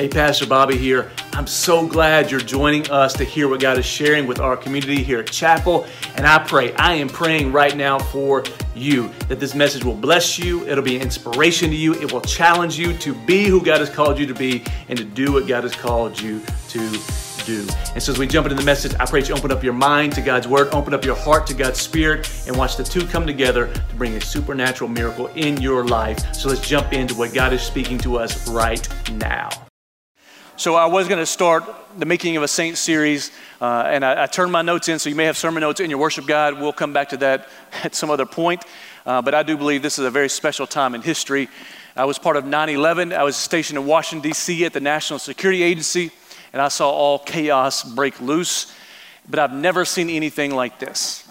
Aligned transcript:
Hey, 0.00 0.08
Pastor 0.08 0.46
Bobby 0.46 0.78
here. 0.78 1.10
I'm 1.34 1.46
so 1.46 1.86
glad 1.86 2.30
you're 2.30 2.40
joining 2.40 2.90
us 2.90 3.12
to 3.12 3.22
hear 3.22 3.48
what 3.48 3.60
God 3.60 3.76
is 3.76 3.84
sharing 3.84 4.26
with 4.26 4.40
our 4.40 4.56
community 4.56 5.02
here 5.02 5.20
at 5.20 5.30
Chapel. 5.30 5.86
And 6.14 6.26
I 6.26 6.38
pray, 6.38 6.72
I 6.76 6.94
am 6.94 7.06
praying 7.06 7.52
right 7.52 7.76
now 7.76 7.98
for 7.98 8.42
you 8.74 9.10
that 9.28 9.40
this 9.40 9.54
message 9.54 9.84
will 9.84 9.94
bless 9.94 10.38
you. 10.38 10.66
It'll 10.66 10.82
be 10.82 10.96
an 10.96 11.02
inspiration 11.02 11.68
to 11.68 11.76
you. 11.76 11.92
It 12.00 12.10
will 12.10 12.22
challenge 12.22 12.78
you 12.78 12.96
to 12.96 13.12
be 13.26 13.44
who 13.44 13.62
God 13.62 13.80
has 13.80 13.90
called 13.90 14.18
you 14.18 14.24
to 14.24 14.32
be 14.32 14.64
and 14.88 14.98
to 14.98 15.04
do 15.04 15.34
what 15.34 15.46
God 15.46 15.64
has 15.64 15.76
called 15.76 16.18
you 16.18 16.40
to 16.70 16.90
do. 17.44 17.68
And 17.92 18.02
so 18.02 18.12
as 18.12 18.18
we 18.18 18.26
jump 18.26 18.46
into 18.46 18.56
the 18.56 18.64
message, 18.64 18.94
I 18.98 19.04
pray 19.04 19.22
you 19.22 19.34
open 19.34 19.52
up 19.52 19.62
your 19.62 19.74
mind 19.74 20.14
to 20.14 20.22
God's 20.22 20.48
word, 20.48 20.68
open 20.72 20.94
up 20.94 21.04
your 21.04 21.16
heart 21.16 21.46
to 21.48 21.54
God's 21.54 21.78
spirit, 21.78 22.26
and 22.46 22.56
watch 22.56 22.78
the 22.78 22.84
two 22.84 23.06
come 23.06 23.26
together 23.26 23.70
to 23.70 23.94
bring 23.96 24.14
a 24.14 24.20
supernatural 24.22 24.88
miracle 24.88 25.26
in 25.34 25.60
your 25.60 25.86
life. 25.86 26.34
So 26.34 26.48
let's 26.48 26.66
jump 26.66 26.94
into 26.94 27.14
what 27.14 27.34
God 27.34 27.52
is 27.52 27.60
speaking 27.60 27.98
to 27.98 28.16
us 28.16 28.48
right 28.48 28.88
now. 29.12 29.50
So 30.60 30.74
I 30.74 30.84
was 30.84 31.08
going 31.08 31.18
to 31.20 31.24
start 31.24 31.64
the 31.96 32.04
Making 32.04 32.36
of 32.36 32.42
a 32.42 32.48
Saint 32.48 32.76
series, 32.76 33.30
uh, 33.62 33.84
and 33.86 34.04
I, 34.04 34.24
I, 34.24 34.26
turned 34.26 34.52
my 34.52 34.60
notes 34.60 34.90
in, 34.90 34.98
so 34.98 35.08
you 35.08 35.16
may 35.16 35.24
have 35.24 35.38
sermon 35.38 35.62
notes 35.62 35.80
in 35.80 35.88
your 35.88 35.98
worship 35.98 36.26
guide. 36.26 36.60
We'll 36.60 36.74
come 36.74 36.92
back 36.92 37.08
to 37.08 37.16
that 37.16 37.48
at 37.82 37.94
some 37.94 38.10
other 38.10 38.26
point. 38.26 38.62
Uh, 39.06 39.22
but 39.22 39.34
I 39.34 39.42
do 39.42 39.56
believe 39.56 39.80
this 39.80 39.98
is 39.98 40.04
a 40.04 40.10
very 40.10 40.28
special 40.28 40.66
time 40.66 40.94
in 40.94 41.00
history. 41.00 41.48
I 41.96 42.04
was 42.04 42.18
part 42.18 42.36
of 42.36 42.44
9 42.44 42.68
11. 42.68 43.14
I 43.14 43.22
was 43.22 43.36
stationed 43.36 43.78
in 43.78 43.86
Washington, 43.86 44.28
D.C. 44.28 44.66
at 44.66 44.74
the 44.74 44.80
National 44.80 45.18
Security 45.18 45.62
Agency, 45.62 46.10
and 46.52 46.60
I 46.60 46.68
saw 46.68 46.90
all 46.90 47.18
chaos 47.18 47.82
break 47.82 48.20
loose. 48.20 48.70
But 49.30 49.38
I've 49.38 49.54
never 49.54 49.86
seen 49.86 50.10
anything 50.10 50.54
like 50.54 50.78
this. 50.78 51.26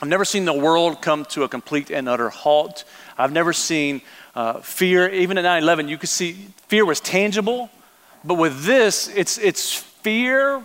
I've 0.00 0.08
never 0.08 0.24
seen 0.24 0.44
the 0.44 0.52
world 0.52 1.02
come 1.02 1.24
to 1.30 1.42
a 1.42 1.48
complete 1.48 1.90
and 1.90 2.08
utter 2.08 2.28
halt. 2.28 2.84
I've 3.18 3.32
never 3.32 3.52
seen 3.52 4.00
uh, 4.36 4.60
fear. 4.60 5.08
Even 5.08 5.38
at 5.38 5.42
9 5.42 5.64
11, 5.64 5.88
you 5.88 5.98
could 5.98 6.08
see 6.08 6.34
fear 6.68 6.86
was 6.86 7.00
tangible 7.00 7.68
but 8.26 8.34
with 8.34 8.64
this, 8.64 9.08
it's, 9.14 9.38
it's 9.38 9.74
fear 9.74 10.62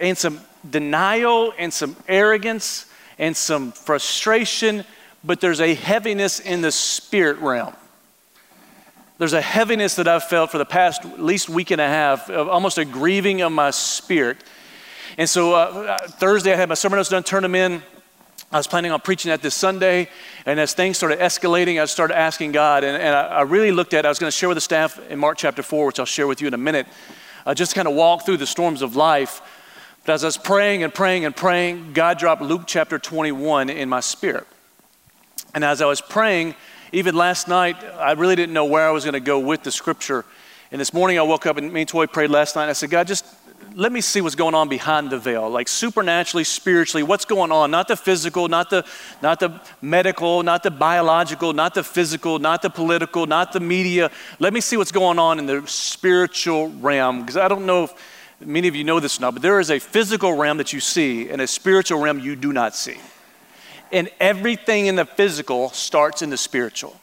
and 0.00 0.16
some 0.16 0.40
denial 0.68 1.52
and 1.58 1.72
some 1.72 1.96
arrogance 2.08 2.86
and 3.18 3.36
some 3.36 3.72
frustration, 3.72 4.84
but 5.24 5.40
there's 5.40 5.60
a 5.60 5.74
heaviness 5.74 6.40
in 6.40 6.62
the 6.62 6.70
spirit 6.70 7.38
realm. 7.38 7.74
There's 9.18 9.32
a 9.32 9.40
heaviness 9.40 9.96
that 9.96 10.08
I've 10.08 10.24
felt 10.24 10.50
for 10.50 10.58
the 10.58 10.64
past 10.64 11.04
at 11.04 11.20
least 11.20 11.48
week 11.48 11.70
and 11.70 11.80
a 11.80 11.86
half, 11.86 12.30
of 12.30 12.48
almost 12.48 12.78
a 12.78 12.84
grieving 12.84 13.42
of 13.42 13.52
my 13.52 13.70
spirit. 13.70 14.38
And 15.18 15.28
so 15.28 15.54
uh, 15.54 15.98
Thursday, 16.08 16.52
I 16.52 16.56
had 16.56 16.68
my 16.68 16.74
sermon 16.74 16.96
notes 16.96 17.10
done, 17.10 17.22
turned 17.22 17.44
them 17.44 17.54
in. 17.54 17.82
I 18.52 18.58
was 18.58 18.66
planning 18.66 18.92
on 18.92 19.00
preaching 19.00 19.30
that 19.30 19.40
this 19.40 19.54
Sunday, 19.54 20.10
and 20.44 20.60
as 20.60 20.74
things 20.74 20.98
started 20.98 21.20
escalating, 21.20 21.80
I 21.80 21.86
started 21.86 22.18
asking 22.18 22.52
God, 22.52 22.84
and, 22.84 23.02
and 23.02 23.16
I, 23.16 23.22
I, 23.28 23.40
really 23.42 23.72
looked 23.72 23.94
at. 23.94 24.04
I 24.04 24.10
was 24.10 24.18
going 24.18 24.30
to 24.30 24.36
share 24.36 24.48
with 24.50 24.56
the 24.56 24.60
staff 24.62 25.00
in 25.08 25.18
Mark 25.18 25.38
chapter 25.38 25.62
four, 25.62 25.86
which 25.86 25.98
I'll 25.98 26.04
share 26.04 26.26
with 26.26 26.42
you 26.42 26.48
in 26.48 26.54
a 26.54 26.58
minute, 26.58 26.86
uh, 27.46 27.54
just 27.54 27.74
kind 27.74 27.88
of 27.88 27.94
walk 27.94 28.26
through 28.26 28.36
the 28.36 28.46
storms 28.46 28.82
of 28.82 28.94
life. 28.94 29.40
But 30.04 30.12
as 30.12 30.24
I 30.24 30.26
was 30.26 30.36
praying 30.36 30.82
and 30.82 30.92
praying 30.92 31.24
and 31.24 31.34
praying, 31.34 31.94
God 31.94 32.18
dropped 32.18 32.42
Luke 32.42 32.64
chapter 32.66 32.98
21 32.98 33.70
in 33.70 33.88
my 33.88 34.00
spirit. 34.00 34.46
And 35.54 35.64
as 35.64 35.80
I 35.80 35.86
was 35.86 36.02
praying, 36.02 36.54
even 36.92 37.14
last 37.14 37.48
night, 37.48 37.82
I 37.82 38.12
really 38.12 38.36
didn't 38.36 38.52
know 38.52 38.66
where 38.66 38.86
I 38.86 38.90
was 38.90 39.04
going 39.04 39.14
to 39.14 39.20
go 39.20 39.38
with 39.38 39.62
the 39.62 39.72
scripture. 39.72 40.26
And 40.70 40.78
this 40.78 40.92
morning, 40.92 41.18
I 41.18 41.22
woke 41.22 41.46
up 41.46 41.56
and 41.56 41.72
me 41.72 41.82
and 41.82 41.88
Toy 41.88 42.06
prayed 42.06 42.28
last 42.28 42.54
night. 42.54 42.68
I 42.68 42.74
said, 42.74 42.90
God, 42.90 43.06
just 43.06 43.24
let 43.74 43.92
me 43.92 44.00
see 44.00 44.20
what's 44.20 44.34
going 44.34 44.54
on 44.54 44.68
behind 44.68 45.10
the 45.10 45.18
veil, 45.18 45.48
like 45.48 45.68
supernaturally, 45.68 46.44
spiritually, 46.44 47.02
what's 47.02 47.24
going 47.24 47.50
on? 47.50 47.70
Not 47.70 47.88
the 47.88 47.96
physical, 47.96 48.48
not 48.48 48.70
the, 48.70 48.84
not 49.22 49.40
the 49.40 49.60
medical, 49.80 50.42
not 50.42 50.62
the 50.62 50.70
biological, 50.70 51.52
not 51.52 51.74
the 51.74 51.82
physical, 51.82 52.38
not 52.38 52.62
the 52.62 52.70
political, 52.70 53.26
not 53.26 53.52
the 53.52 53.60
media. 53.60 54.10
Let 54.38 54.52
me 54.52 54.60
see 54.60 54.76
what's 54.76 54.92
going 54.92 55.18
on 55.18 55.38
in 55.38 55.46
the 55.46 55.62
spiritual 55.66 56.70
realm, 56.70 57.20
because 57.20 57.36
I 57.36 57.48
don't 57.48 57.66
know 57.66 57.84
if 57.84 57.94
many 58.40 58.68
of 58.68 58.74
you 58.74 58.84
know 58.84 59.00
this 59.00 59.18
or 59.18 59.22
not, 59.22 59.34
but 59.34 59.42
there 59.42 59.60
is 59.60 59.70
a 59.70 59.78
physical 59.78 60.34
realm 60.34 60.58
that 60.58 60.72
you 60.72 60.80
see 60.80 61.28
and 61.28 61.40
a 61.40 61.46
spiritual 61.46 62.00
realm 62.00 62.18
you 62.18 62.36
do 62.36 62.52
not 62.52 62.74
see. 62.74 62.96
And 63.90 64.10
everything 64.20 64.86
in 64.86 64.96
the 64.96 65.04
physical 65.04 65.70
starts 65.70 66.22
in 66.22 66.30
the 66.30 66.36
spiritual. 66.36 66.98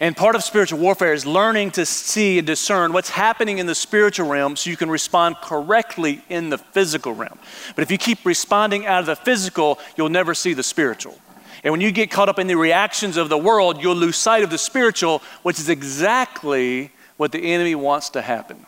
And 0.00 0.16
part 0.16 0.34
of 0.34 0.42
spiritual 0.42 0.78
warfare 0.78 1.12
is 1.12 1.26
learning 1.26 1.72
to 1.72 1.84
see 1.84 2.38
and 2.38 2.46
discern 2.46 2.94
what's 2.94 3.10
happening 3.10 3.58
in 3.58 3.66
the 3.66 3.74
spiritual 3.74 4.26
realm 4.28 4.56
so 4.56 4.70
you 4.70 4.76
can 4.76 4.90
respond 4.90 5.36
correctly 5.42 6.22
in 6.30 6.48
the 6.48 6.56
physical 6.56 7.12
realm. 7.12 7.38
But 7.76 7.82
if 7.82 7.90
you 7.90 7.98
keep 7.98 8.24
responding 8.24 8.86
out 8.86 9.00
of 9.00 9.06
the 9.06 9.16
physical, 9.16 9.78
you'll 9.98 10.08
never 10.08 10.34
see 10.34 10.54
the 10.54 10.62
spiritual. 10.62 11.18
And 11.62 11.70
when 11.70 11.82
you 11.82 11.92
get 11.92 12.10
caught 12.10 12.30
up 12.30 12.38
in 12.38 12.46
the 12.46 12.56
reactions 12.56 13.18
of 13.18 13.28
the 13.28 13.36
world, 13.36 13.82
you'll 13.82 13.94
lose 13.94 14.16
sight 14.16 14.42
of 14.42 14.48
the 14.48 14.56
spiritual, 14.56 15.20
which 15.42 15.60
is 15.60 15.68
exactly 15.68 16.90
what 17.18 17.32
the 17.32 17.52
enemy 17.52 17.74
wants 17.74 18.08
to 18.10 18.22
happen. 18.22 18.64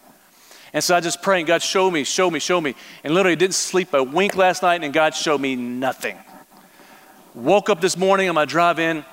And 0.75 0.85
so 0.85 0.95
I 0.95 1.01
just 1.01 1.23
praying, 1.23 1.47
God, 1.47 1.63
show 1.63 1.91
me, 1.91 2.05
show 2.05 2.31
me, 2.31 2.39
show 2.41 2.61
me. 2.61 2.75
And 3.05 3.15
literally 3.15 3.37
didn't 3.37 3.55
sleep 3.55 3.95
a 3.95 4.03
wink 4.03 4.37
last 4.37 4.63
night, 4.63 4.85
and 4.85 4.93
God 4.93 5.15
showed 5.15 5.41
me 5.41 5.57
nothing. 5.57 6.19
Woke 7.35 7.71
up 7.71 7.81
this 7.81 7.97
morning 7.97 8.29
on 8.29 8.35
my 8.35 8.45
drive 8.45 8.79
in, 8.79 9.05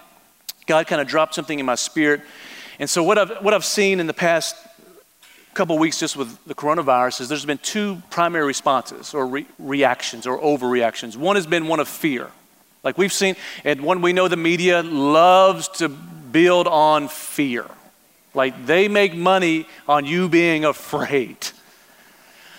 God 0.69 0.85
kind 0.85 1.02
of 1.02 1.07
dropped 1.07 1.34
something 1.34 1.57
in 1.57 1.66
my 1.66 1.74
spirit. 1.74 2.22
And 2.78 2.88
so, 2.88 3.02
what 3.02 3.18
I've, 3.18 3.31
what 3.41 3.56
I've 3.56 3.66
seen 3.66 4.00
in 4.00 4.06
the 4.06 4.13
past 4.13 4.56
couple 5.56 5.75
weeks 5.80 6.00
just 6.00 6.16
with 6.16 6.38
the 6.46 6.53
coronavirus 6.53 7.22
is 7.22 7.28
there's 7.28 7.44
been 7.44 7.57
two 7.57 8.00
primary 8.12 8.46
responses 8.46 9.16
or 9.16 9.25
re- 9.25 9.47
reactions 9.57 10.28
or 10.28 10.40
overreactions. 10.40 11.18
One 11.18 11.38
has 11.38 11.47
been 11.47 11.68
one 11.68 11.80
of 11.80 11.88
fear. 11.88 12.30
Like 12.84 13.00
we've 13.00 13.12
seen, 13.12 13.35
and 13.66 13.81
one 13.81 14.03
we 14.03 14.13
know 14.13 14.28
the 14.28 14.38
media 14.38 14.84
loves 14.84 15.68
to 15.80 15.90
build 15.90 16.68
on 16.68 17.07
fear. 17.07 17.66
Like 18.36 18.68
they 18.68 18.88
make 18.88 19.16
money 19.16 19.66
on 19.88 20.06
you 20.06 20.30
being 20.30 20.66
afraid. 20.66 21.36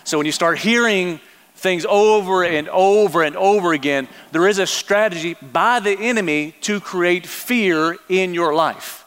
So 0.03 0.19
when 0.19 0.27
you 0.27 0.33
start 0.33 0.59
hearing 0.59 1.21
things 1.61 1.85
over 1.85 2.43
and 2.43 2.69
over 2.71 3.23
and 3.23 3.37
over 3.37 3.73
again, 3.73 4.09
there 4.33 4.49
is 4.49 4.59
a 4.59 4.67
strategy 4.67 5.37
by 5.53 5.79
the 5.79 5.93
enemy 5.93 6.55
to 6.63 6.81
create 6.81 7.27
fear 7.27 7.97
in 8.09 8.33
your 8.33 8.55
life. 8.55 9.05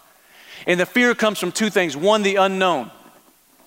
And 0.67 0.79
the 0.79 0.85
fear 0.85 1.15
comes 1.15 1.39
from 1.39 1.51
two 1.51 1.69
things 1.69 1.97
one, 1.97 2.21
the 2.21 2.35
unknown. 2.35 2.91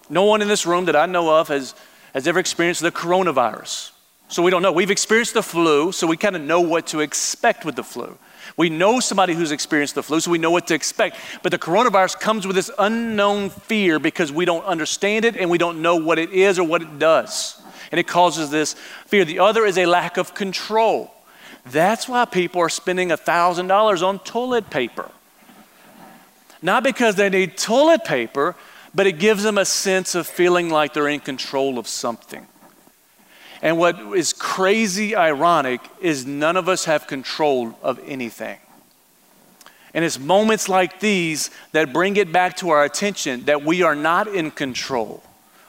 No 0.09 0.25
one 0.25 0.41
in 0.41 0.49
this 0.49 0.67
room 0.67 0.85
that 0.85 0.95
I 0.95 1.07
know 1.07 1.37
of 1.41 1.49
has, 1.49 1.75
has 2.15 2.29
ever 2.29 2.39
experienced 2.39 2.81
the 2.81 2.93
coronavirus. 2.93 3.91
So 4.29 4.43
we 4.43 4.51
don't 4.51 4.63
know. 4.63 4.73
We've 4.73 4.91
experienced 4.91 5.35
the 5.35 5.43
flu, 5.43 5.91
so 5.91 6.07
we 6.07 6.17
kind 6.17 6.37
of 6.37 6.43
know 6.43 6.61
what 6.61 6.87
to 6.89 7.01
expect 7.01 7.65
with 7.65 7.75
the 7.75 7.85
flu. 7.85 8.17
We 8.57 8.71
know 8.71 9.01
somebody 9.01 9.35
who's 9.35 9.51
experienced 9.51 9.97
the 9.97 10.03
flu, 10.03 10.21
so 10.21 10.31
we 10.31 10.39
know 10.39 10.53
what 10.53 10.69
to 10.69 10.75
expect. 10.75 11.17
But 11.43 11.51
the 11.51 11.59
coronavirus 11.59 12.21
comes 12.21 12.47
with 12.47 12.55
this 12.55 12.71
unknown 12.79 13.51
fear 13.51 13.99
because 13.99 14.31
we 14.31 14.45
don't 14.45 14.65
understand 14.65 15.25
it 15.25 15.37
and 15.37 15.51
we 15.51 15.59
don't 15.59 15.83
know 15.83 15.97
what 15.97 16.19
it 16.19 16.31
is 16.31 16.59
or 16.59 16.65
what 16.65 16.83
it 16.83 17.01
does 17.01 17.61
and 17.91 17.99
it 17.99 18.07
causes 18.07 18.51
this 18.51 18.75
fear. 19.07 19.25
The 19.25 19.39
other 19.39 19.65
is 19.65 19.79
a 19.79 19.87
lack 19.87 20.17
of 20.17 20.35
control. 20.35 21.13
That's 21.67 22.09
why 22.09 22.25
people 22.25 22.61
are 22.61 22.69
spending 22.69 23.09
$1,000 23.09 24.07
on 24.07 24.19
toilet 24.21 24.71
paper. 24.71 25.11
Not 26.63 26.83
because 26.83 27.17
they 27.17 27.29
need 27.29 27.57
toilet 27.57 28.05
paper, 28.05 28.55
but 28.95 29.07
it 29.07 29.19
gives 29.19 29.43
them 29.43 29.59
a 29.59 29.65
sense 29.65 30.15
of 30.15 30.27
feeling 30.27 30.71
like 30.71 30.95
they're 30.95 31.09
in 31.09 31.21
control 31.21 31.79
of 31.79 31.87
something. 31.87 32.47
And 33.63 33.79
what 33.79 33.99
is 34.17 34.33
crazy 34.33 35.17
ironic 35.17 35.81
is 36.01 36.27
none 36.27 36.57
of 36.57 36.69
us 36.69 36.85
have 36.85 37.07
control 37.07 37.79
of 37.83 38.01
anything. 38.07 38.59
And 39.93 40.05
it's 40.05 40.19
moments 40.19 40.69
like 40.69 41.01
these 41.01 41.51
that 41.73 41.93
bring 41.93 42.17
it 42.17 42.31
back 42.31 42.57
to 42.59 42.71
our 42.71 42.85
attention 42.85 43.45
that 43.47 43.65
we 43.65 43.83
are 43.83 43.95
not 43.95 44.29
in 44.29 44.51
control. 44.51 45.23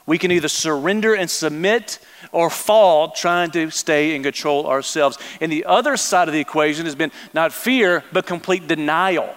We 0.08 0.16
can 0.16 0.32
either 0.32 0.48
surrender 0.48 1.14
and 1.14 1.28
submit 1.28 1.98
or 2.32 2.48
fall 2.48 3.10
trying 3.10 3.50
to 3.50 3.70
stay 3.70 4.16
in 4.16 4.22
control 4.22 4.66
ourselves. 4.66 5.18
And 5.38 5.52
the 5.52 5.66
other 5.66 5.98
side 5.98 6.28
of 6.28 6.32
the 6.32 6.40
equation 6.40 6.86
has 6.86 6.94
been 6.94 7.12
not 7.34 7.52
fear, 7.52 8.02
but 8.10 8.24
complete 8.24 8.66
denial, 8.66 9.28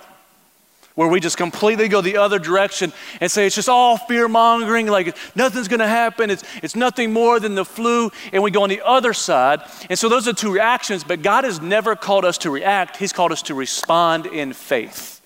where 0.95 1.09
we 1.09 1.19
just 1.19 1.35
completely 1.35 1.89
go 1.89 1.99
the 1.99 2.15
other 2.15 2.39
direction 2.39 2.93
and 3.19 3.29
say 3.29 3.45
it's 3.45 3.55
just 3.55 3.67
all 3.67 3.97
fear 3.97 4.29
mongering, 4.29 4.87
like 4.87 5.17
nothing's 5.35 5.67
going 5.67 5.81
to 5.81 5.87
happen, 5.89 6.29
it's, 6.29 6.45
it's 6.63 6.75
nothing 6.75 7.11
more 7.11 7.41
than 7.41 7.53
the 7.53 7.65
flu. 7.65 8.09
And 8.31 8.41
we 8.41 8.49
go 8.49 8.63
on 8.63 8.69
the 8.69 8.81
other 8.81 9.11
side. 9.11 9.59
And 9.89 9.99
so 9.99 10.07
those 10.07 10.25
are 10.25 10.33
two 10.33 10.53
reactions, 10.53 11.03
but 11.03 11.21
God 11.21 11.43
has 11.43 11.59
never 11.59 11.97
called 11.97 12.23
us 12.23 12.37
to 12.39 12.49
react, 12.49 12.95
He's 12.95 13.11
called 13.11 13.33
us 13.33 13.41
to 13.43 13.53
respond 13.53 14.25
in 14.25 14.53
faith. 14.53 15.21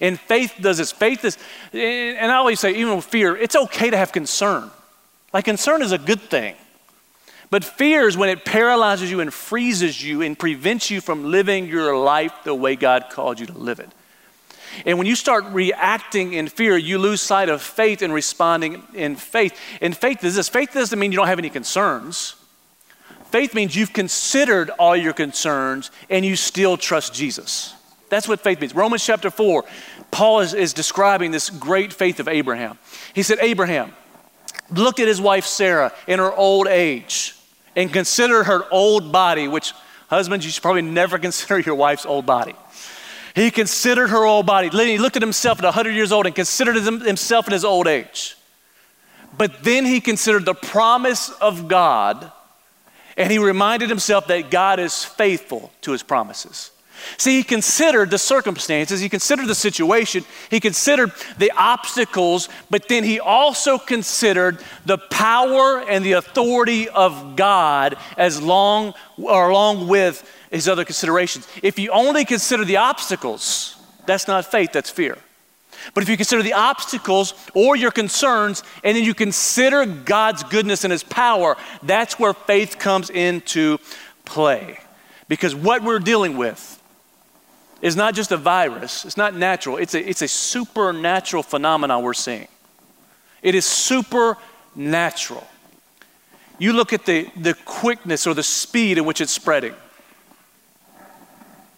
And 0.00 0.20
faith 0.20 0.54
does 0.60 0.76
this. 0.76 0.92
Faith 0.92 1.24
is, 1.24 1.38
and 1.72 2.30
I 2.30 2.36
always 2.36 2.60
say, 2.60 2.74
even 2.74 2.96
with 2.96 3.04
fear, 3.06 3.34
it's 3.34 3.56
okay 3.56 3.88
to 3.88 3.96
have 3.96 4.12
concern. 4.12 4.70
Like 5.34 5.44
concern 5.44 5.82
is 5.82 5.92
a 5.92 5.98
good 5.98 6.22
thing. 6.22 6.54
But 7.50 7.64
fear 7.64 8.08
is 8.08 8.16
when 8.16 8.30
it 8.30 8.44
paralyzes 8.44 9.10
you 9.10 9.20
and 9.20 9.34
freezes 9.34 10.02
you 10.02 10.22
and 10.22 10.38
prevents 10.38 10.90
you 10.90 11.00
from 11.00 11.30
living 11.30 11.66
your 11.66 11.96
life 11.96 12.32
the 12.44 12.54
way 12.54 12.76
God 12.76 13.06
called 13.10 13.40
you 13.40 13.46
to 13.46 13.52
live 13.52 13.80
it. 13.80 13.90
And 14.86 14.96
when 14.96 15.06
you 15.06 15.14
start 15.14 15.44
reacting 15.46 16.32
in 16.32 16.48
fear, 16.48 16.76
you 16.76 16.98
lose 16.98 17.20
sight 17.20 17.48
of 17.48 17.62
faith 17.62 18.00
and 18.02 18.12
responding 18.12 18.82
in 18.94 19.16
faith. 19.16 19.58
And 19.80 19.96
faith 19.96 20.24
is 20.24 20.36
this 20.36 20.48
faith 20.48 20.72
doesn't 20.72 20.98
mean 20.98 21.12
you 21.12 21.18
don't 21.18 21.26
have 21.28 21.38
any 21.38 21.50
concerns. 21.50 22.36
Faith 23.30 23.54
means 23.54 23.74
you've 23.74 23.92
considered 23.92 24.70
all 24.70 24.96
your 24.96 25.12
concerns 25.12 25.90
and 26.08 26.24
you 26.24 26.36
still 26.36 26.76
trust 26.76 27.12
Jesus. 27.12 27.74
That's 28.08 28.28
what 28.28 28.40
faith 28.40 28.60
means. 28.60 28.74
Romans 28.74 29.04
chapter 29.04 29.30
4, 29.30 29.64
Paul 30.12 30.40
is, 30.40 30.54
is 30.54 30.72
describing 30.72 31.32
this 31.32 31.50
great 31.50 31.92
faith 31.92 32.20
of 32.20 32.28
Abraham. 32.28 32.78
He 33.12 33.24
said, 33.24 33.38
Abraham, 33.40 33.92
looked 34.70 35.00
at 35.00 35.08
his 35.08 35.20
wife 35.20 35.44
Sarah 35.44 35.92
in 36.06 36.18
her 36.18 36.32
old 36.32 36.66
age 36.66 37.34
and 37.76 37.92
considered 37.92 38.44
her 38.44 38.64
old 38.70 39.12
body, 39.12 39.48
which 39.48 39.72
husbands, 40.08 40.44
you 40.44 40.52
should 40.52 40.62
probably 40.62 40.82
never 40.82 41.18
consider 41.28 41.58
your 41.58 41.74
wife's 41.74 42.06
old 42.06 42.26
body. 42.26 42.54
He 43.34 43.50
considered 43.50 44.08
her 44.08 44.24
old 44.24 44.46
body. 44.46 44.68
He 44.68 44.98
looked 44.98 45.16
at 45.16 45.22
himself 45.22 45.58
at 45.58 45.64
100 45.64 45.90
years 45.90 46.12
old 46.12 46.26
and 46.26 46.34
considered 46.34 46.76
himself 46.76 47.48
in 47.48 47.52
his 47.52 47.64
old 47.64 47.88
age. 47.88 48.36
But 49.36 49.64
then 49.64 49.84
he 49.84 50.00
considered 50.00 50.44
the 50.44 50.54
promise 50.54 51.30
of 51.40 51.66
God 51.66 52.30
and 53.16 53.30
he 53.30 53.38
reminded 53.38 53.88
himself 53.88 54.26
that 54.28 54.50
God 54.50 54.80
is 54.80 55.04
faithful 55.04 55.72
to 55.82 55.92
his 55.92 56.02
promises. 56.02 56.70
See, 57.16 57.38
he 57.38 57.42
considered 57.42 58.10
the 58.10 58.18
circumstances, 58.18 59.00
he 59.00 59.08
considered 59.08 59.46
the 59.46 59.54
situation, 59.54 60.24
he 60.50 60.60
considered 60.60 61.12
the 61.38 61.52
obstacles, 61.56 62.48
but 62.70 62.88
then 62.88 63.04
he 63.04 63.20
also 63.20 63.78
considered 63.78 64.58
the 64.86 64.98
power 64.98 65.80
and 65.80 66.04
the 66.04 66.12
authority 66.12 66.88
of 66.88 67.36
God 67.36 67.96
as 68.16 68.40
long 68.40 68.94
or 69.16 69.50
along 69.50 69.88
with 69.88 70.28
his 70.50 70.68
other 70.68 70.84
considerations. 70.84 71.46
If 71.62 71.78
you 71.78 71.90
only 71.90 72.24
consider 72.24 72.64
the 72.64 72.76
obstacles, 72.78 73.76
that's 74.06 74.28
not 74.28 74.44
faith, 74.46 74.72
that's 74.72 74.90
fear. 74.90 75.18
But 75.92 76.02
if 76.02 76.08
you 76.08 76.16
consider 76.16 76.42
the 76.42 76.54
obstacles 76.54 77.34
or 77.52 77.76
your 77.76 77.90
concerns, 77.90 78.62
and 78.82 78.96
then 78.96 79.04
you 79.04 79.14
consider 79.14 79.84
God's 79.84 80.42
goodness 80.44 80.84
and 80.84 80.92
His 80.92 81.02
power, 81.02 81.56
that's 81.82 82.18
where 82.18 82.32
faith 82.32 82.78
comes 82.78 83.10
into 83.10 83.78
play. 84.24 84.78
Because 85.28 85.54
what 85.54 85.82
we're 85.82 85.98
dealing 85.98 86.36
with 86.36 86.73
is 87.84 87.96
not 87.96 88.14
just 88.14 88.32
a 88.32 88.36
virus, 88.38 89.04
it's 89.04 89.18
not 89.18 89.34
natural, 89.34 89.76
it's 89.76 89.94
a, 89.94 90.08
it's 90.08 90.22
a 90.22 90.28
supernatural 90.28 91.42
phenomenon 91.42 92.02
we're 92.02 92.14
seeing. 92.14 92.48
It 93.42 93.54
is 93.54 93.66
supernatural. 93.66 95.46
You 96.58 96.72
look 96.72 96.94
at 96.94 97.04
the, 97.04 97.28
the 97.36 97.52
quickness 97.66 98.26
or 98.26 98.32
the 98.32 98.42
speed 98.42 98.96
in 98.96 99.04
which 99.04 99.20
it's 99.20 99.32
spreading. 99.32 99.74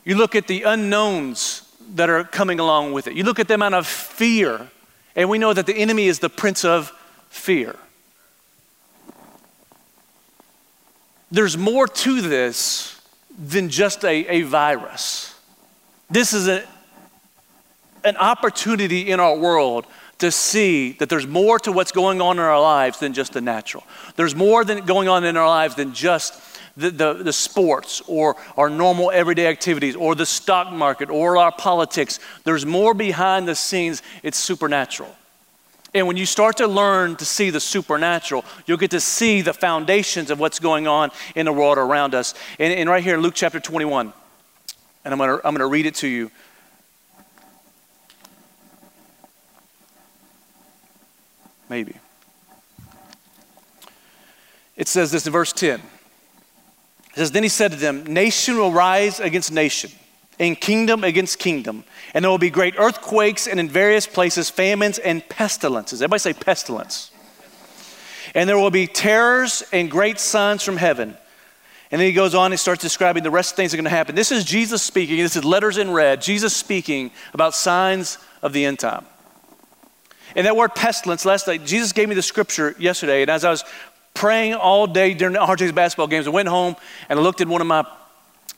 You 0.05 0.15
look 0.15 0.37
at 0.37 0.47
the 0.47 0.63
unknowns 0.63 1.69
that 1.97 2.09
are 2.09 2.23
coming 2.23 2.61
along 2.61 2.93
with 2.93 3.09
it. 3.09 3.15
You 3.15 3.25
look 3.25 3.41
at 3.41 3.49
the 3.49 3.55
amount 3.55 3.75
of 3.75 3.85
fear, 3.85 4.69
and 5.17 5.29
we 5.29 5.39
know 5.39 5.53
that 5.53 5.67
the 5.67 5.75
enemy 5.75 6.07
is 6.07 6.21
the 6.21 6.31
prince 6.31 6.65
of 6.65 6.93
fear. 7.31 7.75
There's 11.33 11.59
more 11.59 11.89
to 11.89 12.23
this 12.23 13.01
than 13.37 13.71
just 13.71 14.05
a, 14.05 14.25
a 14.29 14.43
virus. 14.43 15.36
This 16.09 16.33
is 16.33 16.49
a, 16.49 16.65
an 18.05 18.17
opportunity 18.17 19.11
in 19.11 19.21
our 19.21 19.37
world 19.37 19.87
to 20.19 20.31
see 20.31 20.93
that 20.93 21.09
there's 21.09 21.27
more 21.27 21.59
to 21.59 21.73
what's 21.73 21.93
going 21.93 22.21
on 22.21 22.39
in 22.39 22.43
our 22.43 22.61
lives 22.61 23.01
than 23.01 23.13
just 23.13 23.33
the 23.33 23.41
natural. 23.41 23.85
There's 24.17 24.35
more 24.35 24.65
than 24.65 24.87
going 24.87 25.09
on 25.09 25.25
in 25.25 25.37
our 25.37 25.49
lives 25.49 25.75
than 25.75 25.93
just 25.93 26.41
the, 26.77 26.91
the, 26.91 27.15
the, 27.15 27.33
sports 27.33 28.03
or 28.07 28.37
our 28.57 28.69
normal 28.69 29.11
everyday 29.11 29.47
activities 29.47 29.97
or 29.97 30.15
the 30.15 30.27
stock 30.27 30.73
market 30.73 31.11
or 31.11 31.39
our 31.39 31.53
politics. 31.53 32.21
There's 32.45 32.67
more 32.67 32.93
behind 32.95 33.49
the 33.49 33.55
scenes, 33.55 34.03
it's 34.23 34.39
supernatural. 34.39 35.15
And 35.95 36.07
when 36.07 36.19
you 36.19 36.27
start 36.27 36.59
to 36.59 36.67
learn 36.67 37.17
to 37.17 37.25
see 37.25 37.49
the 37.49 37.61
supernatural, 37.61 38.45
you'll 38.67 38.77
get 38.77 38.91
to 38.91 39.01
see 39.01 39.41
the 39.41 39.55
foundations 39.55 40.31
of 40.31 40.39
what's 40.39 40.59
going 40.59 40.87
on 40.87 41.11
in 41.35 41.47
the 41.47 41.53
world 41.53 41.79
around 41.79 42.15
us. 42.15 42.35
And, 42.59 42.73
and 42.73 42.91
right 42.91 43.03
here 43.03 43.15
in 43.15 43.23
Luke 43.23 43.35
chapter 43.35 43.61
21, 43.61 44.13
and 45.07 45.13
I'm 45.13 45.19
going 45.19 45.39
to 45.39 45.47
I'm 45.47 45.55
going 45.55 45.61
to 45.61 45.73
read 45.73 45.87
it 45.87 45.95
to 45.97 46.09
you. 46.09 46.33
Maybe. 51.69 51.95
It 54.75 54.89
says 54.89 55.13
this 55.13 55.27
in 55.27 55.33
verse 55.33 55.53
10. 55.53 55.81
It 55.81 55.85
says, 57.15 57.31
Then 57.31 57.45
he 57.45 57.49
said 57.49 57.71
to 57.71 57.77
them, 57.77 58.05
Nation 58.05 58.57
will 58.57 58.73
rise 58.73 59.21
against 59.21 59.53
nation, 59.53 59.91
and 60.39 60.61
kingdom 60.61 61.03
against 61.03 61.39
kingdom, 61.39 61.85
and 62.13 62.25
there 62.25 62.31
will 62.31 62.39
be 62.39 62.51
great 62.51 62.75
earthquakes, 62.77 63.47
and 63.47 63.59
in 63.61 63.69
various 63.69 64.07
places 64.07 64.51
famines 64.51 64.99
and 64.99 65.27
pestilences. 65.29 66.03
Everybody 66.03 66.19
say 66.19 66.33
pestilence. 66.33 67.13
And 68.35 68.49
there 68.49 68.59
will 68.59 68.73
be 68.73 68.89
terrors 68.89 69.63
and 69.73 69.89
great 69.89 70.19
signs 70.19 70.65
from 70.65 70.77
heaven. 70.77 71.17
And 71.91 72.01
then 72.01 72.07
he 72.07 72.13
goes 72.13 72.35
on 72.35 72.53
and 72.53 72.59
starts 72.59 72.83
describing 72.83 73.23
the 73.23 73.31
rest 73.31 73.53
of 73.53 73.57
things 73.57 73.71
that 73.71 73.77
are 73.77 73.83
going 73.83 73.91
to 73.91 73.97
happen. 73.97 74.15
This 74.15 74.33
is 74.33 74.45
Jesus 74.45 74.83
speaking. 74.83 75.19
This 75.19 75.37
is 75.37 75.45
letters 75.45 75.79
in 75.79 75.91
red. 75.93 76.21
Jesus 76.21 76.55
speaking 76.55 77.11
about 77.33 77.55
signs 77.55 78.19
of 78.43 78.53
the 78.53 78.65
end 78.65 78.79
time. 78.79 79.05
And 80.35 80.47
that 80.47 80.57
word 80.57 80.75
pestilence, 80.75 81.25
last 81.25 81.47
night, 81.47 81.65
Jesus 81.65 81.93
gave 81.93 82.09
me 82.09 82.15
the 82.15 82.23
scripture 82.23 82.75
yesterday. 82.79 83.23
And 83.23 83.31
as 83.31 83.45
I 83.45 83.51
was 83.51 83.65
praying 84.17 84.55
all 84.55 84.87
day 84.87 85.15
during 85.15 85.35
the 85.35 85.39
RJ's 85.39 85.73
basketball 85.73 86.09
games. 86.09 86.27
I 86.27 86.31
went 86.31 86.49
home 86.49 86.75
and 87.09 87.19
I 87.19 87.23
looked 87.23 87.41
at 87.41 87.49
one 87.49 87.61
of 87.61 87.67
my, 87.67 87.87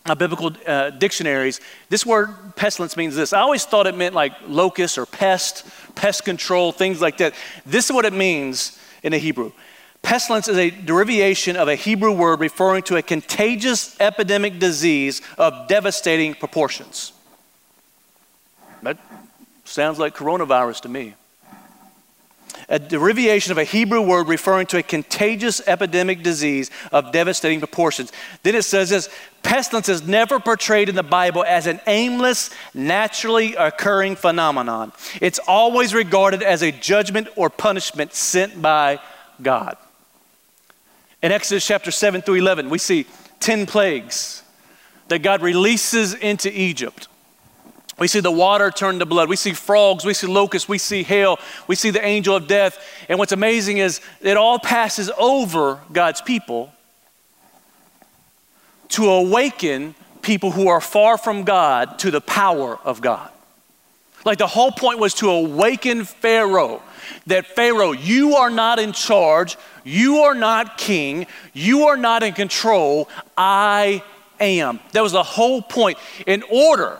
my 0.06 0.14
biblical 0.14 0.52
uh, 0.66 0.90
dictionaries. 0.90 1.60
This 1.90 2.06
word 2.06 2.31
pestilence 2.56 2.96
means 2.96 3.14
this. 3.14 3.32
I 3.32 3.40
always 3.40 3.64
thought 3.64 3.86
it 3.86 3.96
meant 3.96 4.14
like 4.14 4.32
locust 4.46 4.96
or 4.96 5.04
pest, 5.04 5.66
pest 5.94 6.24
control, 6.24 6.72
things 6.72 7.00
like 7.00 7.19
that. 7.19 7.34
This 7.66 7.86
is 7.86 7.92
what 7.92 8.04
it 8.04 8.12
means 8.12 8.78
in 9.02 9.12
the 9.12 9.19
Hebrew. 9.19 9.52
Pestilence 10.02 10.48
is 10.48 10.56
a 10.56 10.70
derivation 10.70 11.56
of 11.56 11.68
a 11.68 11.74
Hebrew 11.74 12.12
word 12.12 12.40
referring 12.40 12.82
to 12.84 12.96
a 12.96 13.02
contagious 13.02 13.98
epidemic 14.00 14.58
disease 14.58 15.20
of 15.36 15.68
devastating 15.68 16.34
proportions. 16.34 17.12
That 18.82 18.96
sounds 19.64 19.98
like 19.98 20.14
coronavirus 20.14 20.82
to 20.82 20.88
me 20.88 21.14
a 22.68 22.78
derivation 22.78 23.52
of 23.52 23.58
a 23.58 23.64
Hebrew 23.64 24.02
word 24.02 24.28
referring 24.28 24.66
to 24.68 24.78
a 24.78 24.82
contagious 24.82 25.66
epidemic 25.66 26.22
disease 26.22 26.70
of 26.92 27.12
devastating 27.12 27.60
proportions. 27.60 28.12
Then 28.42 28.54
it 28.54 28.62
says 28.62 28.90
this 28.90 29.08
pestilence 29.42 29.88
is 29.88 30.06
never 30.06 30.38
portrayed 30.38 30.88
in 30.88 30.94
the 30.94 31.02
Bible 31.02 31.44
as 31.44 31.66
an 31.66 31.80
aimless, 31.86 32.50
naturally 32.74 33.54
occurring 33.54 34.16
phenomenon. 34.16 34.92
It's 35.20 35.38
always 35.46 35.94
regarded 35.94 36.42
as 36.42 36.62
a 36.62 36.70
judgment 36.70 37.28
or 37.36 37.48
punishment 37.48 38.12
sent 38.12 38.60
by 38.60 39.00
God. 39.40 39.76
In 41.23 41.32
Exodus 41.32 41.67
chapter 41.67 41.91
7 41.91 42.23
through 42.23 42.37
11, 42.37 42.70
we 42.70 42.79
see 42.79 43.06
10 43.41 43.67
plagues 43.67 44.43
that 45.09 45.20
God 45.20 45.43
releases 45.43 46.15
into 46.15 46.50
Egypt. 46.56 47.09
We 47.99 48.06
see 48.06 48.20
the 48.20 48.31
water 48.31 48.70
turn 48.70 49.00
to 49.00 49.06
blood. 49.06 49.29
We 49.29 49.35
see 49.35 49.53
frogs. 49.53 50.05
We 50.05 50.15
see 50.15 50.29
locusts. 50.29 50.69
We 50.69 50.79
see 50.79 51.03
hail. 51.03 51.38
We 51.67 51.75
see 51.75 51.91
the 51.91 52.05
angel 52.05 52.37
of 52.37 52.47
death. 52.47 52.79
And 53.09 53.19
what's 53.19 53.32
amazing 53.32 53.79
is 53.79 54.00
it 54.20 54.37
all 54.37 54.60
passes 54.60 55.10
over 55.19 55.81
God's 55.93 56.20
people 56.20 56.72
to 58.91 59.08
awaken 59.08 59.96
people 60.22 60.53
who 60.53 60.69
are 60.69 60.81
far 60.81 61.19
from 61.19 61.43
God 61.43 61.98
to 62.01 62.13
the 62.13 62.20
power 62.20 62.79
of 62.84 63.01
God. 63.01 63.31
Like 64.25 64.39
the 64.39 64.46
whole 64.46 64.70
point 64.70 65.01
was 65.01 65.15
to 65.15 65.31
awaken 65.31 66.05
Pharaoh 66.05 66.82
that 67.27 67.46
Pharaoh, 67.46 67.93
you 67.93 68.36
are 68.36 68.50
not 68.50 68.79
in 68.79 68.93
charge, 68.93 69.56
you 69.84 70.19
are 70.19 70.34
not 70.34 70.79
king, 70.79 71.27
you 71.53 71.86
are 71.86 71.96
not 71.96 72.22
in 72.22 72.32
control, 72.32 73.08
I 73.36 74.03
am. 74.41 74.81
That 74.93 75.03
was 75.03 75.12
the 75.12 75.22
whole 75.22 75.62
point. 75.62 75.98
In 76.27 76.43
order 76.50 76.98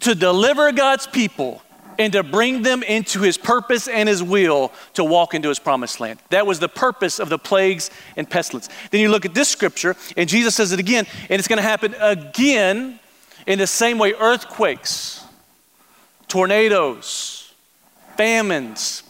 to 0.00 0.14
deliver 0.14 0.72
God's 0.72 1.06
people 1.06 1.62
and 1.98 2.12
to 2.12 2.22
bring 2.22 2.62
them 2.62 2.82
into 2.84 3.20
his 3.20 3.36
purpose 3.36 3.88
and 3.88 4.08
his 4.08 4.22
will 4.22 4.72
to 4.94 5.02
walk 5.02 5.34
into 5.34 5.48
his 5.48 5.58
promised 5.58 5.98
land. 5.98 6.20
That 6.30 6.46
was 6.46 6.60
the 6.60 6.68
purpose 6.68 7.18
of 7.18 7.28
the 7.28 7.38
plagues 7.38 7.90
and 8.16 8.28
pestilence. 8.28 8.68
Then 8.90 9.00
you 9.00 9.10
look 9.10 9.24
at 9.24 9.34
this 9.34 9.48
scripture, 9.48 9.96
and 10.16 10.28
Jesus 10.28 10.54
says 10.54 10.70
it 10.70 10.78
again, 10.78 11.06
and 11.28 11.38
it's 11.38 11.48
going 11.48 11.56
to 11.56 11.62
happen 11.62 11.94
again 11.98 13.00
in 13.46 13.58
the 13.58 13.66
same 13.66 13.98
way 13.98 14.14
earthquakes, 14.14 15.24
tornadoes, 16.28 17.37
famines, 18.18 19.04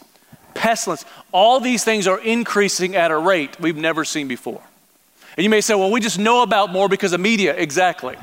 pestilence, 0.53 1.03
all 1.31 1.59
these 1.59 1.83
things 1.83 2.07
are 2.07 2.19
increasing 2.19 2.95
at 2.95 3.11
a 3.11 3.17
rate 3.17 3.59
we've 3.59 3.75
never 3.75 4.05
seen 4.05 4.27
before. 4.27 4.61
And 5.35 5.43
you 5.43 5.49
may 5.49 5.61
say, 5.61 5.73
well, 5.73 5.91
we 5.91 5.99
just 5.99 6.19
know 6.19 6.43
about 6.43 6.71
more 6.71 6.87
because 6.87 7.11
of 7.11 7.19
media. 7.19 7.55
Exactly. 7.55 8.15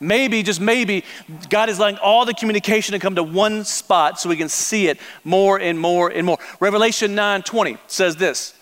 Maybe, 0.00 0.42
just 0.42 0.60
maybe, 0.60 1.04
God 1.48 1.68
is 1.68 1.78
letting 1.78 1.98
all 1.98 2.24
the 2.24 2.34
communication 2.34 2.92
to 2.92 2.98
come 2.98 3.14
to 3.14 3.22
one 3.22 3.64
spot 3.64 4.20
so 4.20 4.28
we 4.28 4.36
can 4.36 4.48
see 4.48 4.88
it 4.88 4.98
more 5.24 5.60
and 5.60 5.78
more 5.78 6.08
and 6.08 6.26
more. 6.26 6.38
Revelation 6.60 7.14
9 7.14 7.42
20 7.42 7.78
says 7.86 8.16
this 8.16 8.54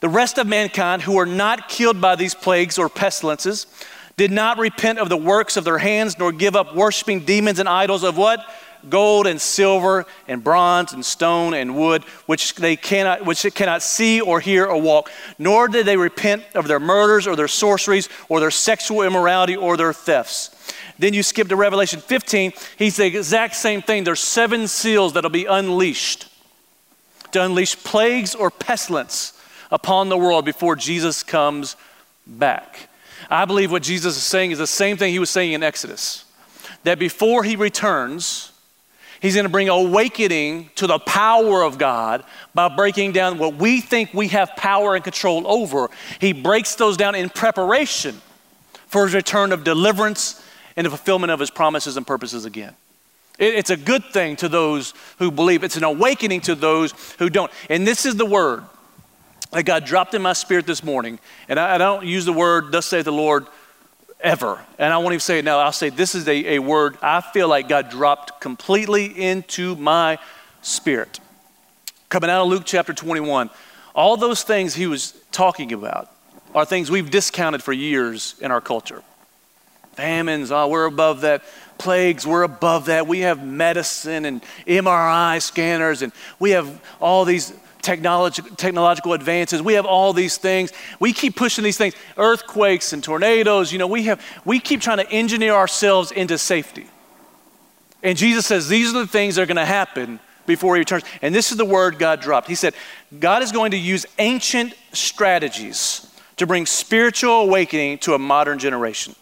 The 0.00 0.08
rest 0.08 0.38
of 0.38 0.46
mankind 0.46 1.02
who 1.02 1.18
are 1.18 1.26
not 1.26 1.68
killed 1.68 2.00
by 2.00 2.16
these 2.16 2.34
plagues 2.34 2.78
or 2.78 2.88
pestilences 2.88 3.66
did 4.16 4.30
not 4.30 4.58
repent 4.58 4.98
of 4.98 5.08
the 5.08 5.16
works 5.16 5.56
of 5.56 5.64
their 5.64 5.78
hands, 5.78 6.18
nor 6.18 6.32
give 6.32 6.54
up 6.54 6.74
worshiping 6.74 7.20
demons 7.20 7.58
and 7.58 7.68
idols 7.68 8.02
of 8.02 8.16
what? 8.16 8.40
Gold 8.88 9.26
and 9.26 9.40
silver 9.40 10.06
and 10.28 10.42
bronze 10.42 10.92
and 10.92 11.04
stone 11.04 11.54
and 11.54 11.76
wood, 11.76 12.02
which 12.26 12.54
they 12.54 12.76
cannot, 12.76 13.24
which 13.24 13.44
it 13.44 13.54
cannot 13.54 13.82
see 13.82 14.20
or 14.20 14.40
hear 14.40 14.66
or 14.66 14.80
walk. 14.80 15.10
Nor 15.38 15.68
did 15.68 15.86
they 15.86 15.96
repent 15.96 16.44
of 16.54 16.68
their 16.68 16.80
murders 16.80 17.26
or 17.26 17.36
their 17.36 17.48
sorceries 17.48 18.08
or 18.28 18.40
their 18.40 18.50
sexual 18.50 19.02
immorality 19.02 19.56
or 19.56 19.76
their 19.76 19.92
thefts. 19.92 20.50
Then 20.98 21.14
you 21.14 21.22
skip 21.22 21.48
to 21.48 21.56
Revelation 21.56 22.00
15, 22.00 22.52
he's 22.76 22.96
the 22.96 23.06
exact 23.06 23.56
same 23.56 23.82
thing. 23.82 24.04
There's 24.04 24.20
seven 24.20 24.68
seals 24.68 25.12
that'll 25.14 25.30
be 25.30 25.46
unleashed 25.46 26.28
to 27.34 27.42
unleash 27.42 27.76
plagues 27.82 28.34
or 28.34 28.50
pestilence 28.50 29.32
upon 29.70 30.08
the 30.08 30.16
world 30.16 30.44
before 30.44 30.76
Jesus 30.76 31.24
comes 31.24 31.76
back. 32.26 32.88
I 33.28 33.44
believe 33.44 33.72
what 33.72 33.82
Jesus 33.82 34.16
is 34.16 34.22
saying 34.22 34.52
is 34.52 34.58
the 34.58 34.66
same 34.66 34.96
thing 34.96 35.12
he 35.12 35.18
was 35.18 35.30
saying 35.30 35.52
in 35.52 35.62
Exodus 35.62 36.24
that 36.84 36.98
before 36.98 37.42
he 37.42 37.56
returns, 37.56 38.52
he's 39.24 39.34
going 39.34 39.46
to 39.46 39.50
bring 39.50 39.70
awakening 39.70 40.68
to 40.74 40.86
the 40.86 40.98
power 40.98 41.62
of 41.62 41.78
God 41.78 42.24
by 42.52 42.68
breaking 42.68 43.12
down 43.12 43.38
what 43.38 43.54
we 43.54 43.80
think 43.80 44.12
we 44.12 44.28
have 44.28 44.54
power 44.54 44.94
and 44.94 45.02
control 45.02 45.48
over. 45.48 45.88
He 46.20 46.34
breaks 46.34 46.74
those 46.74 46.98
down 46.98 47.14
in 47.14 47.30
preparation 47.30 48.20
for 48.86 49.04
his 49.04 49.14
return 49.14 49.52
of 49.52 49.64
deliverance 49.64 50.46
and 50.76 50.84
the 50.84 50.90
fulfillment 50.90 51.32
of 51.32 51.40
his 51.40 51.50
promises 51.50 51.96
and 51.96 52.06
purposes 52.06 52.44
again. 52.44 52.74
it's 53.38 53.70
a 53.70 53.76
good 53.76 54.04
thing 54.12 54.36
to 54.36 54.48
those 54.48 54.92
who 55.18 55.30
believe, 55.30 55.64
it's 55.64 55.76
an 55.76 55.84
awakening 55.84 56.42
to 56.42 56.54
those 56.54 56.92
who 57.18 57.30
don't. 57.30 57.50
And 57.70 57.86
this 57.86 58.04
is 58.04 58.16
the 58.16 58.26
word 58.26 58.62
that 59.52 59.62
God 59.62 59.86
dropped 59.86 60.12
in 60.12 60.20
my 60.20 60.34
spirit 60.34 60.66
this 60.66 60.84
morning. 60.84 61.18
And 61.48 61.58
I, 61.58 61.76
I 61.76 61.78
don't 61.78 62.04
use 62.04 62.26
the 62.26 62.32
word, 62.32 62.72
thus 62.72 62.84
say 62.84 63.00
the 63.00 63.10
Lord, 63.10 63.46
ever. 64.24 64.58
And 64.78 64.92
I 64.92 64.98
won't 64.98 65.12
even 65.12 65.20
say 65.20 65.38
it 65.38 65.44
now. 65.44 65.58
I'll 65.58 65.70
say 65.70 65.90
this 65.90 66.16
is 66.16 66.26
a, 66.26 66.54
a 66.54 66.58
word 66.58 66.96
I 67.02 67.20
feel 67.20 67.46
like 67.46 67.68
God 67.68 67.90
dropped 67.90 68.40
completely 68.40 69.06
into 69.06 69.76
my 69.76 70.18
spirit. 70.62 71.20
Coming 72.08 72.30
out 72.30 72.42
of 72.42 72.48
Luke 72.48 72.62
chapter 72.64 72.92
21, 72.92 73.50
all 73.94 74.16
those 74.16 74.42
things 74.42 74.74
he 74.74 74.86
was 74.86 75.14
talking 75.30 75.72
about 75.72 76.10
are 76.54 76.64
things 76.64 76.90
we've 76.90 77.10
discounted 77.10 77.62
for 77.62 77.72
years 77.72 78.34
in 78.40 78.50
our 78.50 78.60
culture. 78.60 79.02
Famines, 79.92 80.50
oh, 80.50 80.68
we're 80.68 80.86
above 80.86 81.20
that. 81.20 81.44
Plagues, 81.78 82.26
we're 82.26 82.42
above 82.42 82.86
that. 82.86 83.06
We 83.06 83.20
have 83.20 83.44
medicine 83.44 84.24
and 84.24 84.42
MRI 84.66 85.40
scanners, 85.42 86.02
and 86.02 86.12
we 86.38 86.52
have 86.52 86.80
all 87.00 87.24
these 87.24 87.52
technology, 87.84 88.42
technological 88.56 89.12
advances. 89.12 89.62
We 89.62 89.74
have 89.74 89.86
all 89.86 90.12
these 90.12 90.38
things. 90.38 90.72
We 90.98 91.12
keep 91.12 91.36
pushing 91.36 91.62
these 91.62 91.76
things, 91.76 91.94
earthquakes 92.16 92.92
and 92.92 93.04
tornadoes. 93.04 93.70
You 93.72 93.78
know, 93.78 93.86
we, 93.86 94.04
have, 94.04 94.24
we 94.44 94.58
keep 94.58 94.80
trying 94.80 94.98
to 94.98 95.10
engineer 95.10 95.54
ourselves 95.54 96.10
into 96.10 96.38
safety. 96.38 96.86
And 98.02 98.18
Jesus 98.18 98.46
says 98.46 98.68
these 98.68 98.94
are 98.94 98.98
the 98.98 99.06
things 99.06 99.36
that 99.36 99.42
are 99.42 99.46
going 99.46 99.56
to 99.56 99.64
happen 99.64 100.18
before 100.46 100.74
he 100.74 100.80
returns. 100.80 101.04
And 101.22 101.34
this 101.34 101.52
is 101.52 101.56
the 101.56 101.64
word 101.64 101.98
God 101.98 102.20
dropped. 102.20 102.48
He 102.48 102.54
said, 102.54 102.74
God 103.18 103.42
is 103.42 103.52
going 103.52 103.70
to 103.70 103.78
use 103.78 104.06
ancient 104.18 104.74
strategies 104.92 106.06
to 106.36 106.46
bring 106.46 106.66
spiritual 106.66 107.42
awakening 107.42 107.98
to 107.98 108.14
a 108.14 108.18
modern 108.18 108.58
generation. 108.58 109.14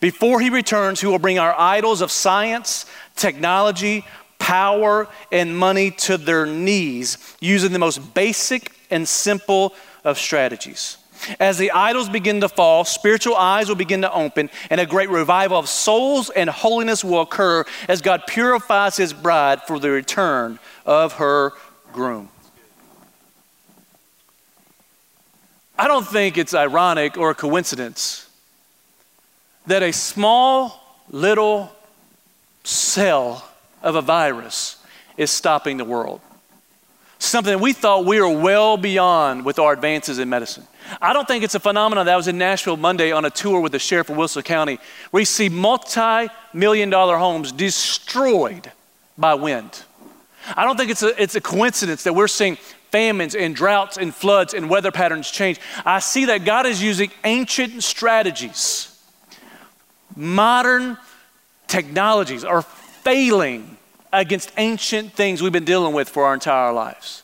Before 0.00 0.40
he 0.40 0.50
returns, 0.50 1.00
he 1.00 1.06
will 1.06 1.18
bring 1.18 1.38
our 1.38 1.54
idols 1.58 2.00
of 2.00 2.10
science, 2.10 2.86
technology, 3.16 4.04
power 4.42 5.06
and 5.30 5.56
money 5.56 5.92
to 5.92 6.18
their 6.18 6.44
knees 6.46 7.36
using 7.40 7.72
the 7.72 7.78
most 7.78 8.12
basic 8.12 8.72
and 8.90 9.06
simple 9.06 9.72
of 10.02 10.18
strategies. 10.18 10.96
As 11.38 11.58
the 11.58 11.70
idols 11.70 12.08
begin 12.08 12.40
to 12.40 12.48
fall, 12.48 12.84
spiritual 12.84 13.36
eyes 13.36 13.68
will 13.68 13.76
begin 13.76 14.02
to 14.02 14.12
open, 14.12 14.50
and 14.68 14.80
a 14.80 14.84
great 14.84 15.10
revival 15.10 15.56
of 15.56 15.68
souls 15.68 16.28
and 16.28 16.50
holiness 16.50 17.04
will 17.04 17.20
occur 17.20 17.64
as 17.88 18.02
God 18.02 18.24
purifies 18.26 18.96
his 18.96 19.12
bride 19.12 19.62
for 19.62 19.78
the 19.78 19.90
return 19.90 20.58
of 20.84 21.12
her 21.14 21.52
groom. 21.92 22.28
I 25.78 25.86
don't 25.86 26.06
think 26.06 26.36
it's 26.36 26.52
ironic 26.52 27.16
or 27.16 27.30
a 27.30 27.34
coincidence 27.36 28.28
that 29.68 29.84
a 29.84 29.92
small 29.92 30.82
little 31.10 31.70
cell 32.64 33.48
of 33.82 33.94
a 33.94 34.02
virus 34.02 34.76
is 35.16 35.30
stopping 35.30 35.76
the 35.76 35.84
world. 35.84 36.20
Something 37.18 37.60
we 37.60 37.72
thought 37.72 38.04
we 38.04 38.20
were 38.20 38.28
well 38.28 38.76
beyond 38.76 39.44
with 39.44 39.58
our 39.58 39.72
advances 39.72 40.18
in 40.18 40.28
medicine. 40.28 40.66
I 41.00 41.12
don't 41.12 41.28
think 41.28 41.44
it's 41.44 41.54
a 41.54 41.60
phenomenon 41.60 42.06
that 42.06 42.16
was 42.16 42.26
in 42.26 42.36
Nashville 42.36 42.76
Monday 42.76 43.12
on 43.12 43.24
a 43.24 43.30
tour 43.30 43.60
with 43.60 43.72
the 43.72 43.78
sheriff 43.78 44.10
of 44.10 44.16
Wilson 44.16 44.42
County, 44.42 44.78
where 45.10 45.20
you 45.20 45.26
see 45.26 45.48
multi 45.48 46.28
million 46.52 46.90
dollar 46.90 47.16
homes 47.16 47.52
destroyed 47.52 48.72
by 49.16 49.34
wind. 49.34 49.84
I 50.56 50.64
don't 50.64 50.76
think 50.76 50.90
it's 50.90 51.04
a, 51.04 51.22
it's 51.22 51.36
a 51.36 51.40
coincidence 51.40 52.02
that 52.02 52.14
we're 52.14 52.26
seeing 52.26 52.56
famines 52.90 53.34
and 53.34 53.54
droughts 53.54 53.96
and 53.96 54.14
floods 54.14 54.52
and 54.52 54.68
weather 54.68 54.90
patterns 54.90 55.30
change. 55.30 55.60
I 55.84 56.00
see 56.00 56.26
that 56.26 56.44
God 56.44 56.66
is 56.66 56.82
using 56.82 57.10
ancient 57.24 57.82
strategies. 57.84 58.88
Modern 60.16 60.98
technologies 61.68 62.44
are 62.44 62.62
failing 63.02 63.76
against 64.12 64.52
ancient 64.56 65.12
things 65.12 65.42
we've 65.42 65.52
been 65.52 65.64
dealing 65.64 65.94
with 65.94 66.08
for 66.08 66.24
our 66.24 66.34
entire 66.34 66.72
lives. 66.72 67.22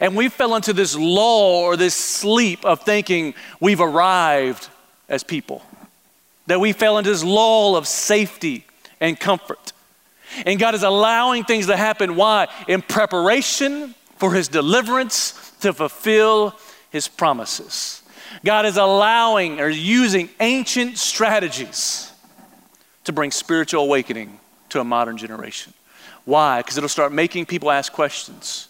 And 0.00 0.16
we 0.16 0.28
fell 0.28 0.56
into 0.56 0.72
this 0.72 0.96
lull 0.96 1.62
or 1.64 1.76
this 1.76 1.94
sleep 1.94 2.64
of 2.64 2.80
thinking 2.80 3.34
we've 3.60 3.80
arrived 3.80 4.68
as 5.08 5.22
people. 5.22 5.62
That 6.46 6.60
we 6.60 6.72
fell 6.72 6.98
into 6.98 7.10
this 7.10 7.22
lull 7.22 7.76
of 7.76 7.86
safety 7.86 8.64
and 9.00 9.18
comfort. 9.18 9.72
And 10.46 10.58
God 10.58 10.74
is 10.74 10.82
allowing 10.82 11.44
things 11.44 11.66
to 11.66 11.76
happen. 11.76 12.16
Why? 12.16 12.48
In 12.66 12.80
preparation 12.80 13.94
for 14.16 14.32
His 14.32 14.48
deliverance 14.48 15.52
to 15.60 15.72
fulfill 15.72 16.56
His 16.90 17.06
promises. 17.06 18.02
God 18.44 18.64
is 18.64 18.78
allowing 18.78 19.60
or 19.60 19.68
using 19.68 20.30
ancient 20.40 20.96
strategies 20.96 22.10
to 23.04 23.12
bring 23.12 23.30
spiritual 23.30 23.82
awakening 23.82 24.38
to 24.72 24.80
a 24.80 24.84
modern 24.84 25.16
generation. 25.16 25.72
Why? 26.24 26.60
Because 26.60 26.76
it'll 26.76 26.88
start 26.88 27.12
making 27.12 27.46
people 27.46 27.70
ask 27.70 27.92
questions. 27.92 28.68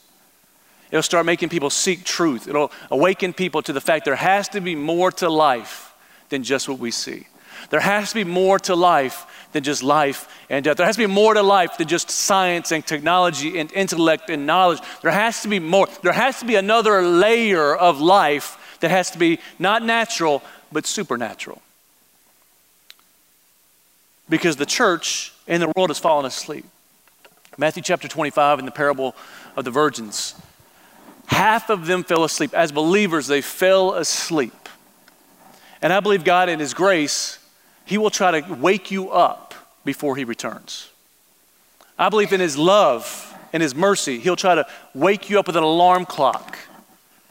It'll 0.90 1.02
start 1.02 1.24
making 1.26 1.48
people 1.48 1.70
seek 1.70 2.04
truth. 2.04 2.48
It'll 2.48 2.70
awaken 2.90 3.32
people 3.32 3.62
to 3.62 3.72
the 3.72 3.80
fact 3.80 4.04
there 4.04 4.14
has 4.14 4.48
to 4.50 4.60
be 4.60 4.74
more 4.74 5.10
to 5.12 5.28
life 5.28 5.94
than 6.28 6.42
just 6.42 6.68
what 6.68 6.78
we 6.78 6.90
see. 6.90 7.26
There 7.70 7.80
has 7.80 8.10
to 8.10 8.14
be 8.16 8.24
more 8.24 8.58
to 8.60 8.74
life 8.74 9.48
than 9.52 9.62
just 9.62 9.82
life 9.82 10.28
and 10.50 10.64
death. 10.64 10.76
There 10.76 10.86
has 10.86 10.96
to 10.96 11.02
be 11.02 11.12
more 11.12 11.34
to 11.34 11.42
life 11.42 11.78
than 11.78 11.88
just 11.88 12.10
science 12.10 12.72
and 12.72 12.84
technology 12.84 13.58
and 13.58 13.72
intellect 13.72 14.28
and 14.28 14.46
knowledge. 14.46 14.80
There 15.02 15.10
has 15.10 15.42
to 15.42 15.48
be 15.48 15.58
more. 15.58 15.88
There 16.02 16.12
has 16.12 16.40
to 16.40 16.46
be 16.46 16.56
another 16.56 17.02
layer 17.02 17.74
of 17.74 18.00
life 18.00 18.76
that 18.80 18.90
has 18.90 19.10
to 19.12 19.18
be 19.18 19.38
not 19.58 19.82
natural, 19.82 20.42
but 20.72 20.86
supernatural. 20.86 21.62
Because 24.28 24.56
the 24.56 24.66
church 24.66 25.31
and 25.46 25.62
the 25.62 25.72
world 25.76 25.90
has 25.90 25.98
fallen 25.98 26.26
asleep. 26.26 26.64
Matthew 27.58 27.82
chapter 27.82 28.08
25 28.08 28.60
in 28.60 28.64
the 28.64 28.70
parable 28.70 29.14
of 29.56 29.64
the 29.64 29.70
virgins. 29.70 30.34
Half 31.26 31.70
of 31.70 31.86
them 31.86 32.04
fell 32.04 32.24
asleep. 32.24 32.54
As 32.54 32.72
believers, 32.72 33.26
they 33.26 33.40
fell 33.40 33.94
asleep. 33.94 34.68
And 35.80 35.92
I 35.92 36.00
believe 36.00 36.24
God, 36.24 36.48
in 36.48 36.60
His 36.60 36.74
grace, 36.74 37.38
He 37.84 37.98
will 37.98 38.10
try 38.10 38.40
to 38.40 38.54
wake 38.54 38.90
you 38.90 39.10
up 39.10 39.54
before 39.84 40.16
He 40.16 40.24
returns. 40.24 40.90
I 41.98 42.08
believe 42.08 42.32
in 42.32 42.40
His 42.40 42.56
love 42.56 43.34
and 43.52 43.62
His 43.62 43.74
mercy, 43.74 44.18
He'll 44.18 44.36
try 44.36 44.54
to 44.54 44.66
wake 44.94 45.28
you 45.28 45.38
up 45.38 45.46
with 45.46 45.56
an 45.56 45.62
alarm 45.62 46.06
clock 46.06 46.58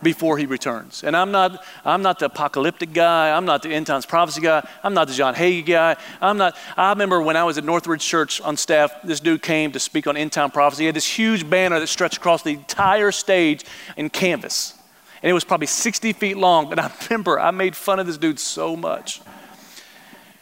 before 0.03 0.38
he 0.38 0.46
returns. 0.46 1.03
And 1.03 1.15
I'm 1.15 1.31
not, 1.31 1.63
I'm 1.86 2.01
not 2.01 2.20
the 2.20 2.25
apocalyptic 2.25 2.93
guy. 2.93 3.36
I'm 3.36 3.46
not 3.46 3.63
the 3.63 3.70
end 3.70 3.88
times 3.88 4.05
prophecy 4.05 4.41
guy. 4.41 4.67
I'm 4.84 4.93
not 4.93 5.08
the 5.08 5.13
John 5.13 5.36
Hagee 5.36 5.65
guy. 5.65 5.96
I'm 6.22 6.38
not, 6.38 6.55
I 6.75 6.89
remember 6.89 7.22
when 7.22 7.38
I 7.38 7.43
was 7.43 7.58
at 7.58 7.63
Northridge 7.63 8.05
Church 8.05 8.41
on 8.41 8.58
staff, 8.58 8.91
this 9.03 9.20
dude 9.20 9.41
came 9.41 9.72
to 9.72 9.79
speak 9.79 10.08
on 10.08 10.17
end 10.17 10.31
time 10.31 10.51
prophecy. 10.51 10.84
He 10.84 10.86
had 10.88 10.96
this 10.96 11.08
huge 11.08 11.50
banner 11.50 11.79
that 11.79 11.88
stretched 11.88 12.17
across 12.17 12.43
the 12.43 12.51
entire 12.51 13.12
stage 13.12 13.65
in 13.98 14.10
canvas. 14.10 14.77
And 15.24 15.29
it 15.29 15.34
was 15.34 15.43
probably 15.43 15.67
60 15.67 16.13
feet 16.13 16.38
long. 16.38 16.72
And 16.72 16.79
I 16.79 16.91
remember 17.10 17.39
I 17.39 17.51
made 17.51 17.75
fun 17.75 18.00
of 18.00 18.08
this 18.08 18.17
dude 18.17 18.39
so 18.39 18.75
much. 18.75 19.22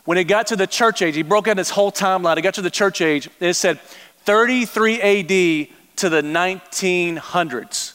When 0.05 0.17
it 0.17 0.23
got 0.23 0.47
to 0.47 0.55
the 0.55 0.65
church 0.65 1.01
age, 1.01 1.15
he 1.15 1.21
broke 1.21 1.47
out 1.47 1.57
his 1.57 1.69
whole 1.69 1.91
timeline. 1.91 2.37
It 2.37 2.41
got 2.41 2.55
to 2.55 2.61
the 2.61 2.71
church 2.71 3.01
age, 3.01 3.29
it 3.39 3.53
said 3.53 3.79
33 4.25 5.01
AD 5.01 5.67
to 5.97 6.09
the 6.09 6.21
1900s. 6.21 7.88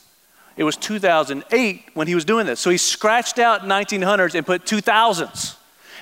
It 0.57 0.65
was 0.65 0.77
2008 0.77 1.85
when 1.95 2.07
he 2.07 2.15
was 2.15 2.25
doing 2.25 2.47
this. 2.47 2.61
So 2.61 2.71
he 2.71 2.77
scratched 2.77 3.39
out 3.39 3.63
1900s 3.63 4.35
and 4.35 4.47
put 4.47 4.65
2000s. 4.65 5.57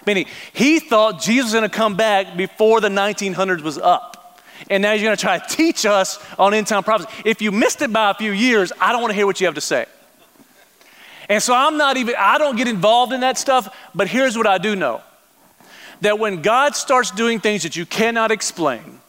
Meaning, 0.07 0.27
he 0.53 0.81
thought 0.81 1.21
Jesus 1.21 1.45
was 1.45 1.53
going 1.55 1.69
to 1.69 1.75
come 1.75 1.97
back 1.97 2.37
before 2.37 2.81
the 2.81 2.89
1900s 2.89 3.63
was 3.63 3.79
up. 3.79 4.41
And 4.69 4.83
now 4.83 4.93
he's 4.93 5.03
going 5.03 5.17
to 5.17 5.21
try 5.21 5.39
to 5.39 5.49
teach 5.49 5.87
us 5.87 6.19
on 6.39 6.55
end 6.55 6.67
time 6.67 6.83
prophecy. 6.83 7.11
If 7.25 7.41
you 7.41 7.53
missed 7.53 7.83
it 7.83 7.93
by 7.93 8.11
a 8.11 8.15
few 8.15 8.33
years, 8.33 8.73
I 8.81 8.93
don't 8.93 9.01
want 9.01 9.13
to 9.13 9.17
hear 9.17 9.27
what 9.27 9.41
you 9.41 9.47
have 9.47 9.55
to 9.55 9.61
say. 9.61 9.87
And 11.29 11.43
so 11.43 11.55
I'm 11.55 11.79
not 11.79 11.97
even, 11.97 12.15
I 12.19 12.39
don't 12.39 12.57
get 12.57 12.69
involved 12.69 13.13
in 13.13 13.21
that 13.21 13.39
stuff, 13.39 13.75
but 13.95 14.09
here's 14.09 14.37
what 14.37 14.47
I 14.47 14.59
do 14.59 14.77
know 14.77 15.01
that 16.01 16.19
when 16.19 16.43
God 16.43 16.75
starts 16.75 17.13
doing 17.13 17.39
things 17.39 17.63
that 17.63 17.77
you 17.77 17.87
cannot 17.87 18.33
explain, 18.33 19.01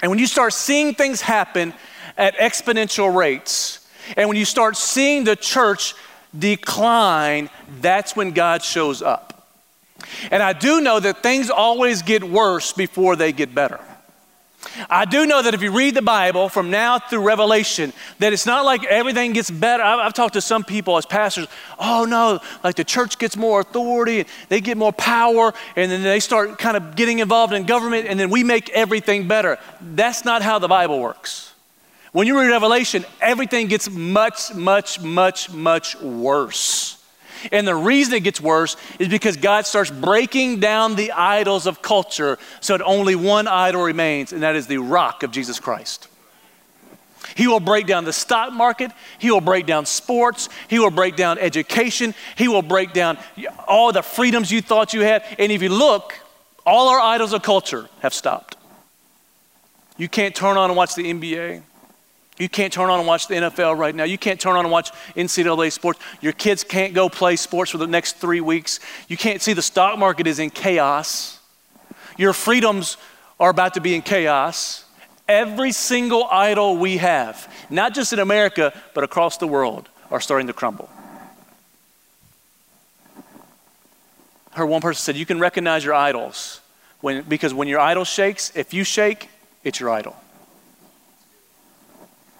and 0.00 0.10
when 0.10 0.20
you 0.20 0.28
start 0.28 0.52
seeing 0.52 0.94
things 0.94 1.20
happen 1.20 1.74
at 2.16 2.36
exponential 2.36 3.14
rates, 3.14 3.81
and 4.16 4.28
when 4.28 4.36
you 4.36 4.44
start 4.44 4.76
seeing 4.76 5.24
the 5.24 5.36
church 5.36 5.94
decline, 6.36 7.50
that's 7.80 8.16
when 8.16 8.32
God 8.32 8.62
shows 8.62 9.02
up. 9.02 9.32
And 10.30 10.42
I 10.42 10.52
do 10.52 10.80
know 10.80 10.98
that 10.98 11.22
things 11.22 11.50
always 11.50 12.02
get 12.02 12.24
worse 12.24 12.72
before 12.72 13.16
they 13.16 13.32
get 13.32 13.54
better. 13.54 13.80
I 14.88 15.04
do 15.04 15.26
know 15.26 15.42
that 15.42 15.54
if 15.54 15.62
you 15.62 15.72
read 15.72 15.94
the 15.94 16.02
Bible 16.02 16.48
from 16.48 16.70
now 16.70 16.98
through 16.98 17.26
Revelation, 17.26 17.92
that 18.20 18.32
it's 18.32 18.46
not 18.46 18.64
like 18.64 18.84
everything 18.84 19.32
gets 19.32 19.50
better. 19.50 19.82
I've, 19.82 19.98
I've, 19.98 20.14
talked 20.14 20.34
to 20.34 20.40
some 20.40 20.62
people 20.62 20.96
as 20.96 21.04
pastors, 21.04 21.48
oh 21.78 22.04
no, 22.04 22.40
like 22.62 22.76
the 22.76 22.84
church 22.84 23.18
gets 23.18 23.36
more 23.36 23.60
authority, 23.60 24.20
and 24.20 24.28
they 24.48 24.60
get 24.60 24.76
more 24.76 24.92
power, 24.92 25.52
and 25.76 25.90
then 25.90 26.02
they 26.02 26.20
start 26.20 26.58
kind 26.58 26.76
of 26.76 26.94
getting 26.94 27.18
involved 27.18 27.52
in 27.52 27.64
government, 27.64 28.06
and 28.08 28.18
then 28.18 28.30
we 28.30 28.44
make 28.44 28.70
everything 28.70 29.26
better. 29.26 29.58
That's 29.80 30.24
not 30.24 30.42
how 30.42 30.58
the 30.58 30.68
Bible 30.68 31.00
works. 31.00 31.51
When 32.12 32.26
you 32.26 32.38
read 32.38 32.50
Revelation, 32.50 33.06
everything 33.20 33.68
gets 33.68 33.88
much, 33.90 34.54
much, 34.54 35.00
much, 35.00 35.50
much 35.50 35.98
worse. 36.00 37.02
And 37.50 37.66
the 37.66 37.74
reason 37.74 38.14
it 38.14 38.20
gets 38.22 38.40
worse 38.40 38.76
is 38.98 39.08
because 39.08 39.36
God 39.36 39.66
starts 39.66 39.90
breaking 39.90 40.60
down 40.60 40.94
the 40.94 41.10
idols 41.12 41.66
of 41.66 41.82
culture 41.82 42.38
so 42.60 42.76
that 42.76 42.84
only 42.84 43.16
one 43.16 43.48
idol 43.48 43.82
remains, 43.82 44.32
and 44.32 44.42
that 44.42 44.54
is 44.54 44.66
the 44.66 44.78
rock 44.78 45.22
of 45.22 45.30
Jesus 45.30 45.58
Christ. 45.58 46.08
He 47.34 47.48
will 47.48 47.60
break 47.60 47.86
down 47.86 48.04
the 48.04 48.12
stock 48.12 48.52
market. 48.52 48.92
He 49.18 49.30
will 49.30 49.40
break 49.40 49.64
down 49.64 49.86
sports. 49.86 50.50
He 50.68 50.78
will 50.78 50.90
break 50.90 51.16
down 51.16 51.38
education. 51.38 52.14
He 52.36 52.46
will 52.46 52.62
break 52.62 52.92
down 52.92 53.16
all 53.66 53.90
the 53.90 54.02
freedoms 54.02 54.50
you 54.50 54.60
thought 54.60 54.92
you 54.92 55.00
had. 55.00 55.24
And 55.38 55.50
if 55.50 55.62
you 55.62 55.70
look, 55.70 56.14
all 56.66 56.88
our 56.88 57.00
idols 57.00 57.32
of 57.32 57.42
culture 57.42 57.88
have 58.00 58.12
stopped. 58.12 58.56
You 59.96 60.08
can't 60.08 60.34
turn 60.34 60.58
on 60.58 60.68
and 60.68 60.76
watch 60.76 60.94
the 60.94 61.04
NBA. 61.04 61.62
You 62.42 62.48
can't 62.48 62.72
turn 62.72 62.90
on 62.90 62.98
and 62.98 63.06
watch 63.06 63.28
the 63.28 63.36
NFL 63.36 63.78
right 63.78 63.94
now. 63.94 64.02
You 64.02 64.18
can't 64.18 64.40
turn 64.40 64.56
on 64.56 64.64
and 64.64 64.72
watch 64.72 64.90
NCAA 65.14 65.70
sports. 65.70 66.00
Your 66.20 66.32
kids 66.32 66.64
can't 66.64 66.92
go 66.92 67.08
play 67.08 67.36
sports 67.36 67.70
for 67.70 67.78
the 67.78 67.86
next 67.86 68.16
three 68.16 68.40
weeks. 68.40 68.80
You 69.06 69.16
can't 69.16 69.40
see 69.40 69.52
the 69.52 69.62
stock 69.62 69.96
market 69.96 70.26
is 70.26 70.40
in 70.40 70.50
chaos. 70.50 71.38
Your 72.18 72.32
freedoms 72.32 72.96
are 73.38 73.50
about 73.50 73.74
to 73.74 73.80
be 73.80 73.94
in 73.94 74.02
chaos. 74.02 74.84
Every 75.28 75.70
single 75.70 76.26
idol 76.32 76.78
we 76.78 76.96
have, 76.96 77.48
not 77.70 77.94
just 77.94 78.12
in 78.12 78.18
America, 78.18 78.76
but 78.92 79.04
across 79.04 79.36
the 79.36 79.46
world, 79.46 79.88
are 80.10 80.20
starting 80.20 80.48
to 80.48 80.52
crumble. 80.52 80.90
Her 84.50 84.66
one 84.66 84.80
person 84.80 85.00
said, 85.00 85.14
You 85.14 85.26
can 85.26 85.38
recognize 85.38 85.84
your 85.84 85.94
idols 85.94 86.60
when, 87.02 87.22
because 87.22 87.54
when 87.54 87.68
your 87.68 87.78
idol 87.78 88.04
shakes, 88.04 88.50
if 88.56 88.74
you 88.74 88.82
shake, 88.82 89.30
it's 89.62 89.78
your 89.78 89.90
idol 89.90 90.16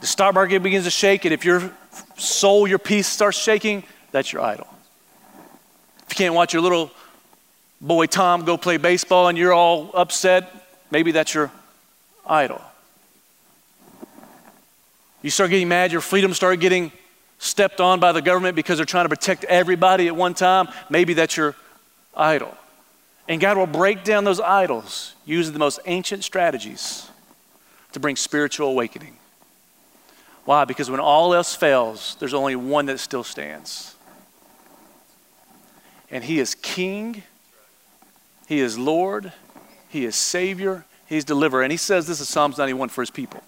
the 0.03 0.09
stock 0.09 0.35
market 0.35 0.61
begins 0.65 0.85
to 0.85 0.91
shake, 0.91 1.25
and 1.25 1.33
if 1.33 1.45
your 1.45 1.71
soul, 2.17 2.67
your 2.67 2.81
peace 2.81 3.07
starts 3.07 3.39
shaking, 3.39 3.85
that's 4.11 4.33
your 4.33 4.43
idol. 4.43 4.67
If 5.99 6.07
you 6.11 6.17
can't 6.17 6.35
watch 6.35 6.53
your 6.53 6.61
little 6.61 6.91
boy 7.81 8.07
Tom 8.07 8.45
go 8.45 8.57
play 8.57 8.79
baseball 8.79 9.29
and 9.29 9.39
you're 9.39 9.53
all 9.53 9.93
upset, 9.95 10.53
maybe 10.91 11.13
that's 11.13 11.33
your 11.33 11.53
idol. 12.27 12.61
You 15.23 15.31
start 15.31 15.51
getting 15.51 15.69
mad, 15.69 15.93
your 15.93 16.01
freedom 16.01 16.35
start 16.35 16.59
getting 16.59 16.91
stepped 17.39 17.81
on 17.81 18.01
by 18.01 18.11
the 18.11 18.23
government 18.23 18.57
because 18.57 18.79
they're 18.79 18.85
trying 18.85 19.05
to 19.05 19.09
protect 19.09 19.45
everybody 19.45 20.09
at 20.09 20.17
one 20.17 20.35
time, 20.35 20.67
maybe 20.91 21.15
that's 21.15 21.37
your 21.37 21.55
idol. 22.17 22.53
And 23.29 23.41
God 23.41 23.57
will 23.57 23.69
break 23.69 24.03
down 24.03 24.25
those 24.25 24.41
idols 24.41 25.15
using 25.25 25.53
the 25.53 25.61
most 25.61 25.79
ancient 25.87 26.25
strategies 26.25 27.09
to 27.93 28.01
bring 28.01 28.17
spiritual 28.17 28.67
awakening. 28.67 29.17
Why? 30.45 30.65
Because 30.65 30.91
when 30.91 31.01
all 31.01 31.35
else 31.35 31.55
fails, 31.55 32.17
there's 32.19 32.35
only 32.35 32.57
one 32.57 32.87
that 32.87 32.99
still 32.99 33.25
stands. 33.25 33.95
And 36.11 36.25
He 36.25 36.41
is 36.41 36.55
King, 36.55 37.23
He 38.49 38.61
is 38.61 38.77
Lord, 38.79 39.33
He 39.89 40.05
is 40.05 40.17
Savior, 40.17 40.85
He's 41.07 41.25
Deliverer. 41.25 41.63
And 41.63 41.71
He 41.71 41.79
says 41.79 42.07
this 42.07 42.21
is 42.21 42.29
Psalms 42.29 42.59
91 42.59 42.89
for 42.89 43.03
His 43.03 43.11
people. 43.11 43.43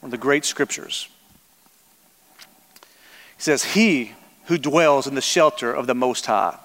One 0.00 0.08
of 0.08 0.10
the 0.10 0.18
great 0.18 0.44
scriptures. 0.44 1.08
He 3.36 3.42
says, 3.42 3.64
He 3.64 4.12
who 4.46 4.58
dwells 4.58 5.06
in 5.06 5.14
the 5.14 5.20
shelter 5.20 5.72
of 5.72 5.86
the 5.86 5.94
Most 5.94 6.26
High 6.26 6.58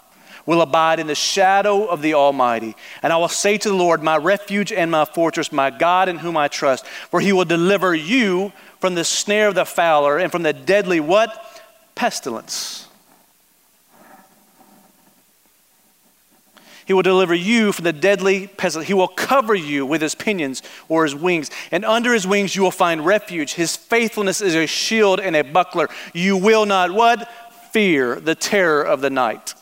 will 0.47 0.61
abide 0.61 0.99
in 0.99 1.05
the 1.05 1.13
shadow 1.13 1.85
of 1.85 2.01
the 2.01 2.15
Almighty. 2.15 2.75
And 3.03 3.13
I 3.13 3.17
will 3.17 3.27
say 3.27 3.59
to 3.59 3.69
the 3.69 3.75
Lord, 3.75 4.01
my 4.01 4.17
refuge 4.17 4.71
and 4.71 4.89
my 4.89 5.05
fortress, 5.05 5.51
my 5.51 5.69
God 5.69 6.09
in 6.09 6.17
whom 6.17 6.35
I 6.35 6.47
trust, 6.47 6.87
for 6.87 7.19
he 7.19 7.33
will 7.33 7.45
deliver 7.45 7.93
you 7.93 8.51
from 8.79 8.95
the 8.95 9.03
snare 9.03 9.49
of 9.49 9.55
the 9.55 9.65
fowler 9.65 10.17
and 10.17 10.31
from 10.31 10.43
the 10.43 10.53
deadly 10.53 10.99
what? 10.99 11.61
Pestilence. 11.93 12.87
He 16.85 16.93
will 16.93 17.01
deliver 17.01 17.35
you 17.35 17.73
from 17.73 17.83
the 17.83 17.91
deadly 17.91 18.47
pestilence. 18.47 18.87
He 18.87 18.93
will 18.93 19.09
cover 19.09 19.53
you 19.53 19.85
with 19.85 20.01
his 20.01 20.15
pinions 20.15 20.63
or 20.87 21.03
his 21.03 21.13
wings. 21.13 21.51
And 21.69 21.83
under 21.83 22.13
his 22.13 22.25
wings 22.25 22.55
you 22.55 22.61
will 22.61 22.71
find 22.71 23.05
refuge. 23.05 23.55
His 23.55 23.75
faithfulness 23.75 24.39
is 24.39 24.55
a 24.55 24.65
shield 24.65 25.19
and 25.19 25.35
a 25.35 25.41
buckler. 25.41 25.89
You 26.13 26.37
will 26.37 26.65
not 26.65 26.91
what? 26.91 27.29
Fear 27.73 28.21
the 28.21 28.35
terror 28.35 28.83
of 28.83 29.01
the 29.01 29.09
night 29.09 29.53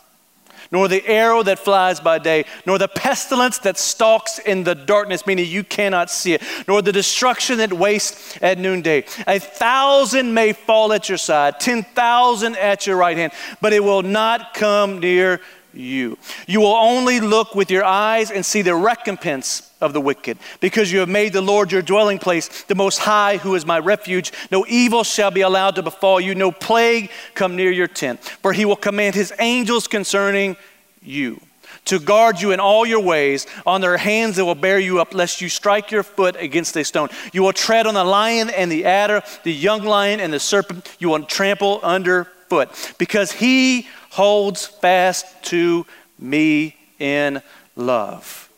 nor 0.72 0.88
the 0.88 1.06
arrow 1.08 1.44
that 1.44 1.60
flies 1.60 2.00
by 2.00 2.20
day, 2.20 2.46
nor 2.66 2.78
the 2.78 2.88
pestilence 2.88 3.60
that 3.60 3.78
stalks 3.78 4.40
in 4.40 4.64
the 4.64 4.76
darkness, 4.76 5.26
meaning 5.26 5.48
you 5.48 5.64
cannot 5.64 6.10
see 6.10 6.34
it, 6.34 6.42
nor 6.68 6.82
the 6.82 6.92
destruction 6.92 7.58
that 7.58 7.74
wastes 7.74 8.38
at 8.42 8.58
noonday. 8.58 9.04
A 9.28 9.40
thousand 9.40 10.34
may 10.34 10.54
fall 10.54 10.94
at 10.94 11.10
your 11.10 11.18
side, 11.18 11.60
10,000 11.60 12.56
at 12.58 12.88
your 12.88 12.98
right 12.98 13.18
hand, 13.18 13.34
but 13.62 13.74
it 13.74 13.84
will 13.84 14.04
not 14.04 14.54
come 14.54 15.00
near 15.00 15.42
you. 15.76 16.18
You 16.48 16.62
will 16.62 16.74
only 16.74 17.20
look 17.20 17.56
with 17.56 17.70
your 17.70 17.84
eyes 17.84 18.32
and 18.32 18.46
see 18.46 18.62
the 18.62 18.76
recompense 18.76 19.72
of 19.82 19.94
the 19.94 20.02
wicked, 20.02 20.38
because 20.62 20.92
you 20.92 21.00
have 21.00 21.10
made 21.10 21.34
the 21.34 21.42
Lord 21.42 21.72
your 21.72 21.82
dwelling 21.82 22.18
place, 22.18 22.64
the 22.64 22.76
Most 22.76 22.98
High, 22.98 23.38
who 23.38 23.56
is 23.56 23.66
my 23.66 23.78
refuge. 23.78 24.32
No 24.50 24.66
evil 24.68 25.04
shall 25.04 25.32
be 25.32 25.42
allowed 25.42 25.76
to 25.76 25.84
befall 25.84 26.20
you, 26.20 26.34
no 26.34 26.52
plague 26.52 27.12
come 27.34 27.56
near 27.56 27.72
your 27.72 27.88
tent. 27.88 28.20
For 28.24 28.54
he 28.54 28.66
will 28.66 28.78
command 28.78 29.16
his 29.16 29.34
angels 29.38 29.88
concerning 29.88 30.56
you 31.02 31.40
to 31.84 32.00
guard 32.00 32.42
you 32.42 32.52
in 32.52 32.60
all 32.60 32.84
your 32.84 33.02
ways. 33.02 33.46
On 33.66 33.80
their 33.80 33.98
hands 33.98 34.38
they 34.38 34.42
will 34.42 34.56
bear 34.56 34.80
you 34.80 35.00
up, 35.00 35.14
lest 35.14 35.40
you 35.40 35.50
strike 35.50 35.92
your 35.92 36.02
foot 36.02 36.36
against 36.40 36.76
a 36.78 36.84
stone. 36.84 37.10
You 37.32 37.44
will 37.44 37.54
tread 37.54 37.86
on 37.86 37.94
the 37.94 38.04
lion 38.04 38.50
and 38.50 38.72
the 38.72 38.86
adder, 38.86 39.22
the 39.44 39.54
young 39.54 39.84
lion 39.84 40.20
and 40.20 40.34
the 40.34 40.40
serpent. 40.40 40.96
You 40.98 41.10
will 41.10 41.24
trample 41.26 41.80
underfoot, 41.84 42.70
because 42.98 43.34
he 43.34 43.88
holds 44.16 44.66
fast 44.66 45.26
to 45.44 45.86
me 46.18 46.74
in 47.00 47.42
love. 47.76 48.50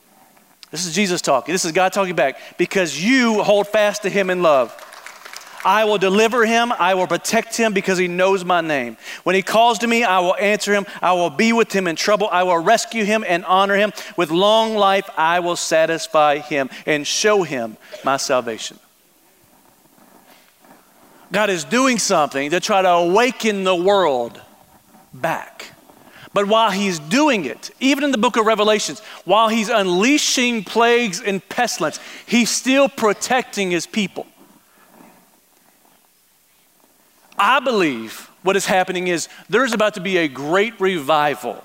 This 0.69 0.85
is 0.85 0.93
Jesus 0.93 1.19
talking. 1.19 1.51
This 1.51 1.65
is 1.65 1.71
God 1.71 1.93
talking 1.93 2.15
back. 2.15 2.37
Because 2.59 3.03
you 3.03 3.41
hold 3.41 3.67
fast 3.67 4.03
to 4.03 4.09
him 4.09 4.29
in 4.29 4.43
love. 4.43 4.71
I 5.65 5.85
will 5.85 5.97
deliver 5.97 6.45
him. 6.45 6.71
I 6.71 6.93
will 6.93 7.07
protect 7.07 7.57
him 7.57 7.73
because 7.73 7.97
he 7.97 8.07
knows 8.07 8.45
my 8.45 8.61
name. 8.61 8.97
When 9.23 9.35
he 9.35 9.41
calls 9.41 9.79
to 9.79 9.87
me, 9.87 10.03
I 10.03 10.19
will 10.19 10.35
answer 10.35 10.75
him. 10.75 10.85
I 11.01 11.13
will 11.13 11.31
be 11.31 11.53
with 11.53 11.71
him 11.71 11.87
in 11.87 11.95
trouble. 11.95 12.29
I 12.31 12.43
will 12.43 12.59
rescue 12.59 13.03
him 13.03 13.25
and 13.27 13.43
honor 13.45 13.75
him. 13.75 13.93
With 14.15 14.29
long 14.29 14.75
life, 14.75 15.09
I 15.17 15.39
will 15.39 15.55
satisfy 15.55 16.37
him 16.37 16.69
and 16.85 17.07
show 17.07 17.41
him 17.41 17.77
my 18.05 18.17
salvation. 18.17 18.77
God 21.31 21.49
is 21.49 21.63
doing 21.63 21.97
something 21.97 22.51
to 22.51 22.59
try 22.59 22.83
to 22.83 22.89
awaken 22.89 23.63
the 23.63 23.75
world 23.75 24.39
back. 25.21 25.73
But 26.33 26.47
while 26.47 26.71
he's 26.71 26.99
doing 26.99 27.45
it, 27.45 27.71
even 27.79 28.03
in 28.03 28.11
the 28.11 28.17
book 28.17 28.37
of 28.37 28.45
Revelations, 28.45 28.99
while 29.25 29.47
he's 29.47 29.69
unleashing 29.69 30.63
plagues 30.63 31.21
and 31.21 31.47
pestilence, 31.49 31.99
he's 32.25 32.49
still 32.49 32.89
protecting 32.89 33.71
his 33.71 33.87
people. 33.87 34.27
I 37.37 37.59
believe 37.59 38.29
what 38.43 38.55
is 38.55 38.65
happening 38.65 39.07
is 39.07 39.29
there's 39.49 39.73
about 39.73 39.95
to 39.95 39.99
be 39.99 40.17
a 40.17 40.27
great 40.27 40.79
revival. 40.79 41.63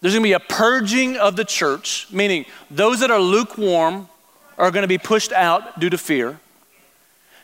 There's 0.00 0.14
going 0.14 0.22
to 0.22 0.28
be 0.28 0.32
a 0.32 0.40
purging 0.40 1.16
of 1.16 1.36
the 1.36 1.44
church, 1.44 2.06
meaning 2.12 2.46
those 2.70 3.00
that 3.00 3.10
are 3.10 3.20
lukewarm 3.20 4.08
are 4.56 4.70
going 4.70 4.82
to 4.82 4.88
be 4.88 4.98
pushed 4.98 5.32
out 5.32 5.80
due 5.80 5.90
to 5.90 5.98
fear. 5.98 6.38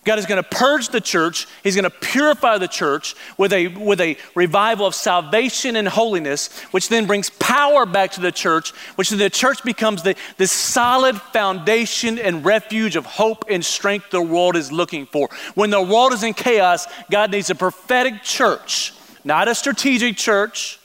God 0.05 0.19
is 0.19 0.27
going 0.27 0.43
to 0.43 0.49
purge 0.49 0.89
the 0.89 1.01
church. 1.01 1.47
He's 1.63 1.75
going 1.75 1.85
to 1.85 1.91
purify 1.91 2.59
the 2.59 2.69
church 2.69 3.15
with 3.39 3.53
a, 3.53 3.69
with 3.69 4.01
a 4.01 4.17
revival 4.35 4.87
of 4.87 4.95
salvation 4.95 5.77
and 5.77 5.89
holiness, 5.89 6.53
which 6.71 6.89
then 6.89 7.07
brings 7.07 7.31
power 7.31 7.87
back 7.87 8.13
to 8.13 8.21
the 8.21 8.33
church, 8.33 8.71
which 8.97 9.11
then 9.11 9.19
the 9.19 9.31
church 9.31 9.63
becomes 9.65 10.03
the, 10.03 10.15
the 10.37 10.47
solid 10.47 11.21
foundation 11.21 12.19
and 12.19 12.45
refuge 12.45 12.97
of 12.97 13.07
hope 13.07 13.45
and 13.49 13.65
strength 13.65 14.11
the 14.11 14.21
world 14.21 14.57
is 14.57 14.71
looking 14.71 15.07
for. 15.07 15.29
When 15.55 15.71
the 15.71 15.83
world 15.83 16.13
is 16.13 16.23
in 16.23 16.35
chaos, 16.35 16.87
God 17.11 17.31
needs 17.31 17.51
a 17.51 17.55
prophetic 17.55 18.23
church, 18.23 18.93
not 19.25 19.49
a 19.49 19.55
strategic 19.55 20.17
church, 20.17 20.79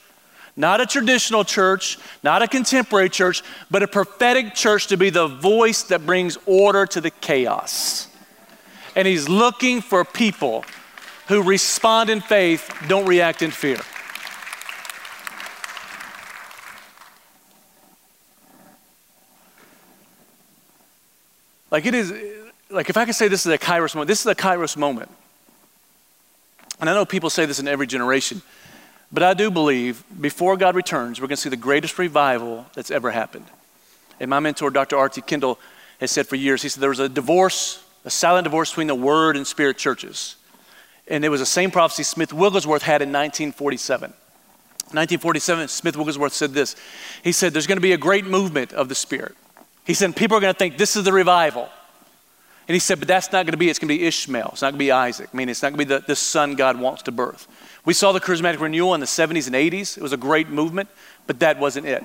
not 0.56 0.80
a 0.80 0.86
traditional 0.86 1.44
church, 1.44 1.98
not 2.22 2.42
a 2.42 2.48
contemporary 2.48 3.08
church, 3.08 3.42
but 3.70 3.82
a 3.82 3.88
prophetic 3.88 4.54
church 4.54 4.88
to 4.88 4.96
be 4.96 5.10
the 5.10 5.26
voice 5.26 5.84
that 5.84 6.04
brings 6.04 6.36
order 6.46 6.86
to 6.86 7.00
the 7.00 7.10
chaos. 7.10 8.09
And 8.96 9.06
he's 9.06 9.28
looking 9.28 9.80
for 9.80 10.04
people 10.04 10.64
who 11.28 11.42
respond 11.42 12.10
in 12.10 12.20
faith, 12.20 12.68
don't 12.88 13.06
react 13.06 13.42
in 13.42 13.50
fear. 13.50 13.78
Like 21.70 21.86
it 21.86 21.94
is, 21.94 22.12
like 22.68 22.90
if 22.90 22.96
I 22.96 23.04
could 23.04 23.14
say 23.14 23.28
this 23.28 23.46
is 23.46 23.52
a 23.52 23.58
kairos 23.58 23.94
moment, 23.94 24.08
this 24.08 24.20
is 24.20 24.26
a 24.26 24.34
kairos 24.34 24.76
moment. 24.76 25.08
And 26.80 26.90
I 26.90 26.94
know 26.94 27.04
people 27.04 27.30
say 27.30 27.46
this 27.46 27.60
in 27.60 27.68
every 27.68 27.86
generation, 27.86 28.42
but 29.12 29.22
I 29.22 29.34
do 29.34 29.50
believe 29.50 30.02
before 30.20 30.56
God 30.56 30.74
returns, 30.74 31.20
we're 31.20 31.28
going 31.28 31.36
to 31.36 31.42
see 31.42 31.48
the 31.48 31.56
greatest 31.56 31.98
revival 31.98 32.66
that's 32.74 32.90
ever 32.90 33.10
happened. 33.10 33.46
And 34.18 34.30
my 34.30 34.40
mentor, 34.40 34.70
Dr. 34.70 34.96
R.T. 34.96 35.20
Kendall, 35.22 35.58
has 36.00 36.10
said 36.10 36.26
for 36.26 36.36
years, 36.36 36.62
he 36.62 36.68
said 36.68 36.82
there 36.82 36.90
was 36.90 36.98
a 36.98 37.08
divorce, 37.08 37.84
a 38.04 38.10
silent 38.10 38.44
divorce 38.44 38.70
between 38.70 38.86
the 38.86 38.94
Word 38.94 39.36
and 39.36 39.46
Spirit 39.46 39.76
churches. 39.76 40.36
And 41.08 41.24
it 41.24 41.28
was 41.28 41.40
the 41.40 41.46
same 41.46 41.70
prophecy 41.70 42.02
Smith 42.02 42.32
Wigglesworth 42.32 42.82
had 42.82 43.02
in 43.02 43.08
1947. 43.08 44.10
1947, 44.92 45.68
Smith 45.68 45.96
Wigglesworth 45.96 46.32
said 46.32 46.52
this. 46.52 46.76
He 47.22 47.32
said, 47.32 47.52
There's 47.52 47.66
going 47.66 47.78
to 47.78 47.82
be 47.82 47.92
a 47.92 47.98
great 47.98 48.24
movement 48.24 48.72
of 48.72 48.88
the 48.88 48.94
Spirit. 48.94 49.34
He 49.84 49.94
said, 49.94 50.16
People 50.16 50.36
are 50.36 50.40
going 50.40 50.52
to 50.52 50.58
think 50.58 50.78
this 50.78 50.96
is 50.96 51.04
the 51.04 51.12
revival. 51.12 51.68
And 52.66 52.74
he 52.74 52.80
said, 52.80 52.98
But 52.98 53.08
that's 53.08 53.32
not 53.32 53.46
going 53.46 53.52
to 53.52 53.58
be, 53.58 53.68
it's 53.68 53.78
going 53.78 53.88
to 53.88 53.98
be 53.98 54.06
Ishmael. 54.06 54.50
It's 54.52 54.62
not 54.62 54.70
going 54.70 54.78
to 54.78 54.84
be 54.84 54.92
Isaac. 54.92 55.28
I 55.32 55.36
mean, 55.36 55.48
it's 55.48 55.62
not 55.62 55.72
going 55.72 55.78
to 55.78 55.84
be 55.84 55.94
the, 55.94 56.04
the 56.06 56.16
son 56.16 56.54
God 56.54 56.78
wants 56.80 57.02
to 57.02 57.12
birth. 57.12 57.46
We 57.84 57.94
saw 57.94 58.12
the 58.12 58.20
charismatic 58.20 58.60
renewal 58.60 58.94
in 58.94 59.00
the 59.00 59.06
70s 59.06 59.46
and 59.46 59.56
80s. 59.56 59.96
It 59.96 60.02
was 60.02 60.12
a 60.12 60.16
great 60.16 60.48
movement, 60.48 60.88
but 61.26 61.40
that 61.40 61.58
wasn't 61.58 61.86
it. 61.86 62.04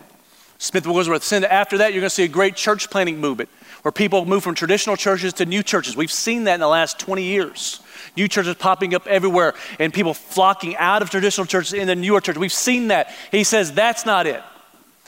Smith 0.57 0.87
Wigglesworth 0.87 1.23
said 1.23 1.43
after 1.43 1.79
that, 1.79 1.93
you're 1.93 2.01
going 2.01 2.09
to 2.09 2.15
see 2.15 2.23
a 2.23 2.29
great 2.29 2.55
church 2.55 2.89
planting 2.89 3.19
movement 3.19 3.49
where 3.81 3.91
people 3.91 4.25
move 4.25 4.43
from 4.43 4.55
traditional 4.55 4.95
churches 4.95 5.33
to 5.33 5.45
new 5.45 5.61
churches. 5.61 5.95
We've 5.95 6.11
seen 6.11 6.45
that 6.45 6.55
in 6.55 6.59
the 6.59 6.67
last 6.67 6.97
20 6.99 7.23
years. 7.23 7.81
New 8.15 8.27
churches 8.27 8.55
popping 8.55 8.95
up 8.95 9.05
everywhere 9.07 9.53
and 9.79 9.93
people 9.93 10.13
flocking 10.13 10.75
out 10.77 11.01
of 11.01 11.09
traditional 11.09 11.45
churches 11.45 11.73
into 11.73 11.95
newer 11.95 12.21
churches. 12.21 12.39
We've 12.39 12.51
seen 12.51 12.87
that. 12.87 13.13
He 13.31 13.43
says 13.43 13.73
that's 13.73 14.05
not 14.05 14.27
it. 14.27 14.41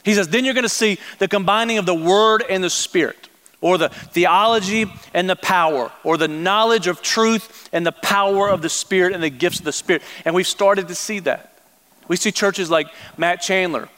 He 0.04 0.14
says, 0.14 0.28
then 0.28 0.44
you're 0.44 0.54
going 0.54 0.62
to 0.62 0.68
see 0.68 0.98
the 1.18 1.28
combining 1.28 1.78
of 1.78 1.86
the 1.86 1.94
Word 1.94 2.44
and 2.48 2.62
the 2.62 2.70
Spirit 2.70 3.28
or 3.60 3.78
the 3.78 3.88
theology 3.88 4.86
and 5.12 5.28
the 5.28 5.36
power, 5.36 5.90
or 6.04 6.16
the 6.16 6.28
knowledge 6.28 6.86
of 6.86 7.02
truth 7.02 7.68
and 7.72 7.84
the 7.84 7.92
power 7.92 8.48
of 8.48 8.62
the 8.62 8.68
Spirit 8.68 9.12
and 9.12 9.22
the 9.22 9.30
gifts 9.30 9.58
of 9.58 9.64
the 9.64 9.72
Spirit. 9.72 10.02
And 10.24 10.34
we've 10.34 10.46
started 10.46 10.88
to 10.88 10.94
see 10.94 11.18
that. 11.20 11.58
We 12.06 12.16
see 12.16 12.30
churches 12.30 12.70
like 12.70 12.86
Matt 13.16 13.42
Chandler, 13.42 13.88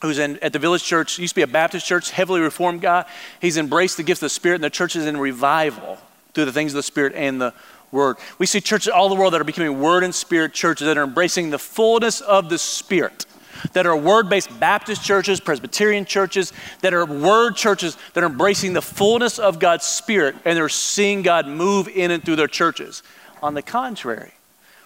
who's 0.00 0.18
in, 0.18 0.38
at 0.38 0.52
the 0.52 0.58
Village 0.58 0.84
Church, 0.84 1.18
used 1.18 1.32
to 1.32 1.36
be 1.36 1.42
a 1.42 1.46
Baptist 1.46 1.86
church, 1.86 2.10
heavily 2.10 2.40
reformed 2.40 2.80
guy. 2.80 3.04
He's 3.40 3.56
embraced 3.56 3.96
the 3.96 4.02
gifts 4.02 4.22
of 4.22 4.26
the 4.26 4.30
Spirit, 4.30 4.56
and 4.56 4.64
the 4.64 4.70
church 4.70 4.96
is 4.96 5.06
in 5.06 5.16
revival 5.16 5.98
through 6.34 6.44
the 6.44 6.52
things 6.52 6.72
of 6.72 6.76
the 6.76 6.82
Spirit 6.82 7.14
and 7.14 7.40
the 7.40 7.52
Word. 7.90 8.16
We 8.38 8.46
see 8.46 8.60
churches 8.60 8.88
all 8.88 9.08
the 9.08 9.14
world 9.14 9.32
that 9.32 9.40
are 9.40 9.44
becoming 9.44 9.80
Word 9.80 10.04
and 10.04 10.14
Spirit 10.14 10.52
churches 10.52 10.86
that 10.86 10.98
are 10.98 11.04
embracing 11.04 11.50
the 11.50 11.58
fullness 11.58 12.20
of 12.20 12.50
the 12.50 12.58
Spirit 12.58 13.24
that 13.72 13.86
are 13.86 13.96
word 13.96 14.28
based 14.28 14.60
Baptist 14.60 15.02
churches, 15.02 15.40
Presbyterian 15.40 16.04
churches, 16.04 16.52
that 16.80 16.94
are 16.94 17.04
word 17.04 17.56
churches 17.56 17.96
that 18.14 18.22
are 18.22 18.28
embracing 18.28 18.72
the 18.72 18.82
fullness 18.82 19.38
of 19.38 19.58
God's 19.58 19.84
Spirit 19.84 20.36
and 20.44 20.56
they're 20.56 20.68
seeing 20.68 21.22
God 21.22 21.46
move 21.46 21.88
in 21.88 22.10
and 22.10 22.22
through 22.22 22.36
their 22.36 22.48
churches. 22.48 23.02
On 23.42 23.54
the 23.54 23.62
contrary, 23.62 24.32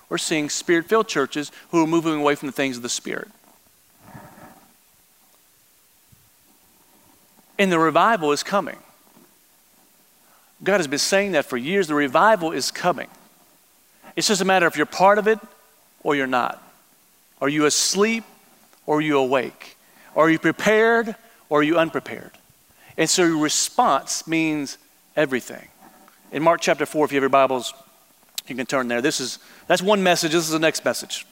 we're 0.09 0.19
seeing 0.19 0.51
spirit 0.51 0.87
filled 0.87 1.09
churches 1.09 1.51
who 1.71 1.83
are 1.83 1.87
moving 1.87 2.15
away 2.15 2.35
from 2.35 2.47
the 2.47 2.53
things 2.53 2.77
of 2.77 2.83
the 2.83 2.89
Spirit. 2.89 3.29
And 7.59 7.71
the 7.71 7.79
revival 7.79 8.33
is 8.33 8.43
coming. 8.43 8.79
God 10.65 10.79
has 10.79 10.87
been 10.87 10.99
saying 10.99 11.33
that 11.33 11.45
for 11.45 11.57
years. 11.57 11.89
The 11.89 11.95
revival 11.95 12.53
is 12.53 12.71
coming. 12.71 13.09
It's 14.17 14.29
just 14.29 14.41
a 14.41 14.45
matter 14.45 14.67
if 14.67 14.77
you're 14.77 14.87
part 14.87 15.19
of 15.19 15.27
it 15.27 15.39
or 16.03 16.15
you're 16.15 16.27
not. 16.27 16.63
Are 17.41 17.49
you 17.49 17.67
asleep 17.67 18.25
or 18.87 18.99
are 18.99 19.01
you 19.01 19.19
awake? 19.19 19.77
Are 20.15 20.31
you 20.31 20.39
prepared 20.39 21.17
or 21.49 21.61
are 21.61 21.63
you 21.63 21.79
unprepared? 21.79 22.33
And 22.97 23.09
so 23.09 23.25
your 23.25 23.39
response 23.39 24.27
means 24.27 24.79
everything. 25.17 25.69
In 26.31 26.43
Mark 26.43 26.61
chapter 26.61 26.87
4, 26.87 27.07
if 27.07 27.13
you 27.13 27.17
have 27.17 27.23
your 27.23 27.31
Bibles, 27.31 27.75
you 28.47 28.55
can 28.55 28.67
turn 28.67 28.89
there. 28.89 29.01
This 29.01 29.21
is 29.21 29.39
that's 29.67 29.83
one 29.83 30.03
message. 30.03 30.33
This 30.33 30.45
is 30.45 30.51
the 30.51 30.59
next 30.59 30.85
message. 30.85 31.27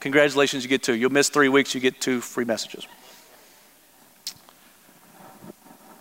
Congratulations, 0.00 0.62
you 0.62 0.68
get 0.68 0.82
two. 0.82 0.94
You'll 0.94 1.12
miss 1.12 1.28
three 1.28 1.48
weeks, 1.48 1.74
you 1.74 1.80
get 1.80 2.00
two 2.00 2.20
free 2.20 2.44
messages. 2.44 2.86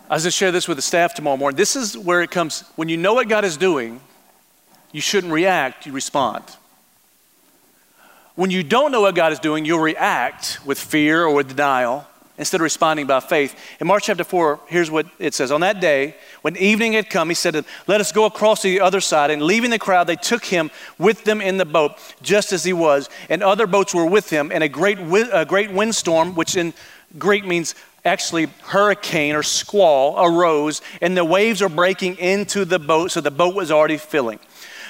I 0.08 0.14
was 0.14 0.24
going 0.24 0.28
to 0.28 0.32
share 0.32 0.52
this 0.52 0.68
with 0.68 0.78
the 0.78 0.84
staff 0.84 1.16
tomorrow 1.16 1.36
morning. 1.36 1.58
This 1.58 1.76
is 1.76 1.98
where 1.98 2.22
it 2.22 2.30
comes 2.30 2.62
when 2.76 2.90
you 2.90 2.98
know 2.98 3.16
what 3.16 3.28
God 3.28 3.44
is 3.44 3.58
doing, 3.58 4.00
you 4.92 5.02
shouldn't 5.02 5.34
react, 5.34 5.88
you 5.88 5.94
respond. 5.94 6.44
When 8.36 8.52
you 8.52 8.62
don't 8.62 8.92
know 8.92 9.02
what 9.02 9.16
God 9.16 9.32
is 9.32 9.40
doing, 9.40 9.66
you'll 9.66 9.80
react 9.80 10.60
with 10.64 10.78
fear 10.78 11.24
or 11.24 11.34
with 11.34 11.48
denial 11.48 12.06
instead 12.38 12.58
of 12.58 12.66
responding 12.66 13.08
by 13.08 13.20
faith. 13.20 13.56
In 13.80 13.88
Mark 13.88 14.04
chapter 14.04 14.24
4, 14.24 14.60
here's 14.68 14.92
what 14.92 15.08
it 15.18 15.34
says 15.34 15.52
On 15.52 15.62
that 15.62 15.80
day, 15.80 16.16
when 16.44 16.56
evening 16.58 16.94
had 16.94 17.10
come, 17.10 17.30
he 17.30 17.36
said, 17.36 17.66
Let 17.88 18.00
us 18.00 18.12
go 18.12 18.26
across 18.26 18.62
to 18.62 18.68
the 18.68 18.82
other 18.82 19.02
side. 19.02 19.32
And 19.32 19.42
leaving 19.42 19.72
the 19.72 19.80
crowd, 19.80 20.06
they 20.06 20.18
took 20.18 20.46
him 20.46 20.70
with 21.00 21.24
them 21.24 21.42
in 21.42 21.58
the 21.58 21.66
boat, 21.66 21.94
just 22.22 22.54
as 22.54 22.64
he 22.64 22.74
was. 22.74 23.10
And 23.28 23.42
other 23.42 23.66
boats 23.66 23.96
were 23.96 24.06
with 24.06 24.30
him. 24.30 24.52
And 24.54 24.64
a 24.64 24.70
great, 24.70 25.00
a 25.00 25.46
great 25.46 25.72
windstorm, 25.72 26.36
which 26.36 26.56
in 26.56 26.76
Greek 27.18 27.44
means 27.44 27.74
actually 28.06 28.48
hurricane 28.62 29.36
or 29.36 29.44
squall, 29.44 30.24
arose. 30.24 30.82
And 31.02 31.18
the 31.18 31.26
waves 31.26 31.62
are 31.62 31.70
breaking 31.70 32.18
into 32.18 32.66
the 32.66 32.80
boat, 32.80 33.12
so 33.12 33.22
the 33.22 33.32
boat 33.32 33.56
was 33.56 33.72
already 33.72 33.98
filling. 33.98 34.40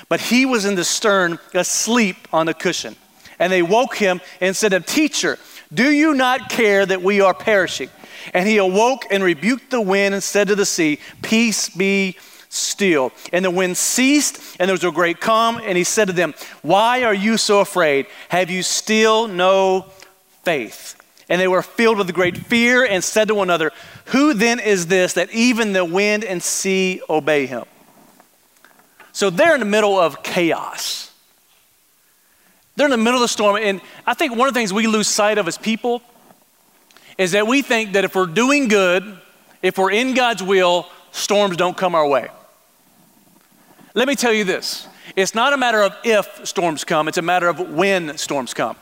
But 0.10 0.22
he 0.22 0.46
was 0.46 0.66
in 0.66 0.76
the 0.76 0.84
stern, 0.84 1.40
asleep 1.54 2.18
on 2.32 2.46
the 2.46 2.54
cushion. 2.54 2.96
And 3.40 3.52
they 3.52 3.62
woke 3.62 3.96
him 3.96 4.22
and 4.40 4.56
said 4.56 4.70
to 4.70 4.78
him, 4.78 4.84
Teacher, 4.84 5.38
do 5.74 5.90
you 5.90 6.14
not 6.14 6.50
care 6.50 6.86
that 6.86 7.02
we 7.02 7.22
are 7.22 7.34
perishing? 7.34 7.90
And 8.34 8.48
he 8.48 8.58
awoke 8.58 9.06
and 9.12 9.24
rebuked 9.24 9.72
the 9.72 9.82
wind 9.82 10.14
and 10.14 10.24
said 10.24 10.48
to 10.48 10.56
the 10.56 10.66
sea, 10.66 11.00
Peace 11.22 11.70
be 11.70 12.18
still. 12.50 13.12
And 13.34 13.44
the 13.44 13.52
wind 13.52 13.78
ceased, 13.78 14.58
and 14.60 14.68
there 14.68 14.74
was 14.74 14.84
a 14.84 14.92
great 14.92 15.20
calm. 15.20 15.60
And 15.64 15.78
he 15.78 15.84
said 15.84 16.08
to 16.08 16.14
them, 16.14 16.34
Why 16.62 17.04
are 17.04 17.14
you 17.14 17.38
so 17.38 17.60
afraid? 17.60 18.08
Have 18.30 18.50
you 18.50 18.64
still 18.64 19.28
no 19.28 19.88
faith? 20.44 20.95
And 21.30 21.42
they 21.42 21.48
were 21.48 21.62
filled 21.62 21.98
with 21.98 22.14
great 22.14 22.38
fear 22.38 22.86
and 22.86 23.04
said 23.04 23.30
to 23.30 23.36
one 23.36 23.48
another, 23.48 23.72
Who 24.06 24.34
then 24.34 24.60
is 24.60 24.88
this 24.88 25.14
that 25.14 25.32
even 25.32 25.74
the 25.74 25.84
wind 25.84 26.24
and 26.24 26.42
sea 26.42 27.02
obey 27.10 27.48
him? 27.48 27.66
So 29.12 29.30
they're 29.30 29.54
in 29.54 29.60
the 29.60 29.66
middle 29.66 29.98
of 29.98 30.22
chaos. 30.24 31.12
They're 32.76 32.88
in 32.88 32.92
the 32.92 32.98
middle 32.98 33.16
of 33.16 33.22
the 33.22 33.28
storm. 33.28 33.56
And 33.56 33.82
I 34.06 34.14
think 34.14 34.36
one 34.36 34.48
of 34.48 34.54
the 34.54 34.60
things 34.60 34.74
we 34.74 34.88
lose 34.88 35.08
sight 35.08 35.38
of 35.38 35.48
as 35.48 35.58
people 35.58 36.02
is 37.18 37.32
that 37.32 37.48
we 37.48 37.62
think 37.62 37.94
that 37.94 38.04
if 38.04 38.16
we're 38.16 38.26
doing 38.26 38.68
good, 38.68 39.20
if 39.62 39.78
we're 39.78 39.92
in 39.92 40.14
God's 40.14 40.44
will, 40.44 40.88
storms 41.12 41.58
don't 41.58 41.78
come 41.78 41.96
our 41.96 42.08
way. 42.08 42.30
Let 43.94 44.08
me 44.08 44.16
tell 44.16 44.34
you 44.34 44.44
this 44.44 44.88
it's 45.16 45.34
not 45.34 45.54
a 45.54 45.58
matter 45.58 45.82
of 45.82 45.96
if 46.04 46.46
storms 46.46 46.84
come, 46.84 47.08
it's 47.08 47.18
a 47.18 47.22
matter 47.22 47.48
of 47.48 47.60
when 47.60 48.18
storms 48.18 48.54
come. 48.54 48.76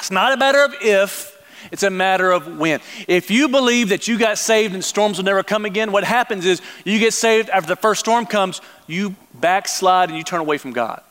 It's 0.00 0.10
not 0.10 0.32
a 0.32 0.36
matter 0.36 0.64
of 0.64 0.74
if, 0.80 1.38
it's 1.70 1.82
a 1.82 1.90
matter 1.90 2.30
of 2.30 2.58
when. 2.58 2.80
If 3.06 3.30
you 3.30 3.48
believe 3.48 3.90
that 3.90 4.08
you 4.08 4.18
got 4.18 4.38
saved 4.38 4.72
and 4.72 4.82
storms 4.82 5.18
will 5.18 5.26
never 5.26 5.42
come 5.42 5.66
again, 5.66 5.92
what 5.92 6.04
happens 6.04 6.46
is 6.46 6.62
you 6.84 6.98
get 6.98 7.12
saved 7.12 7.50
after 7.50 7.68
the 7.68 7.76
first 7.76 8.00
storm 8.00 8.24
comes, 8.24 8.62
you 8.86 9.14
backslide 9.34 10.08
and 10.08 10.16
you 10.16 10.24
turn 10.24 10.40
away 10.40 10.56
from 10.56 10.72
God. 10.72 11.02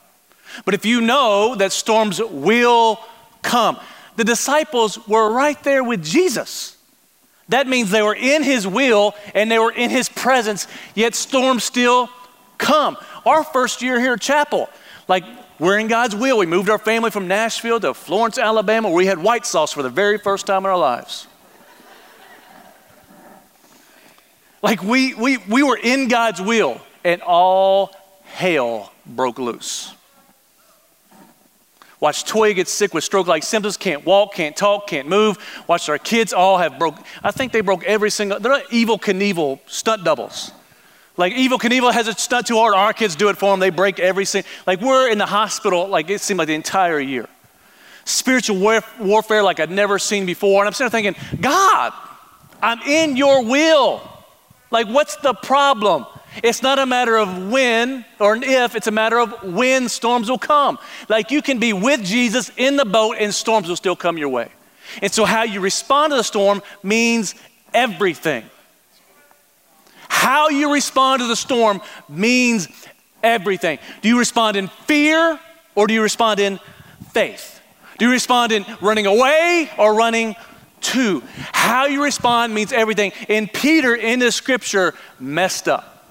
But 0.65 0.73
if 0.73 0.86
you 0.86 1.02
know 1.02 1.54
that 1.56 1.71
storms 1.71 2.19
will 2.19 2.99
come, 3.43 3.78
the 4.15 4.23
disciples 4.23 5.08
were 5.08 5.32
right 5.32 5.62
there 5.63 5.84
with 5.84 6.04
Jesus. 6.04 6.75
That 7.49 7.67
means 7.67 7.91
they 7.91 8.02
were 8.02 8.15
in 8.15 8.41
his 8.41 8.67
will 8.67 9.15
and 9.36 9.52
they 9.52 9.60
were 9.60 9.71
in 9.71 9.91
his 9.91 10.10
presence, 10.10 10.67
yet 10.95 11.13
storms 11.13 11.63
still 11.63 12.10
come. 12.58 12.97
Our 13.23 13.43
first 13.43 13.84
year 13.84 13.99
here 13.99 14.13
at 14.13 14.21
Chapel, 14.21 14.67
like 15.08 15.23
we're 15.60 15.78
in 15.78 15.88
God's 15.88 16.15
will. 16.15 16.38
We 16.38 16.45
moved 16.45 16.69
our 16.69 16.78
family 16.78 17.12
from 17.12 17.28
Nashville 17.28 17.80
to 17.82 17.93
Florence, 17.93 18.38
Alabama, 18.38 18.88
where 18.88 18.98
we 18.98 19.06
had 19.06 19.19
white 19.19 19.45
sauce 19.45 19.74
for 19.74 19.84
the 19.84 19.89
very 19.89 20.17
first 20.17 20.48
time 20.48 20.63
in 20.65 20.72
our 20.72 20.78
lives. 20.78 21.28
Like 24.62 24.82
we, 24.82 25.13
we, 25.13 25.38
we 25.38 25.63
were 25.63 25.78
in 25.78 26.08
God's 26.08 26.41
will, 26.41 26.82
and 27.04 27.22
all 27.22 27.95
hell 28.24 28.91
broke 29.06 29.39
loose. 29.39 29.93
Watch 32.00 32.24
Toya 32.24 32.56
get 32.56 32.69
sick 32.69 32.93
with 32.93 33.04
stroke-like 33.04 33.43
symptoms, 33.43 33.76
can't 33.76 34.06
walk, 34.06 34.34
can't 34.34 34.56
talk, 34.56 34.88
can't 34.88 35.10
move. 35.10 35.38
Watch 35.67 35.89
our 35.89 35.98
kids 35.98 36.32
all 36.32 36.58
have 36.58 36.80
broke. 36.80 36.95
I 37.22 37.32
think 37.32 37.52
they 37.52 37.60
broke 37.60 37.84
every 37.84 38.10
single. 38.10 38.39
They're 38.39 38.54
like 38.54 38.67
Evel 38.67 39.02
Knievel 39.02 39.60
stunt 39.67 40.06
doubles. 40.06 40.52
Like 41.19 41.34
Evel 41.34 41.60
Knievel 41.60 41.91
has 41.91 42.08
it's 42.08 42.32
not 42.32 42.47
too 42.47 42.55
hard, 42.55 42.73
our 42.73 42.93
kids 42.93 43.17
do 43.17 43.27
it 43.27 43.36
for 43.36 43.51
them. 43.51 43.60
They 43.60 43.71
break 43.71 43.99
every 43.99 44.23
single. 44.23 44.49
Like 44.65 44.79
we're 44.79 45.10
in 45.10 45.17
the 45.17 45.25
hospital. 45.25 45.86
Like 45.86 46.10
it 46.10 46.21
seemed 46.21 46.38
like 46.38 46.47
the 46.47 46.53
entire 46.53 46.97
year. 46.97 47.27
Spiritual 48.05 48.58
war- 48.58 48.86
warfare 49.01 49.43
like 49.43 49.60
I'd 49.60 49.69
never 49.69 49.99
seen 49.99 50.25
before, 50.25 50.62
and 50.62 50.67
I'm 50.67 50.73
sitting 50.73 50.89
there 50.89 51.12
thinking, 51.12 51.41
God, 51.41 51.91
I'm 52.62 52.79
in 52.84 53.17
Your 53.17 53.43
will. 53.43 54.01
Like 54.71 54.88
what's 54.88 55.17
the 55.17 55.34
problem? 55.34 56.05
It's 56.41 56.62
not 56.62 56.79
a 56.79 56.86
matter 56.86 57.17
of 57.17 57.51
when 57.51 58.05
or 58.17 58.38
if, 58.38 58.75
it's 58.77 58.88
a 58.88 58.91
matter 58.91 59.19
of 59.19 59.43
when 59.43 59.89
storms 59.89 60.29
will 60.29 60.38
come. 60.38 60.79
Like 61.10 61.32
you 61.32 61.41
can 61.41 61.60
be 61.60 61.73
with 61.73 62.01
Jesus 62.01 62.49
in 62.55 62.77
the 62.77 62.86
boat 62.86 63.17
and 63.19 63.36
storms 63.36 63.67
will 63.67 63.75
still 63.75 63.97
come 63.97 64.17
your 64.17 64.29
way. 64.29 64.47
And 65.01 65.12
so, 65.12 65.25
how 65.25 65.43
you 65.43 65.60
respond 65.60 66.13
to 66.13 66.15
the 66.15 66.23
storm 66.23 66.62
means 66.82 67.36
everything. 67.73 68.49
How 70.19 70.49
you 70.49 70.73
respond 70.73 71.21
to 71.21 71.27
the 71.27 71.36
storm 71.38 71.82
means 72.10 72.67
everything. 73.23 73.79
Do 74.01 74.10
you 74.10 74.19
respond 74.19 74.58
in 74.58 74.67
fear 74.67 75.39
or 75.75 75.88
do 75.88 75.93
you 75.93 76.01
respond 76.01 76.41
in 76.41 76.60
faith? 77.13 77.62
Do 77.97 78.05
you 78.05 78.12
respond 78.12 78.51
in 78.51 78.65
running 78.82 79.05
away 79.05 79.71
or 79.77 79.95
running 79.95 80.36
to? 80.82 81.23
How 81.53 81.86
you 81.86 82.03
respond 82.03 82.53
means 82.53 82.73
everything. 82.73 83.13
And 83.29 83.51
Peter 83.51 83.95
in 83.95 84.19
the 84.19 84.29
scripture 84.34 84.93
messed 85.21 85.69
up. 85.69 86.05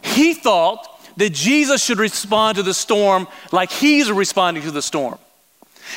He 0.00 0.32
thought 0.32 0.88
that 1.18 1.34
Jesus 1.34 1.84
should 1.84 1.98
respond 1.98 2.56
to 2.56 2.62
the 2.62 2.72
storm 2.72 3.28
like 3.52 3.70
he's 3.70 4.10
responding 4.10 4.62
to 4.62 4.70
the 4.70 4.80
storm. 4.80 5.18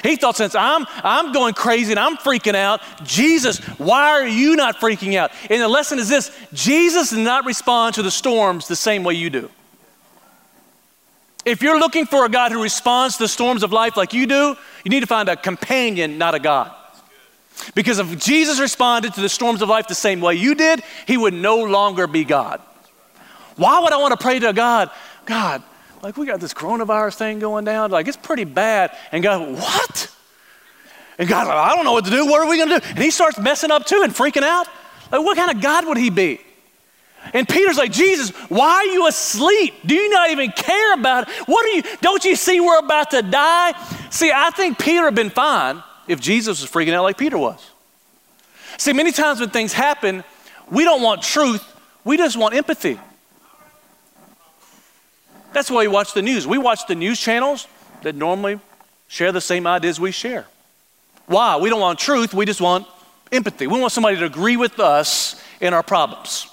He 0.01 0.15
thought, 0.15 0.35
since 0.35 0.55
I'm, 0.55 0.85
I'm 1.03 1.31
going 1.31 1.53
crazy 1.53 1.91
and 1.91 1.99
I'm 1.99 2.17
freaking 2.17 2.55
out, 2.55 2.81
Jesus, 3.03 3.59
why 3.77 4.11
are 4.11 4.27
you 4.27 4.55
not 4.55 4.77
freaking 4.77 5.15
out? 5.15 5.31
And 5.49 5.61
the 5.61 5.67
lesson 5.67 5.99
is 5.99 6.09
this 6.09 6.31
Jesus 6.53 7.11
does 7.11 7.19
not 7.19 7.45
respond 7.45 7.95
to 7.95 8.01
the 8.01 8.11
storms 8.11 8.67
the 8.67 8.75
same 8.75 9.03
way 9.03 9.13
you 9.13 9.29
do. 9.29 9.49
If 11.45 11.61
you're 11.61 11.79
looking 11.79 12.05
for 12.05 12.25
a 12.25 12.29
God 12.29 12.51
who 12.51 12.63
responds 12.63 13.17
to 13.17 13.23
the 13.23 13.27
storms 13.27 13.63
of 13.63 13.73
life 13.73 13.97
like 13.97 14.13
you 14.13 14.25
do, 14.25 14.55
you 14.83 14.89
need 14.89 15.01
to 15.01 15.07
find 15.07 15.27
a 15.27 15.35
companion, 15.35 16.17
not 16.17 16.33
a 16.33 16.39
God. 16.39 16.73
Because 17.75 17.99
if 17.99 18.17
Jesus 18.17 18.59
responded 18.59 19.13
to 19.13 19.21
the 19.21 19.29
storms 19.29 19.61
of 19.61 19.69
life 19.69 19.87
the 19.87 19.95
same 19.95 20.21
way 20.21 20.35
you 20.35 20.55
did, 20.55 20.81
he 21.05 21.17
would 21.17 21.33
no 21.33 21.63
longer 21.63 22.07
be 22.07 22.23
God. 22.23 22.61
Why 23.55 23.79
would 23.79 23.93
I 23.93 23.97
want 23.97 24.17
to 24.17 24.23
pray 24.23 24.39
to 24.39 24.49
a 24.49 24.53
God? 24.53 24.89
God, 25.25 25.63
like 26.03 26.17
we 26.17 26.25
got 26.25 26.41
this 26.41 26.53
coronavirus 26.53 27.15
thing 27.15 27.39
going 27.39 27.63
down, 27.63 27.89
like 27.89 28.09
it's 28.09 28.17
pretty 28.17 28.43
bad. 28.43 28.91
And 29.13 29.23
God, 29.23 29.53
what? 29.57 30.13
And 31.17 31.29
God's 31.29 31.47
like, 31.47 31.57
I 31.57 31.73
don't 31.75 31.85
know 31.85 31.93
what 31.93 32.03
to 32.05 32.11
do. 32.11 32.25
What 32.25 32.41
are 32.41 32.49
we 32.49 32.57
going 32.57 32.69
to 32.69 32.79
do? 32.79 32.85
And 32.89 32.99
he 32.99 33.09
starts 33.09 33.39
messing 33.39 33.71
up 33.71 33.85
too 33.85 34.01
and 34.03 34.13
freaking 34.13 34.43
out. 34.43 34.67
Like, 35.11 35.23
what 35.23 35.37
kind 35.37 35.49
of 35.49 35.61
God 35.61 35.87
would 35.87 35.97
he 35.97 36.09
be? 36.09 36.41
And 37.33 37.47
Peter's 37.47 37.77
like, 37.77 37.93
Jesus, 37.93 38.31
why 38.49 38.67
are 38.67 38.85
you 38.85 39.07
asleep? 39.07 39.75
Do 39.85 39.95
you 39.95 40.09
not 40.09 40.31
even 40.31 40.51
care 40.51 40.93
about 40.93 41.29
it? 41.29 41.33
What 41.47 41.65
are 41.65 41.69
you, 41.69 41.83
don't 42.01 42.25
you 42.25 42.35
see 42.35 42.59
we're 42.59 42.79
about 42.79 43.11
to 43.11 43.21
die? 43.21 43.71
See, 44.09 44.29
I 44.29 44.49
think 44.49 44.77
Peter 44.77 45.05
had 45.05 45.15
been 45.15 45.29
fine 45.29 45.81
if 46.09 46.19
Jesus 46.19 46.59
was 46.59 46.69
freaking 46.69 46.93
out 46.93 47.03
like 47.03 47.17
Peter 47.17 47.37
was. 47.37 47.65
See, 48.77 48.91
many 48.91 49.13
times 49.13 49.39
when 49.39 49.51
things 49.51 49.71
happen, 49.71 50.25
we 50.69 50.83
don't 50.83 51.01
want 51.01 51.21
truth, 51.21 51.63
we 52.03 52.17
just 52.17 52.35
want 52.35 52.55
empathy. 52.55 52.99
That's 55.53 55.69
why 55.69 55.81
we 55.81 55.87
watch 55.87 56.13
the 56.13 56.21
news. 56.21 56.47
We 56.47 56.57
watch 56.57 56.87
the 56.87 56.95
news 56.95 57.19
channels 57.19 57.67
that 58.01 58.15
normally 58.15 58.59
share 59.07 59.31
the 59.31 59.41
same 59.41 59.67
ideas 59.67 59.99
we 59.99 60.11
share. 60.11 60.47
Why? 61.25 61.57
We 61.57 61.69
don't 61.69 61.79
want 61.79 61.99
truth, 61.99 62.33
we 62.33 62.45
just 62.45 62.61
want 62.61 62.87
empathy. 63.31 63.67
We 63.67 63.79
want 63.79 63.91
somebody 63.91 64.17
to 64.17 64.25
agree 64.25 64.57
with 64.57 64.79
us 64.79 65.41
in 65.61 65.73
our 65.73 65.83
problems. 65.83 66.47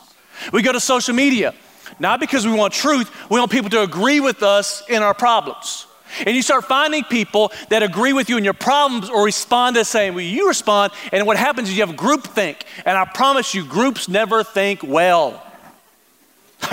We 0.53 0.63
go 0.63 0.73
to 0.73 0.81
social 0.81 1.15
media, 1.15 1.55
not 1.99 2.21
because 2.21 2.47
we 2.47 2.53
want 2.53 2.73
truth, 2.73 3.11
we 3.31 3.39
want 3.39 3.51
people 3.51 3.71
to 3.71 3.83
agree 3.83 4.21
with 4.21 4.43
us 4.43 4.83
in 4.89 5.03
our 5.03 5.15
problems. 5.15 5.87
And 6.27 6.35
you 6.35 6.43
start 6.43 6.65
finding 6.65 7.05
people 7.05 7.53
that 7.69 7.83
agree 7.83 8.13
with 8.13 8.29
you 8.29 8.37
in 8.37 8.45
your 8.45 8.55
problems 8.55 9.09
or 9.09 9.25
respond 9.25 9.77
the 9.77 9.85
same 9.85 10.15
way 10.15 10.27
you 10.27 10.49
respond. 10.49 10.93
And 11.13 11.27
what 11.27 11.37
happens 11.37 11.69
is 11.69 11.77
you 11.79 11.87
have 11.87 11.95
groupthink. 11.95 12.63
And 12.85 12.99
I 12.99 13.05
promise 13.05 13.55
you, 13.55 13.65
groups 13.65 14.09
never 14.09 14.43
think 14.43 14.83
well. 14.83 15.41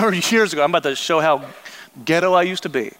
Years 0.00 0.52
ago, 0.52 0.64
I'm 0.64 0.70
about 0.70 0.82
to 0.82 0.96
show 0.96 1.20
how 1.20 1.44
ghetto 2.04 2.32
I 2.32 2.42
used 2.42 2.62
to 2.64 2.68
be. 2.68 2.92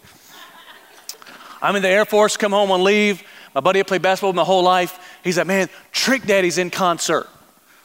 I'm 1.61 1.75
in 1.75 1.81
the 1.81 1.89
Air 1.89 2.05
Force, 2.05 2.37
come 2.37 2.51
home 2.51 2.71
on 2.71 2.83
leave. 2.83 3.23
My 3.53 3.61
buddy 3.61 3.79
had 3.79 3.87
played 3.87 4.01
basketball 4.01 4.33
my 4.33 4.43
whole 4.43 4.63
life. 4.63 5.19
He's 5.23 5.37
like, 5.37 5.47
man, 5.47 5.69
Trick 5.91 6.23
Daddy's 6.23 6.57
in 6.57 6.69
concert. 6.69 7.27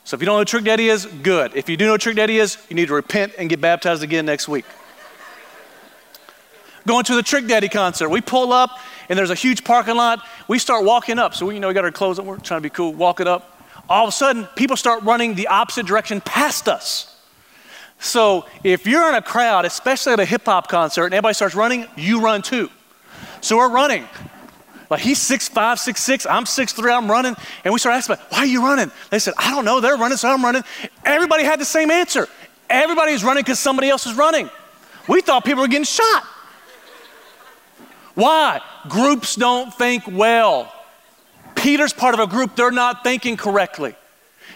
So 0.05 0.15
if 0.15 0.21
you 0.21 0.27
don't 0.27 0.35
know 0.35 0.41
what 0.41 0.49
Trick 0.49 0.65
Daddy 0.65 0.89
is, 0.89 1.07
good. 1.07 1.57
If 1.57 1.69
you 1.69 1.77
do 1.77 1.87
know 1.87 1.93
what 1.93 2.01
Trick 2.03 2.17
Daddy 2.17 2.39
is, 2.39 2.59
you 2.69 2.77
need 2.77 2.89
to 2.89 2.95
repent 2.95 3.33
and 3.39 3.49
get 3.49 3.61
baptized 3.61 4.03
again 4.03 4.27
next 4.27 4.49
week. 4.49 4.67
Going 6.87 7.05
to 7.05 7.15
the 7.15 7.23
Trick 7.23 7.47
Daddy 7.47 7.69
concert. 7.71 8.11
We 8.11 8.21
pull 8.21 8.53
up, 8.53 8.79
and 9.09 9.19
there's 9.19 9.31
a 9.31 9.35
huge 9.35 9.65
parking 9.65 9.97
lot. 9.97 10.23
We 10.47 10.59
start 10.59 10.85
walking 10.85 11.19
up. 11.19 11.35
So 11.35 11.47
we, 11.47 11.55
you 11.55 11.61
know, 11.61 11.69
we 11.69 11.75
got 11.75 11.85
our 11.85 11.91
clothes 11.91 12.19
on. 12.19 12.27
We're 12.27 12.37
trying 12.37 12.59
to 12.61 12.63
be 12.63 12.71
cool, 12.71 12.93
walking 12.93 13.27
up. 13.27 13.59
All 13.89 14.05
of 14.05 14.11
a 14.11 14.13
sudden, 14.13 14.47
people 14.55 14.77
start 14.77 15.03
running 15.03 15.35
the 15.35 15.49
opposite 15.49 15.87
direction 15.87 16.21
past 16.21 16.69
us. 16.69 17.14
So 18.05 18.45
if 18.63 18.87
you're 18.87 19.09
in 19.09 19.15
a 19.15 19.23
crowd, 19.23 19.65
especially 19.65 20.13
at 20.13 20.21
a 20.21 20.25
hip 20.27 20.45
hop 20.45 20.69
concert, 20.69 21.07
and 21.07 21.15
everybody 21.15 21.35
starts 21.35 21.55
running, 21.55 21.87
you 21.97 22.21
run 22.21 22.43
too. 22.43 22.71
So 23.41 23.57
we're 23.57 23.71
running. 23.71 24.07
Like 24.91 25.01
he's 25.01 25.19
six 25.19 25.49
five, 25.49 25.81
six 25.81 26.03
six. 26.03 26.27
I'm 26.27 26.45
six 26.45 26.73
three. 26.73 26.93
I'm 26.93 27.11
running, 27.11 27.35
and 27.65 27.73
we 27.73 27.81
start 27.81 27.97
asking, 27.97 28.17
"Why 28.29 28.41
are 28.41 28.47
you 28.47 28.63
running?" 28.63 28.93
They 29.09 29.19
said, 29.19 29.33
"I 29.39 29.51
don't 29.51 29.65
know. 29.65 29.81
They're 29.81 29.97
running, 29.97 30.19
so 30.19 30.29
I'm 30.29 30.45
running." 30.45 30.63
Everybody 31.05 31.45
had 31.45 31.59
the 31.59 31.65
same 31.65 31.91
answer. 31.91 32.29
Everybody's 32.69 33.25
running 33.25 33.43
because 33.43 33.59
somebody 33.59 33.89
else 33.89 34.07
is 34.07 34.15
running. 34.15 34.51
We 35.09 35.23
thought 35.23 35.45
people 35.45 35.63
were 35.63 35.69
getting 35.69 35.85
shot. 35.85 36.25
Why? 38.15 38.61
Groups 38.89 39.35
don't 39.35 39.73
think 39.73 40.05
well. 40.07 40.73
Peter's 41.55 41.95
part 41.95 42.15
of 42.15 42.21
a 42.21 42.27
group, 42.27 42.55
they're 42.55 42.71
not 42.71 43.03
thinking 43.03 43.37
correctly. 43.37 43.95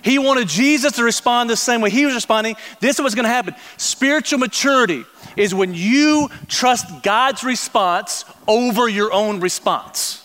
He 0.03 0.19
wanted 0.19 0.49
Jesus 0.49 0.93
to 0.93 1.05
respond 1.05 1.51
the 1.51 1.57
same 1.57 1.81
way 1.81 1.91
he 1.91 2.07
was 2.07 2.15
responding. 2.15 2.57
This 2.81 2.97
is 2.97 3.03
what's 3.03 3.15
going 3.15 3.25
to 3.25 3.31
happen. 3.31 3.55
Spiritual 3.77 4.39
maturity 4.39 5.05
is 5.37 5.55
when 5.55 5.75
you 5.75 6.29
trust 6.49 7.03
God's 7.03 7.45
response 7.45 8.25
over 8.47 8.89
your 8.89 9.13
own 9.13 9.41
response. 9.41 10.25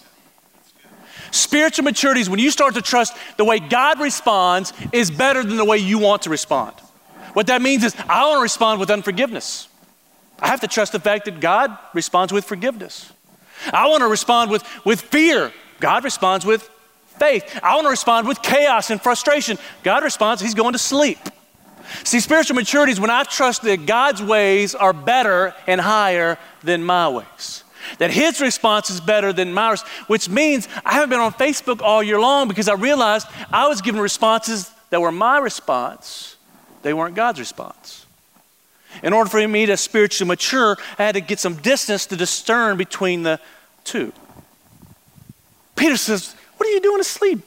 Spiritual 1.32 1.84
maturity 1.84 2.22
is 2.22 2.30
when 2.30 2.40
you 2.40 2.52
start 2.52 2.76
to 2.76 2.82
trust 2.82 3.16
the 3.38 3.46
way 3.46 3.60
God 3.60 4.00
responds 4.00 4.72
is 4.92 5.10
better 5.10 5.44
than 5.44 5.58
the 5.58 5.66
way 5.66 5.78
you 5.78 5.98
want 5.98 6.24
to 6.24 6.30
respond. 6.30 6.76
What 7.34 7.48
that 7.48 7.62
means 7.62 7.84
is, 7.84 7.96
I 8.08 8.28
want 8.28 8.38
to 8.38 8.44
respond 8.44 8.80
with 8.80 8.92
unforgiveness. 8.92 9.68
I 10.40 10.48
have 10.48 10.62
to 10.62 10.68
trust 10.68 10.92
the 10.92 11.00
fact 11.00 11.26
that 11.26 11.40
God 11.40 11.76
responds 11.94 12.32
with 12.32 12.46
forgiveness. 12.46 13.12
I 13.72 13.88
want 13.88 14.02
to 14.02 14.08
respond 14.08 14.52
with, 14.52 14.64
with 14.86 15.02
fear. 15.02 15.52
God 15.80 16.04
responds 16.04 16.46
with 16.46 16.70
faith. 17.14 17.60
I 17.62 17.76
want 17.76 17.86
to 17.86 17.90
respond 17.90 18.28
with 18.28 18.42
chaos 18.42 18.90
and 18.90 19.02
frustration. 19.02 19.58
God 19.84 20.04
responds, 20.04 20.42
He's 20.42 20.54
going 20.54 20.74
to 20.74 20.80
sleep. 20.80 21.20
See, 22.04 22.20
spiritual 22.20 22.56
maturity 22.56 22.92
is 22.92 23.00
when 23.00 23.10
I 23.10 23.24
trust 23.24 23.62
that 23.64 23.86
God's 23.86 24.22
ways 24.22 24.74
are 24.74 24.94
better 24.94 25.54
and 25.68 25.80
higher 25.80 26.38
than 26.64 26.84
my 26.84 27.10
ways. 27.10 27.64
That 28.00 28.12
His 28.12 28.42
response 28.42 28.90
is 28.90 29.02
better 29.02 29.34
than 29.34 29.54
mine, 29.54 29.78
which 30.08 30.30
means 30.30 30.68
I 30.86 30.94
haven't 30.94 31.10
been 31.10 31.20
on 31.20 31.34
Facebook 31.34 31.82
all 31.82 32.02
year 32.02 32.20
long 32.20 32.48
because 32.48 32.70
I 32.70 32.74
realized 32.74 33.28
I 33.52 33.68
was 33.68 33.82
given 33.82 34.00
responses 34.00 34.72
that 34.90 35.02
were 35.02 35.12
my 35.12 35.40
response, 35.40 36.36
they 36.84 36.94
weren't 36.94 37.16
God's 37.16 37.40
response. 37.40 38.06
In 39.02 39.12
order 39.12 39.30
for 39.30 39.46
me 39.48 39.66
to 39.66 39.76
spiritually 39.76 40.28
mature, 40.28 40.78
I 41.00 41.04
had 41.04 41.16
to 41.16 41.22
get 41.22 41.40
some 41.40 41.56
distance 41.56 42.06
to 42.08 42.16
discern 42.16 42.78
between 42.78 43.24
the 43.24 43.40
two. 43.84 44.14
Peter 45.76 45.98
says, 45.98 46.36
what 46.64 46.70
are 46.70 46.76
you 46.76 46.80
doing 46.80 47.02
asleep? 47.02 47.40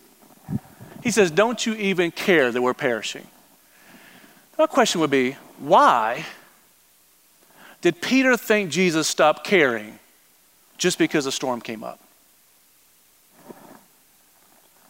He 1.03 1.11
says, 1.11 1.31
Don't 1.31 1.65
you 1.65 1.73
even 1.77 2.11
care 2.11 2.53
that 2.53 2.61
we're 2.61 2.75
perishing? 2.75 3.27
My 4.59 4.67
question 4.67 5.01
would 5.01 5.11
be, 5.11 5.39
why 5.59 6.27
did 7.81 8.03
Peter 8.03 8.37
think 8.37 8.71
Jesus 8.71 9.09
stopped 9.09 9.43
caring 9.43 9.99
just 10.77 10.99
because 10.99 11.25
a 11.25 11.33
storm 11.33 11.63
came 11.63 11.83
up? 11.83 11.99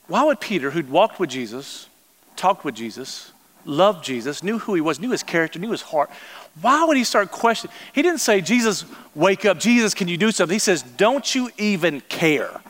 Why 0.08 0.24
would 0.24 0.40
Peter, 0.40 0.72
who'd 0.72 0.90
walked 0.90 1.20
with 1.20 1.30
Jesus, 1.30 1.88
talked 2.34 2.64
with 2.64 2.74
Jesus, 2.74 3.30
loved 3.64 4.04
Jesus, 4.04 4.42
knew 4.42 4.58
who 4.58 4.74
he 4.74 4.80
was, 4.80 4.98
knew 4.98 5.12
his 5.12 5.22
character, 5.22 5.60
knew 5.60 5.70
his 5.70 5.82
heart, 5.82 6.10
why 6.60 6.84
would 6.84 6.96
he 6.96 7.04
start 7.04 7.30
questioning? 7.30 7.72
He 7.92 8.02
didn't 8.02 8.18
say, 8.18 8.40
Jesus, 8.40 8.86
wake 9.14 9.44
up. 9.44 9.60
Jesus, 9.60 9.94
can 9.94 10.08
you 10.08 10.16
do 10.16 10.32
something? 10.32 10.52
He 10.52 10.58
says, 10.58 10.82
Don't 10.82 11.32
you 11.32 11.48
even 11.58 12.00
care? 12.00 12.60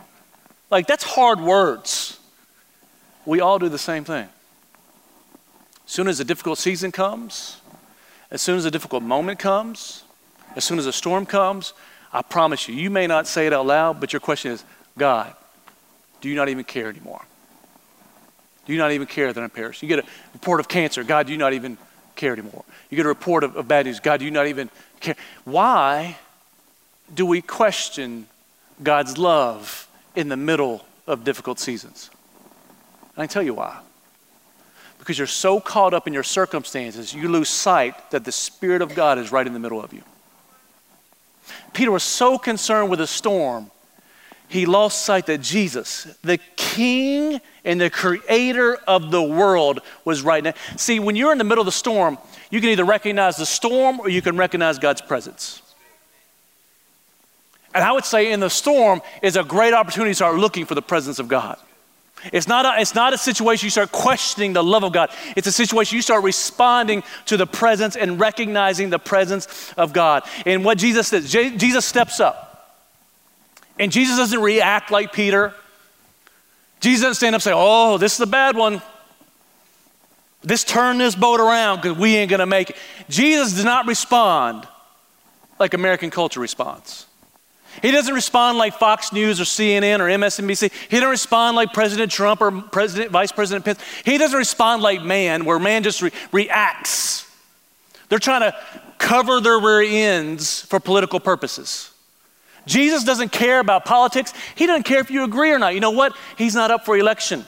Like, 0.70 0.86
that's 0.86 1.04
hard 1.04 1.40
words. 1.40 2.18
We 3.24 3.40
all 3.40 3.58
do 3.58 3.68
the 3.68 3.78
same 3.78 4.04
thing. 4.04 4.28
As 5.86 5.92
soon 5.92 6.08
as 6.08 6.18
a 6.20 6.24
difficult 6.24 6.58
season 6.58 6.92
comes, 6.92 7.60
as 8.30 8.42
soon 8.42 8.56
as 8.56 8.64
a 8.64 8.70
difficult 8.70 9.02
moment 9.02 9.38
comes, 9.38 10.02
as 10.56 10.64
soon 10.64 10.78
as 10.78 10.86
a 10.86 10.92
storm 10.92 11.26
comes, 11.26 11.72
I 12.12 12.22
promise 12.22 12.68
you, 12.68 12.74
you 12.74 12.90
may 12.90 13.06
not 13.06 13.26
say 13.26 13.46
it 13.46 13.52
out 13.52 13.66
loud, 13.66 14.00
but 14.00 14.12
your 14.12 14.20
question 14.20 14.52
is 14.52 14.64
God, 14.98 15.32
do 16.20 16.28
you 16.28 16.34
not 16.34 16.48
even 16.48 16.64
care 16.64 16.88
anymore? 16.88 17.22
Do 18.64 18.72
you 18.72 18.78
not 18.78 18.90
even 18.90 19.06
care 19.06 19.32
that 19.32 19.40
I'm 19.40 19.50
perishing? 19.50 19.88
You 19.88 19.94
get 19.94 20.04
a 20.04 20.08
report 20.32 20.58
of 20.58 20.66
cancer. 20.66 21.04
God, 21.04 21.26
do 21.26 21.32
you 21.32 21.38
not 21.38 21.52
even 21.52 21.78
care 22.16 22.32
anymore? 22.32 22.64
You 22.90 22.96
get 22.96 23.06
a 23.06 23.10
report 23.10 23.44
of, 23.44 23.54
of 23.54 23.68
bad 23.68 23.86
news. 23.86 24.00
God, 24.00 24.18
do 24.18 24.24
you 24.24 24.32
not 24.32 24.48
even 24.48 24.70
care? 24.98 25.14
Why 25.44 26.16
do 27.14 27.24
we 27.24 27.42
question 27.42 28.26
God's 28.82 29.18
love 29.18 29.85
in 30.16 30.28
the 30.28 30.36
middle 30.36 30.84
of 31.06 31.22
difficult 31.22 31.60
seasons. 31.60 32.10
And 33.14 33.22
I 33.22 33.26
tell 33.26 33.42
you 33.42 33.54
why. 33.54 33.78
Because 34.98 35.18
you're 35.18 35.26
so 35.28 35.60
caught 35.60 35.94
up 35.94 36.08
in 36.08 36.12
your 36.12 36.24
circumstances, 36.24 37.14
you 37.14 37.28
lose 37.28 37.48
sight 37.48 38.10
that 38.10 38.24
the 38.24 38.32
Spirit 38.32 38.82
of 38.82 38.94
God 38.94 39.18
is 39.18 39.30
right 39.30 39.46
in 39.46 39.52
the 39.52 39.60
middle 39.60 39.80
of 39.80 39.92
you. 39.92 40.02
Peter 41.72 41.92
was 41.92 42.02
so 42.02 42.38
concerned 42.38 42.90
with 42.90 42.98
the 42.98 43.06
storm, 43.06 43.70
he 44.48 44.64
lost 44.64 45.04
sight 45.04 45.26
that 45.26 45.40
Jesus, 45.40 46.04
the 46.22 46.38
King 46.56 47.40
and 47.64 47.80
the 47.80 47.90
Creator 47.90 48.76
of 48.86 49.10
the 49.10 49.22
world, 49.22 49.80
was 50.04 50.22
right 50.22 50.42
now. 50.42 50.54
See, 50.76 51.00
when 51.00 51.16
you're 51.16 51.32
in 51.32 51.38
the 51.38 51.44
middle 51.44 51.62
of 51.62 51.66
the 51.66 51.72
storm, 51.72 52.16
you 52.50 52.60
can 52.60 52.70
either 52.70 52.84
recognize 52.84 53.36
the 53.36 53.46
storm 53.46 54.00
or 54.00 54.08
you 54.08 54.22
can 54.22 54.36
recognize 54.36 54.78
God's 54.78 55.00
presence. 55.00 55.62
And 57.76 57.84
I 57.84 57.92
would 57.92 58.06
say 58.06 58.32
in 58.32 58.40
the 58.40 58.48
storm 58.48 59.02
is 59.20 59.36
a 59.36 59.44
great 59.44 59.74
opportunity 59.74 60.12
to 60.12 60.14
start 60.14 60.36
looking 60.36 60.64
for 60.64 60.74
the 60.74 60.80
presence 60.80 61.18
of 61.18 61.28
God. 61.28 61.58
It's 62.32 62.48
not, 62.48 62.64
a, 62.64 62.80
it's 62.80 62.94
not 62.94 63.12
a 63.12 63.18
situation 63.18 63.66
you 63.66 63.70
start 63.70 63.92
questioning 63.92 64.54
the 64.54 64.64
love 64.64 64.82
of 64.82 64.94
God. 64.94 65.10
It's 65.36 65.46
a 65.46 65.52
situation 65.52 65.94
you 65.94 66.00
start 66.00 66.24
responding 66.24 67.02
to 67.26 67.36
the 67.36 67.46
presence 67.46 67.94
and 67.94 68.18
recognizing 68.18 68.88
the 68.88 68.98
presence 68.98 69.74
of 69.76 69.92
God. 69.92 70.22
And 70.46 70.64
what 70.64 70.78
Jesus 70.78 71.08
says, 71.08 71.30
Jesus 71.30 71.84
steps 71.84 72.18
up. 72.18 72.80
And 73.78 73.92
Jesus 73.92 74.16
doesn't 74.16 74.40
react 74.40 74.90
like 74.90 75.12
Peter. 75.12 75.52
Jesus 76.80 77.02
doesn't 77.02 77.16
stand 77.16 77.34
up 77.34 77.40
and 77.40 77.42
say, 77.42 77.52
Oh, 77.54 77.98
this 77.98 78.14
is 78.14 78.20
a 78.20 78.26
bad 78.26 78.56
one. 78.56 78.80
This 80.42 80.64
turn 80.64 80.96
this 80.96 81.14
boat 81.14 81.40
around 81.40 81.82
because 81.82 81.98
we 81.98 82.16
ain't 82.16 82.30
gonna 82.30 82.46
make 82.46 82.70
it. 82.70 82.76
Jesus 83.10 83.52
does 83.52 83.66
not 83.66 83.86
respond 83.86 84.66
like 85.58 85.74
American 85.74 86.08
culture 86.08 86.40
responds. 86.40 87.06
He 87.82 87.90
doesn't 87.90 88.14
respond 88.14 88.58
like 88.58 88.74
Fox 88.74 89.12
News 89.12 89.40
or 89.40 89.44
CNN 89.44 90.00
or 90.00 90.04
MSNBC. 90.04 90.72
He 90.88 90.96
doesn't 90.96 91.08
respond 91.08 91.56
like 91.56 91.72
President 91.72 92.10
Trump 92.10 92.40
or 92.40 92.50
President, 92.50 93.10
Vice 93.10 93.32
President 93.32 93.64
Pence. 93.64 93.80
He 94.04 94.18
doesn't 94.18 94.38
respond 94.38 94.82
like 94.82 95.02
man, 95.02 95.44
where 95.44 95.58
man 95.58 95.82
just 95.82 96.02
re- 96.02 96.12
reacts. 96.32 97.30
They're 98.08 98.18
trying 98.18 98.42
to 98.42 98.56
cover 98.98 99.40
their 99.40 99.58
rear 99.58 99.82
ends 99.82 100.62
for 100.62 100.80
political 100.80 101.20
purposes. 101.20 101.90
Jesus 102.66 103.04
doesn't 103.04 103.30
care 103.30 103.60
about 103.60 103.84
politics. 103.84 104.32
He 104.54 104.66
doesn't 104.66 104.82
care 104.82 104.98
if 104.98 105.10
you 105.10 105.24
agree 105.24 105.52
or 105.52 105.58
not. 105.58 105.74
You 105.74 105.80
know 105.80 105.92
what? 105.92 106.16
He's 106.36 106.54
not 106.54 106.70
up 106.70 106.84
for 106.84 106.96
election. 106.96 107.44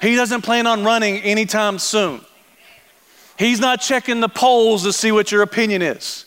He 0.00 0.14
doesn't 0.14 0.42
plan 0.42 0.66
on 0.66 0.84
running 0.84 1.16
anytime 1.18 1.78
soon. 1.78 2.20
He's 3.38 3.60
not 3.60 3.80
checking 3.80 4.20
the 4.20 4.28
polls 4.28 4.84
to 4.84 4.92
see 4.92 5.12
what 5.12 5.32
your 5.32 5.42
opinion 5.42 5.82
is. 5.82 6.24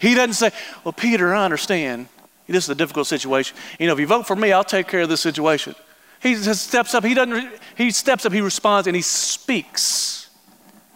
He 0.00 0.14
doesn't 0.14 0.34
say, 0.34 0.50
Well, 0.84 0.92
Peter, 0.92 1.34
I 1.34 1.44
understand. 1.44 2.08
This 2.46 2.64
is 2.64 2.70
a 2.70 2.74
difficult 2.74 3.06
situation. 3.06 3.56
You 3.78 3.86
know, 3.86 3.92
if 3.92 4.00
you 4.00 4.06
vote 4.06 4.26
for 4.26 4.34
me, 4.34 4.52
I'll 4.52 4.64
take 4.64 4.88
care 4.88 5.00
of 5.00 5.08
this 5.10 5.20
situation. 5.20 5.74
He 6.20 6.34
steps 6.34 6.94
up, 6.94 7.04
he 7.04 7.14
doesn't, 7.14 7.52
he 7.76 7.90
steps 7.90 8.24
up, 8.26 8.32
he 8.32 8.40
responds, 8.40 8.86
and 8.86 8.96
he 8.96 9.02
speaks 9.02 10.30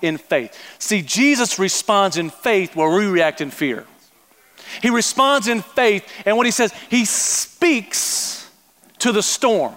in 0.00 0.18
faith. 0.18 0.58
See, 0.78 1.02
Jesus 1.02 1.58
responds 1.58 2.16
in 2.16 2.30
faith 2.30 2.74
where 2.74 2.90
we 2.90 3.06
react 3.06 3.40
in 3.40 3.50
fear. 3.50 3.86
He 4.80 4.90
responds 4.90 5.46
in 5.48 5.62
faith, 5.62 6.08
and 6.24 6.36
what 6.36 6.46
he 6.46 6.52
says, 6.52 6.72
he 6.90 7.04
speaks 7.04 8.50
to 9.00 9.12
the 9.12 9.22
storm. 9.22 9.74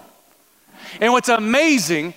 And 1.01 1.11
what's 1.11 1.29
amazing 1.29 2.13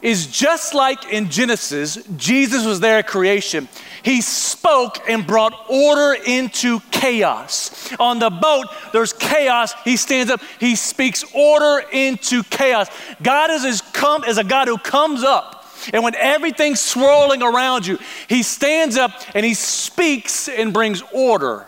is 0.00 0.28
just 0.28 0.72
like 0.72 1.12
in 1.12 1.28
Genesis, 1.28 2.02
Jesus 2.16 2.64
was 2.64 2.80
there 2.80 2.98
at 2.98 3.06
creation. 3.06 3.68
He 4.02 4.20
spoke 4.20 5.08
and 5.08 5.26
brought 5.26 5.52
order 5.68 6.20
into 6.26 6.80
chaos. 6.90 7.92
On 7.98 8.18
the 8.18 8.30
boat, 8.30 8.66
there's 8.92 9.12
chaos. 9.12 9.74
He 9.84 9.96
stands 9.96 10.30
up, 10.30 10.40
he 10.58 10.76
speaks 10.76 11.24
order 11.34 11.84
into 11.92 12.42
chaos. 12.44 12.88
God 13.22 13.50
is, 13.50 13.64
is, 13.64 13.80
come, 13.80 14.24
a 14.24 14.44
God 14.44 14.68
who 14.68 14.78
comes 14.78 15.22
up. 15.22 15.66
And 15.92 16.04
when 16.04 16.14
everything's 16.14 16.80
swirling 16.80 17.42
around 17.42 17.86
you, 17.86 17.98
he 18.28 18.42
stands 18.42 18.96
up 18.96 19.12
and 19.34 19.44
he 19.44 19.54
speaks 19.54 20.48
and 20.48 20.72
brings 20.72 21.02
order 21.12 21.66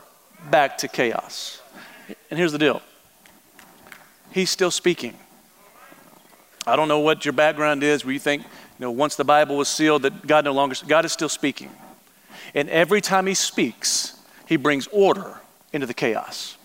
back 0.51 0.79
to 0.79 0.89
chaos. 0.89 1.61
And 2.31 2.39
here's 2.39 2.53
the 2.53 2.59
deal 2.59 2.83
He's 4.31 4.51
still 4.51 4.71
speaking. 4.71 5.15
I 6.67 6.77
don't 6.77 6.89
know 6.89 7.01
what 7.01 7.25
your 7.25 7.33
background 7.33 7.83
is 7.83 8.05
where 8.05 8.13
you 8.13 8.21
think, 8.21 8.43
you 8.43 8.49
know, 8.79 8.91
once 8.91 9.17
the 9.17 9.25
Bible 9.25 9.57
was 9.57 9.69
sealed, 9.69 10.03
that 10.03 10.27
God 10.27 10.45
no 10.45 10.53
longer, 10.53 10.77
God 10.87 11.05
is 11.05 11.13
still 11.13 11.29
speaking. 11.29 11.71
And 12.55 12.69
every 12.71 13.01
time 13.01 13.27
He 13.27 13.35
speaks, 13.35 14.19
He 14.47 14.57
brings 14.57 14.87
order 14.89 15.41
into 15.73 15.87
the 15.87 15.95
chaos. 15.95 16.57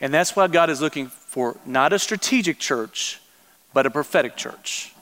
And 0.00 0.12
that's 0.12 0.36
why 0.36 0.46
God 0.48 0.70
is 0.70 0.80
looking 0.80 1.08
for 1.08 1.56
not 1.64 1.92
a 1.92 1.98
strategic 1.98 2.58
church, 2.58 3.20
but 3.72 3.86
a 3.86 3.90
prophetic 3.90 4.36
church. 4.36 4.92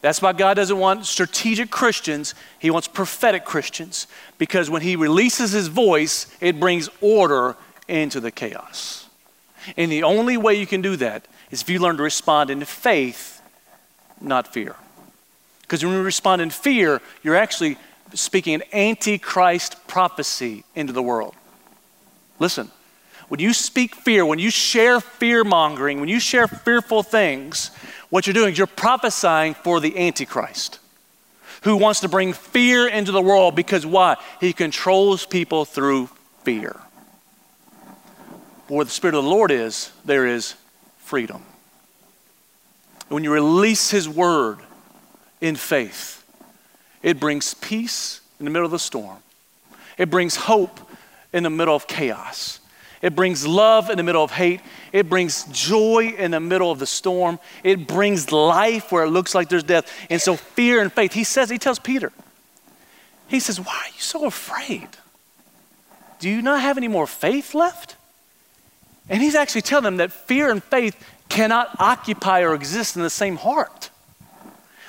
That's 0.00 0.20
why 0.20 0.32
God 0.32 0.54
doesn't 0.54 0.78
want 0.78 1.06
strategic 1.06 1.70
Christians, 1.70 2.34
He 2.58 2.70
wants 2.70 2.88
prophetic 2.88 3.44
Christians, 3.44 4.06
because 4.38 4.68
when 4.68 4.82
He 4.82 4.96
releases 4.96 5.52
His 5.52 5.68
voice, 5.68 6.26
it 6.40 6.60
brings 6.60 6.88
order 7.00 7.56
into 7.88 8.20
the 8.20 8.30
chaos. 8.30 9.08
And 9.76 9.90
the 9.90 10.02
only 10.02 10.36
way 10.36 10.54
you 10.54 10.66
can 10.66 10.82
do 10.82 10.96
that 10.96 11.26
is 11.50 11.62
if 11.62 11.70
you 11.70 11.78
learn 11.78 11.96
to 11.96 12.02
respond 12.02 12.50
in 12.50 12.62
faith, 12.64 13.40
not 14.20 14.52
fear. 14.52 14.76
Because 15.62 15.84
when 15.84 15.94
you 15.94 16.02
respond 16.02 16.42
in 16.42 16.50
fear, 16.50 17.00
you're 17.22 17.36
actually 17.36 17.78
speaking 18.14 18.54
an 18.54 18.62
antichrist 18.72 19.86
prophecy 19.86 20.64
into 20.74 20.92
the 20.92 21.02
world. 21.02 21.34
Listen, 22.38 22.70
when 23.28 23.40
you 23.40 23.52
speak 23.52 23.94
fear, 23.94 24.24
when 24.24 24.38
you 24.38 24.50
share 24.50 25.00
fear 25.00 25.44
mongering, 25.44 26.00
when 26.00 26.08
you 26.08 26.20
share 26.20 26.46
fearful 26.46 27.02
things, 27.02 27.70
what 28.10 28.26
you're 28.26 28.34
doing 28.34 28.52
is 28.52 28.58
you're 28.58 28.66
prophesying 28.66 29.54
for 29.54 29.80
the 29.80 30.06
Antichrist 30.06 30.78
who 31.64 31.76
wants 31.76 32.00
to 32.00 32.08
bring 32.08 32.34
fear 32.34 32.86
into 32.86 33.10
the 33.10 33.22
world 33.22 33.56
because 33.56 33.86
why? 33.86 34.16
He 34.38 34.52
controls 34.52 35.24
people 35.24 35.64
through 35.64 36.10
fear. 36.42 36.78
Where 38.68 38.84
the 38.84 38.90
Spirit 38.90 39.14
of 39.14 39.24
the 39.24 39.30
Lord 39.30 39.50
is, 39.50 39.90
there 40.04 40.26
is 40.26 40.54
freedom. 40.98 41.42
When 43.08 43.24
you 43.24 43.32
release 43.32 43.90
His 43.90 44.08
word 44.08 44.58
in 45.40 45.56
faith, 45.56 46.23
it 47.04 47.20
brings 47.20 47.54
peace 47.54 48.20
in 48.40 48.46
the 48.46 48.50
middle 48.50 48.64
of 48.64 48.72
the 48.72 48.78
storm, 48.80 49.18
it 49.96 50.10
brings 50.10 50.34
hope 50.34 50.80
in 51.32 51.44
the 51.44 51.50
middle 51.50 51.76
of 51.76 51.86
chaos. 51.86 52.58
It 53.02 53.14
brings 53.14 53.46
love 53.46 53.90
in 53.90 53.98
the 53.98 54.02
middle 54.02 54.24
of 54.24 54.30
hate. 54.30 54.62
It 54.90 55.10
brings 55.10 55.44
joy 55.52 56.14
in 56.16 56.30
the 56.30 56.40
middle 56.40 56.70
of 56.70 56.78
the 56.78 56.86
storm. 56.86 57.38
It 57.62 57.86
brings 57.86 58.32
life 58.32 58.90
where 58.90 59.04
it 59.04 59.10
looks 59.10 59.34
like 59.34 59.50
there's 59.50 59.62
death. 59.62 59.92
And 60.08 60.22
so, 60.22 60.36
fear 60.36 60.80
and 60.80 60.90
faith. 60.90 61.12
He 61.12 61.22
says, 61.22 61.50
he 61.50 61.58
tells 61.58 61.78
Peter, 61.78 62.12
he 63.28 63.40
says, 63.40 63.60
Why 63.60 63.74
are 63.74 63.88
you 63.94 64.00
so 64.00 64.24
afraid? 64.24 64.88
Do 66.18 66.30
you 66.30 66.40
not 66.40 66.62
have 66.62 66.78
any 66.78 66.88
more 66.88 67.06
faith 67.06 67.54
left? 67.54 67.96
And 69.10 69.22
he's 69.22 69.34
actually 69.34 69.62
telling 69.62 69.84
them 69.84 69.96
that 69.98 70.10
fear 70.10 70.50
and 70.50 70.64
faith 70.64 70.96
cannot 71.28 71.78
occupy 71.78 72.40
or 72.40 72.54
exist 72.54 72.96
in 72.96 73.02
the 73.02 73.10
same 73.10 73.36
heart. 73.36 73.90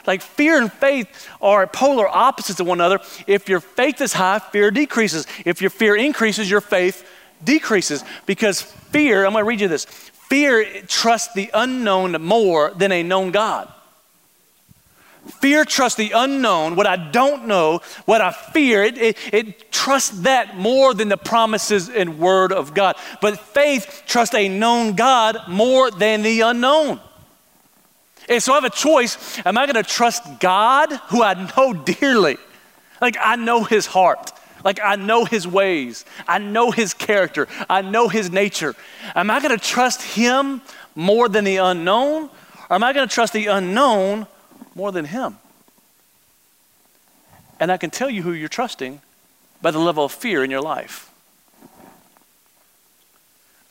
Like 0.08 0.22
fear 0.22 0.58
and 0.58 0.72
faith 0.72 1.30
are 1.42 1.66
polar 1.68 2.08
opposites 2.08 2.60
of 2.60 2.68
one 2.68 2.80
another. 2.80 3.00
If 3.28 3.50
your 3.50 3.60
faith 3.60 4.02
is 4.02 4.14
high, 4.14 4.40
fear 4.40 4.72
decreases. 4.72 5.28
If 5.46 5.62
your 5.62 5.70
fear 5.70 5.96
increases, 5.96 6.50
your 6.50 6.62
faith 6.62 7.08
decreases 7.44 8.04
because 8.26 8.62
fear, 8.62 9.26
I'm 9.26 9.34
going 9.34 9.44
to 9.44 9.48
read 9.48 9.62
you 9.62 9.68
this 9.68 9.86
fear 9.86 10.66
trusts 10.88 11.34
the 11.34 11.52
unknown 11.54 12.20
more 12.22 12.72
than 12.76 12.92
a 12.92 13.04
known 13.04 13.32
God. 13.32 13.72
Fear 15.40 15.66
trusts 15.66 15.98
the 15.98 16.12
unknown, 16.14 16.76
what 16.76 16.86
I 16.86 16.98
don't 16.98 17.48
know, 17.48 17.82
what 18.06 18.22
I 18.22 18.32
fear. 18.32 18.84
It, 18.84 18.98
it, 18.98 19.18
it, 19.34 19.72
trusts 19.72 20.22
that 20.22 20.56
more 20.56 20.94
than 20.94 21.10
the 21.10 21.18
promises 21.18 21.90
and 21.90 22.20
word 22.20 22.52
of 22.52 22.74
God. 22.74 22.96
But 23.22 23.40
faith 23.40 24.04
trusts 24.06 24.36
a 24.36 24.48
known 24.48 24.96
God 24.96 25.38
more 25.48 25.90
than 25.90 26.22
the 26.22 26.42
unknown. 26.42 27.00
And 28.28 28.42
so 28.42 28.54
I 28.54 28.56
have 28.56 28.64
a 28.64 28.70
choice. 28.70 29.40
Am 29.46 29.58
I 29.58 29.66
going 29.66 29.84
to 29.84 29.90
trust 29.90 30.40
God, 30.40 30.92
who 31.10 31.22
I 31.24 31.34
know 31.56 31.74
dearly? 31.74 32.38
Like 33.02 33.18
I 33.22 33.36
know 33.36 33.64
his 33.64 33.86
heart. 33.86 34.32
Like, 34.66 34.80
I 34.84 34.96
know 34.96 35.26
his 35.26 35.48
ways, 35.48 36.06
I 36.28 36.40
know 36.40 36.72
his 36.72 36.96
character, 36.96 37.48
I 37.70 37.84
know 37.84 38.08
his 38.08 38.32
nature. 38.32 38.74
Am 39.16 39.30
I 39.30 39.40
going 39.40 39.56
to 39.56 39.64
trust 39.64 40.02
him 40.02 40.64
more 40.96 41.30
than 41.30 41.44
the 41.44 41.58
unknown? 41.58 42.32
Or 42.68 42.74
am 42.76 42.84
I 42.84 42.92
going 42.92 43.08
to 43.08 43.14
trust 43.14 43.34
the 43.34 43.46
unknown 43.46 44.26
more 44.74 44.92
than 44.92 45.06
him? 45.06 45.38
And 47.60 47.72
I 47.72 47.78
can 47.78 47.92
tell 47.92 48.10
you 48.10 48.24
who 48.24 48.34
you're 48.34 48.50
trusting 48.50 49.02
by 49.62 49.70
the 49.70 49.78
level 49.78 50.06
of 50.06 50.12
fear 50.12 50.44
in 50.44 50.50
your 50.50 50.62
life. 50.62 51.12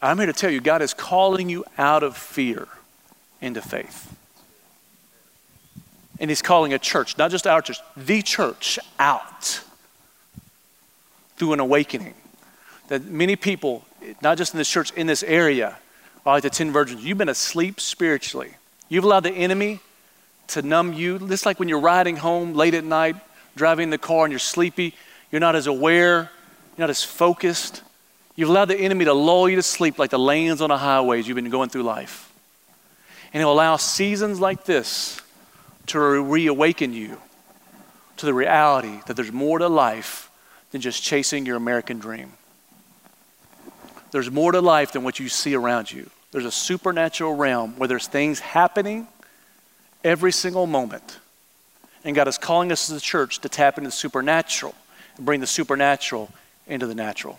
I'm 0.01 0.19
here 0.19 0.27
to 0.27 0.33
tell 0.33 0.51
you, 0.51 0.61
God 0.61 0.81
is 0.81 0.95
calling 0.95 1.51
you 1.51 1.65
out 1.77 2.05
of 2.05 2.17
fear 2.17 2.69
into 3.41 3.61
faith. 3.61 4.14
And 6.21 6.31
He's 6.31 6.43
calling 6.43 6.73
a 6.73 6.79
church, 6.79 7.19
not 7.19 7.31
just 7.31 7.47
our 7.47 7.63
church, 7.63 7.79
the 7.97 8.23
church 8.23 8.79
out 8.99 9.61
through 11.37 11.53
an 11.53 11.61
awakening. 11.61 12.15
That 12.89 13.05
many 13.05 13.37
people, 13.37 13.85
not 14.23 14.39
just 14.39 14.55
in 14.55 14.59
this 14.59 14.69
church, 14.69 14.93
in 14.93 15.07
this 15.07 15.23
area, 15.23 15.77
are 16.25 16.35
like 16.35 16.43
the 16.43 16.51
10 16.51 16.73
virgins. 16.73 17.05
You've 17.05 17.19
been 17.19 17.29
asleep 17.29 17.81
spiritually. 17.81 18.55
You've 18.89 19.05
allowed 19.05 19.25
the 19.25 19.33
enemy 19.33 19.81
to 20.49 20.63
numb 20.63 20.93
you. 20.93 21.19
Just 21.19 21.47
like 21.47 21.59
when 21.59 21.69
you're 21.69 21.81
riding 21.81 22.17
home 22.17 22.55
late 22.55 22.75
at 22.75 22.85
night, 22.85 23.17
driving 23.57 23.91
the 23.91 23.99
car, 23.99 24.25
and 24.25 24.33
you're 24.33 24.39
sleepy, 24.39 24.95
you're 25.31 25.41
not 25.41 25.57
as 25.57 25.67
aware, 25.67 26.31
you're 26.77 26.85
not 26.85 26.91
as 26.91 27.03
focused. 27.03 27.83
You've 28.37 28.49
allowed 28.49 28.67
the 28.67 28.77
enemy 28.77 29.05
to 29.05 29.15
lull 29.15 29.49
you 29.49 29.57
to 29.57 29.63
sleep 29.63 29.99
like 29.99 30.11
the 30.11 30.19
lanes 30.19 30.61
on 30.61 30.71
the 30.71 30.79
highways 30.79 31.27
you've 31.27 31.37
been 31.37 31.51
going 31.51 31.71
through 31.71 31.85
life. 31.85 32.33
And 33.33 33.41
he'll 33.41 33.53
allow 33.53 33.77
seasons 33.77 34.41
like 34.41 34.65
this 34.65 35.21
to 35.87 35.99
reawaken 35.99 36.93
you 36.93 37.21
to 38.17 38.27
the 38.27 38.35
reality 38.35 39.01
that 39.07 39.15
there's 39.15 39.33
more 39.33 39.59
to 39.59 39.69
life 39.69 40.31
than 40.71 40.81
just 40.81 41.03
chasing 41.03 41.47
your 41.47 41.57
American 41.57 41.99
dream. 41.99 42.33
There's 44.11 44.31
more 44.31 44.53
to 44.53 44.61
life 44.61 44.93
than 44.93 45.03
what 45.03 45.19
you 45.19 45.29
see 45.29 45.55
around 45.55 45.91
you. 45.91 46.09
There's 46.31 46.45
a 46.45 46.53
supernatural 46.53 47.35
realm 47.35 47.75
where 47.79 47.89
there's 47.89 48.07
things 48.07 48.41
happening 48.41 49.09
every 50.03 50.33
single 50.33 50.67
moment. 50.67 51.19
And 52.05 52.15
God 52.15 52.29
is 52.29 52.39
calling 52.39 52.71
us 52.71 52.91
as 52.91 52.97
a 52.97 53.01
church 53.01 53.41
to 53.41 53.49
tap 53.49 53.79
into 53.79 53.89
the 53.89 53.93
supernatural 53.93 54.75
and 55.17 55.27
bring 55.27 55.41
the 55.41 55.47
supernatural 55.47 56.31
into 56.67 56.87
the 56.87 56.95
natural. 56.95 57.39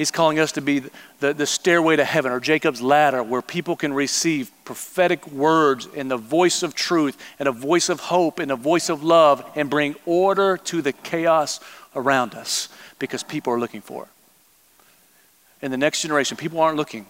He's 0.00 0.10
calling 0.10 0.38
us 0.38 0.52
to 0.52 0.62
be 0.62 0.82
the, 1.18 1.34
the 1.34 1.44
stairway 1.44 1.94
to 1.96 2.06
heaven 2.06 2.32
or 2.32 2.40
Jacob's 2.40 2.80
ladder 2.80 3.22
where 3.22 3.42
people 3.42 3.76
can 3.76 3.92
receive 3.92 4.50
prophetic 4.64 5.26
words 5.26 5.86
and 5.94 6.10
the 6.10 6.16
voice 6.16 6.62
of 6.62 6.74
truth 6.74 7.18
and 7.38 7.46
a 7.46 7.52
voice 7.52 7.90
of 7.90 8.00
hope 8.00 8.38
and 8.38 8.50
a 8.50 8.56
voice 8.56 8.88
of 8.88 9.04
love 9.04 9.44
and 9.54 9.68
bring 9.68 9.94
order 10.06 10.56
to 10.56 10.80
the 10.80 10.94
chaos 10.94 11.60
around 11.94 12.34
us 12.34 12.70
because 12.98 13.22
people 13.22 13.52
are 13.52 13.60
looking 13.60 13.82
for 13.82 14.04
it. 14.04 15.66
In 15.66 15.70
the 15.70 15.76
next 15.76 16.00
generation, 16.00 16.34
people 16.38 16.60
aren't 16.60 16.78
looking 16.78 17.04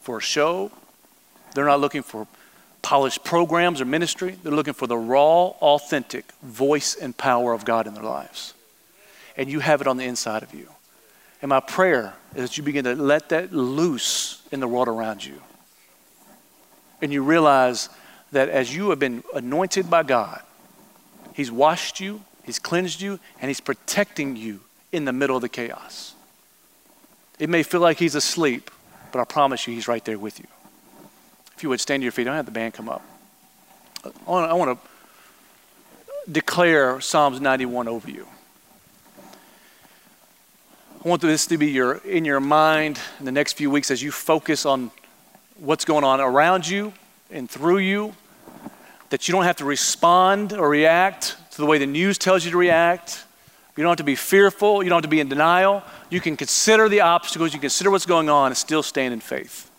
for 0.00 0.16
a 0.16 0.22
show, 0.22 0.70
they're 1.54 1.66
not 1.66 1.80
looking 1.80 2.02
for 2.02 2.26
polished 2.80 3.22
programs 3.22 3.82
or 3.82 3.84
ministry. 3.84 4.38
They're 4.42 4.50
looking 4.50 4.72
for 4.72 4.86
the 4.86 4.96
raw, 4.96 5.48
authentic 5.48 6.32
voice 6.42 6.94
and 6.94 7.14
power 7.14 7.52
of 7.52 7.66
God 7.66 7.86
in 7.86 7.92
their 7.92 8.02
lives. 8.02 8.54
And 9.36 9.50
you 9.50 9.60
have 9.60 9.82
it 9.82 9.86
on 9.86 9.98
the 9.98 10.04
inside 10.04 10.42
of 10.42 10.54
you. 10.54 10.70
And 11.42 11.48
my 11.50 11.60
prayer 11.60 12.14
is 12.34 12.50
that 12.50 12.56
you 12.56 12.62
begin 12.62 12.84
to 12.84 12.94
let 12.94 13.28
that 13.28 13.52
loose 13.52 14.42
in 14.50 14.60
the 14.60 14.68
world 14.68 14.88
around 14.88 15.24
you. 15.24 15.40
And 17.02 17.12
you 17.12 17.22
realize 17.22 17.88
that 18.32 18.48
as 18.48 18.74
you 18.74 18.90
have 18.90 18.98
been 18.98 19.22
anointed 19.34 19.90
by 19.90 20.02
God, 20.02 20.40
He's 21.34 21.50
washed 21.52 22.00
you, 22.00 22.22
He's 22.44 22.58
cleansed 22.58 23.00
you, 23.00 23.20
and 23.40 23.48
He's 23.48 23.60
protecting 23.60 24.36
you 24.36 24.60
in 24.92 25.04
the 25.04 25.12
middle 25.12 25.36
of 25.36 25.42
the 25.42 25.48
chaos. 25.48 26.14
It 27.38 27.50
may 27.50 27.62
feel 27.62 27.80
like 27.80 27.98
He's 27.98 28.14
asleep, 28.14 28.70
but 29.12 29.20
I 29.20 29.24
promise 29.24 29.66
you, 29.66 29.74
He's 29.74 29.88
right 29.88 30.04
there 30.04 30.18
with 30.18 30.40
you. 30.40 30.46
If 31.54 31.62
you 31.62 31.68
would 31.68 31.80
stand 31.80 32.00
to 32.00 32.04
your 32.04 32.12
feet, 32.12 32.28
I 32.28 32.36
have 32.36 32.46
the 32.46 32.52
band 32.52 32.74
come 32.74 32.88
up. 32.88 33.02
I 34.26 34.52
want 34.54 34.78
to 34.80 36.32
declare 36.32 37.00
Psalms 37.00 37.40
91 37.40 37.88
over 37.88 38.10
you. 38.10 38.26
I 41.06 41.08
want 41.08 41.22
this 41.22 41.46
to 41.46 41.56
be 41.56 41.68
your, 41.68 41.98
in 41.98 42.24
your 42.24 42.40
mind 42.40 42.98
in 43.20 43.26
the 43.26 43.30
next 43.30 43.52
few 43.52 43.70
weeks 43.70 43.92
as 43.92 44.02
you 44.02 44.10
focus 44.10 44.66
on 44.66 44.90
what's 45.56 45.84
going 45.84 46.02
on 46.02 46.20
around 46.20 46.66
you 46.66 46.92
and 47.30 47.48
through 47.48 47.78
you, 47.78 48.12
that 49.10 49.28
you 49.28 49.32
don't 49.32 49.44
have 49.44 49.54
to 49.58 49.64
respond 49.64 50.52
or 50.52 50.68
react 50.68 51.36
to 51.52 51.58
the 51.58 51.64
way 51.64 51.78
the 51.78 51.86
news 51.86 52.18
tells 52.18 52.44
you 52.44 52.50
to 52.50 52.56
react. 52.56 53.24
You 53.76 53.84
don't 53.84 53.92
have 53.92 53.98
to 53.98 54.02
be 54.02 54.16
fearful. 54.16 54.82
You 54.82 54.88
don't 54.88 54.96
have 54.96 55.04
to 55.04 55.08
be 55.08 55.20
in 55.20 55.28
denial. 55.28 55.84
You 56.10 56.20
can 56.20 56.36
consider 56.36 56.88
the 56.88 57.02
obstacles, 57.02 57.54
you 57.54 57.60
consider 57.60 57.92
what's 57.92 58.04
going 58.04 58.28
on, 58.28 58.48
and 58.48 58.56
still 58.56 58.82
stand 58.82 59.14
in 59.14 59.20
faith. 59.20 59.70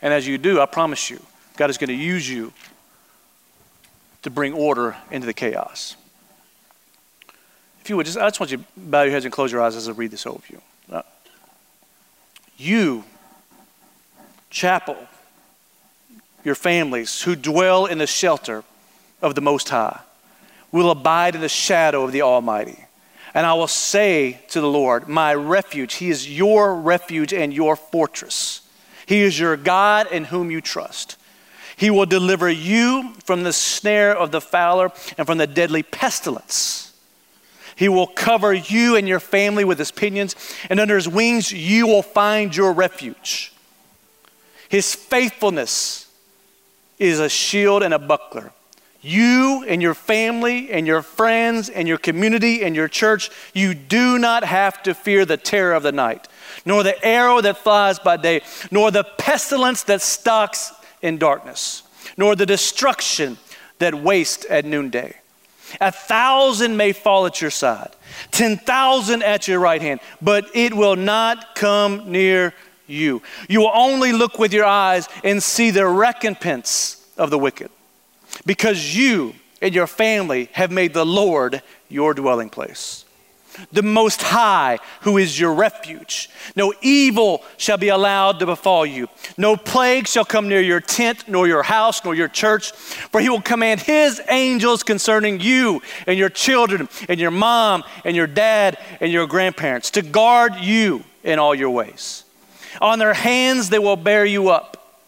And 0.00 0.14
as 0.14 0.28
you 0.28 0.38
do, 0.38 0.60
I 0.60 0.66
promise 0.66 1.10
you, 1.10 1.20
God 1.56 1.70
is 1.70 1.76
going 1.76 1.88
to 1.88 1.96
use 1.96 2.30
you 2.30 2.52
to 4.22 4.30
bring 4.30 4.52
order 4.52 4.94
into 5.10 5.26
the 5.26 5.34
chaos. 5.34 5.96
If 7.82 7.90
you 7.90 7.96
would 7.96 8.06
just, 8.06 8.16
I 8.16 8.28
just 8.28 8.38
want 8.38 8.52
you 8.52 8.58
to 8.58 8.64
bow 8.76 9.02
your 9.02 9.10
heads 9.10 9.24
and 9.24 9.34
close 9.34 9.50
your 9.50 9.60
eyes 9.60 9.74
as 9.74 9.88
I 9.88 9.92
read 9.92 10.12
this 10.12 10.24
over 10.24 10.40
you. 10.48 10.62
Uh, 10.88 11.02
you, 12.56 13.02
chapel, 14.50 14.96
your 16.44 16.54
families 16.54 17.22
who 17.22 17.34
dwell 17.34 17.86
in 17.86 17.98
the 17.98 18.06
shelter 18.06 18.62
of 19.20 19.34
the 19.34 19.40
Most 19.40 19.68
High, 19.68 19.98
will 20.70 20.92
abide 20.92 21.34
in 21.34 21.40
the 21.40 21.48
shadow 21.48 22.04
of 22.04 22.12
the 22.12 22.22
Almighty. 22.22 22.84
And 23.34 23.44
I 23.44 23.54
will 23.54 23.66
say 23.66 24.40
to 24.50 24.60
the 24.60 24.68
Lord, 24.68 25.08
My 25.08 25.34
refuge, 25.34 25.94
He 25.94 26.08
is 26.08 26.30
your 26.30 26.76
refuge 26.76 27.34
and 27.34 27.52
your 27.52 27.74
fortress. 27.74 28.60
He 29.06 29.22
is 29.22 29.40
your 29.40 29.56
God 29.56 30.06
in 30.12 30.22
whom 30.22 30.52
you 30.52 30.60
trust. 30.60 31.16
He 31.76 31.90
will 31.90 32.06
deliver 32.06 32.48
you 32.48 33.12
from 33.24 33.42
the 33.42 33.52
snare 33.52 34.16
of 34.16 34.30
the 34.30 34.40
fowler 34.40 34.92
and 35.18 35.26
from 35.26 35.38
the 35.38 35.48
deadly 35.48 35.82
pestilence. 35.82 36.91
He 37.82 37.88
will 37.88 38.06
cover 38.06 38.54
you 38.54 38.94
and 38.94 39.08
your 39.08 39.18
family 39.18 39.64
with 39.64 39.76
his 39.76 39.90
pinions, 39.90 40.36
and 40.70 40.78
under 40.78 40.94
his 40.94 41.08
wings 41.08 41.50
you 41.50 41.88
will 41.88 42.04
find 42.04 42.54
your 42.54 42.72
refuge. 42.72 43.52
His 44.68 44.94
faithfulness 44.94 46.08
is 47.00 47.18
a 47.18 47.28
shield 47.28 47.82
and 47.82 47.92
a 47.92 47.98
buckler. 47.98 48.52
You 49.00 49.64
and 49.66 49.82
your 49.82 49.94
family 49.94 50.70
and 50.70 50.86
your 50.86 51.02
friends 51.02 51.68
and 51.68 51.88
your 51.88 51.98
community 51.98 52.62
and 52.62 52.76
your 52.76 52.86
church, 52.86 53.30
you 53.52 53.74
do 53.74 54.16
not 54.16 54.44
have 54.44 54.80
to 54.84 54.94
fear 54.94 55.24
the 55.24 55.36
terror 55.36 55.72
of 55.72 55.82
the 55.82 55.90
night, 55.90 56.28
nor 56.64 56.84
the 56.84 57.04
arrow 57.04 57.40
that 57.40 57.58
flies 57.58 57.98
by 57.98 58.16
day, 58.16 58.42
nor 58.70 58.92
the 58.92 59.02
pestilence 59.02 59.82
that 59.82 60.02
stalks 60.02 60.72
in 61.00 61.18
darkness, 61.18 61.82
nor 62.16 62.36
the 62.36 62.46
destruction 62.46 63.38
that 63.80 63.92
wastes 63.92 64.46
at 64.48 64.64
noonday. 64.64 65.16
A 65.80 65.92
thousand 65.92 66.76
may 66.76 66.92
fall 66.92 67.26
at 67.26 67.40
your 67.40 67.50
side, 67.50 67.90
10,000 68.30 69.22
at 69.22 69.48
your 69.48 69.58
right 69.60 69.80
hand, 69.80 70.00
but 70.20 70.46
it 70.54 70.74
will 70.74 70.96
not 70.96 71.54
come 71.54 72.10
near 72.10 72.52
you. 72.86 73.22
You 73.48 73.60
will 73.60 73.72
only 73.74 74.12
look 74.12 74.38
with 74.38 74.52
your 74.52 74.64
eyes 74.64 75.08
and 75.24 75.42
see 75.42 75.70
the 75.70 75.86
recompense 75.86 77.06
of 77.16 77.30
the 77.30 77.38
wicked, 77.38 77.70
because 78.44 78.96
you 78.96 79.34
and 79.60 79.74
your 79.74 79.86
family 79.86 80.48
have 80.52 80.70
made 80.70 80.92
the 80.94 81.06
Lord 81.06 81.62
your 81.88 82.14
dwelling 82.14 82.50
place 82.50 83.04
the 83.70 83.82
Most 83.82 84.22
High, 84.22 84.78
who 85.02 85.18
is 85.18 85.38
your 85.38 85.54
refuge. 85.54 86.30
No 86.56 86.72
evil 86.82 87.42
shall 87.56 87.78
be 87.78 87.88
allowed 87.88 88.38
to 88.38 88.46
befall 88.46 88.84
you. 88.86 89.08
No 89.36 89.56
plague 89.56 90.06
shall 90.06 90.24
come 90.24 90.48
near 90.48 90.60
your 90.60 90.80
tent, 90.80 91.24
nor 91.28 91.46
your 91.46 91.62
house, 91.62 92.04
nor 92.04 92.14
your 92.14 92.28
church, 92.28 92.72
for 92.72 93.20
he 93.20 93.28
will 93.28 93.40
command 93.40 93.80
his 93.80 94.20
angels 94.28 94.82
concerning 94.82 95.40
you 95.40 95.82
and 96.06 96.18
your 96.18 96.28
children, 96.28 96.88
and 97.08 97.20
your 97.20 97.30
mom, 97.30 97.84
and 98.04 98.16
your 98.16 98.26
dad, 98.26 98.78
and 99.00 99.12
your 99.12 99.26
grandparents 99.26 99.90
to 99.92 100.02
guard 100.02 100.56
you 100.56 101.04
in 101.24 101.38
all 101.38 101.54
your 101.54 101.70
ways. 101.70 102.24
On 102.80 102.98
their 102.98 103.14
hands 103.14 103.68
they 103.68 103.78
will 103.78 103.96
bear 103.96 104.24
you 104.24 104.48
up, 104.48 105.00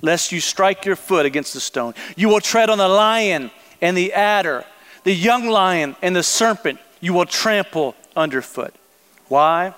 lest 0.00 0.32
you 0.32 0.40
strike 0.40 0.84
your 0.84 0.96
foot 0.96 1.26
against 1.26 1.54
the 1.54 1.60
stone. 1.60 1.94
You 2.16 2.28
will 2.28 2.40
tread 2.40 2.68
on 2.68 2.78
the 2.78 2.88
lion 2.88 3.50
and 3.80 3.96
the 3.96 4.12
adder, 4.12 4.64
the 5.04 5.14
young 5.14 5.48
lion 5.48 5.96
and 6.02 6.14
the 6.14 6.22
serpent 6.22 6.78
you 7.02 7.12
will 7.12 7.26
trample 7.26 7.94
underfoot. 8.16 8.72
Why? 9.28 9.74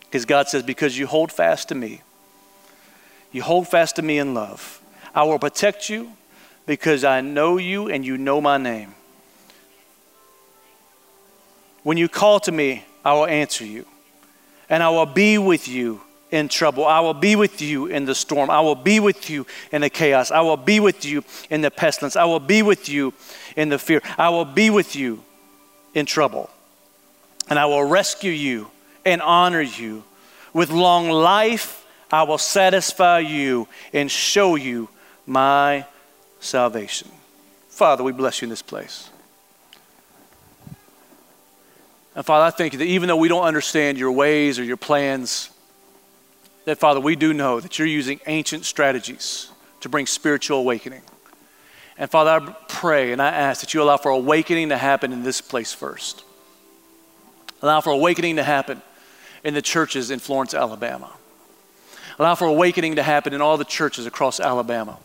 Because 0.00 0.24
God 0.24 0.48
says, 0.48 0.62
Because 0.62 0.96
you 0.96 1.06
hold 1.06 1.30
fast 1.30 1.68
to 1.68 1.74
me. 1.74 2.00
You 3.32 3.42
hold 3.42 3.68
fast 3.68 3.96
to 3.96 4.02
me 4.02 4.18
in 4.18 4.32
love. 4.32 4.80
I 5.14 5.24
will 5.24 5.38
protect 5.38 5.90
you 5.90 6.12
because 6.64 7.04
I 7.04 7.20
know 7.20 7.58
you 7.58 7.90
and 7.90 8.06
you 8.06 8.16
know 8.16 8.40
my 8.40 8.56
name. 8.56 8.94
When 11.82 11.98
you 11.98 12.08
call 12.08 12.38
to 12.40 12.52
me, 12.52 12.84
I 13.04 13.12
will 13.14 13.26
answer 13.26 13.66
you, 13.66 13.84
and 14.70 14.82
I 14.82 14.88
will 14.88 15.06
be 15.06 15.36
with 15.36 15.68
you 15.68 16.00
in 16.30 16.48
trouble. 16.48 16.86
I 16.86 17.00
will 17.00 17.14
be 17.14 17.36
with 17.36 17.60
you 17.60 17.86
in 17.86 18.06
the 18.06 18.14
storm. 18.14 18.48
I 18.48 18.60
will 18.60 18.76
be 18.76 19.00
with 19.00 19.28
you 19.28 19.44
in 19.72 19.82
the 19.82 19.90
chaos. 19.90 20.30
I 20.30 20.40
will 20.40 20.56
be 20.56 20.78
with 20.78 21.04
you 21.04 21.24
in 21.50 21.60
the 21.60 21.70
pestilence. 21.70 22.16
I 22.16 22.24
will 22.24 22.40
be 22.40 22.62
with 22.62 22.88
you 22.88 23.12
in 23.56 23.68
the 23.68 23.78
fear. 23.78 24.00
I 24.16 24.30
will 24.30 24.44
be 24.44 24.70
with 24.70 24.94
you 24.94 25.22
in 25.94 26.06
trouble. 26.06 26.50
And 27.48 27.58
I 27.58 27.66
will 27.66 27.84
rescue 27.84 28.32
you 28.32 28.70
and 29.04 29.22
honor 29.22 29.60
you. 29.60 30.04
With 30.52 30.70
long 30.70 31.10
life, 31.10 31.86
I 32.10 32.22
will 32.22 32.38
satisfy 32.38 33.20
you 33.20 33.68
and 33.92 34.10
show 34.10 34.54
you 34.56 34.88
my 35.26 35.86
salvation. 36.40 37.08
Father, 37.68 38.04
we 38.04 38.12
bless 38.12 38.40
you 38.40 38.46
in 38.46 38.50
this 38.50 38.62
place. 38.62 39.10
And 42.14 42.24
Father, 42.24 42.44
I 42.44 42.50
thank 42.50 42.72
you 42.72 42.78
that 42.78 42.84
even 42.84 43.08
though 43.08 43.16
we 43.16 43.28
don't 43.28 43.44
understand 43.44 43.98
your 43.98 44.12
ways 44.12 44.58
or 44.58 44.64
your 44.64 44.76
plans, 44.76 45.50
that 46.64 46.78
Father, 46.78 47.00
we 47.00 47.16
do 47.16 47.34
know 47.34 47.58
that 47.58 47.78
you're 47.78 47.88
using 47.88 48.20
ancient 48.26 48.64
strategies 48.64 49.50
to 49.80 49.88
bring 49.88 50.06
spiritual 50.06 50.58
awakening. 50.58 51.02
And 51.96 52.10
Father, 52.10 52.30
I 52.30 52.56
pray 52.68 53.12
and 53.12 53.22
I 53.22 53.28
ask 53.28 53.60
that 53.60 53.72
you 53.72 53.82
allow 53.82 53.96
for 53.96 54.10
awakening 54.10 54.70
to 54.70 54.76
happen 54.76 55.12
in 55.12 55.22
this 55.22 55.40
place 55.40 55.72
first. 55.72 56.24
Allow 57.62 57.80
for 57.80 57.90
awakening 57.90 58.36
to 58.36 58.42
happen 58.42 58.82
in 59.44 59.54
the 59.54 59.62
churches 59.62 60.10
in 60.10 60.18
Florence, 60.18 60.54
Alabama. 60.54 61.12
Allow 62.18 62.34
for 62.34 62.46
awakening 62.46 62.96
to 62.96 63.02
happen 63.02 63.32
in 63.32 63.40
all 63.40 63.56
the 63.56 63.64
churches 63.64 64.06
across 64.06 64.40
Alabama. 64.40 64.98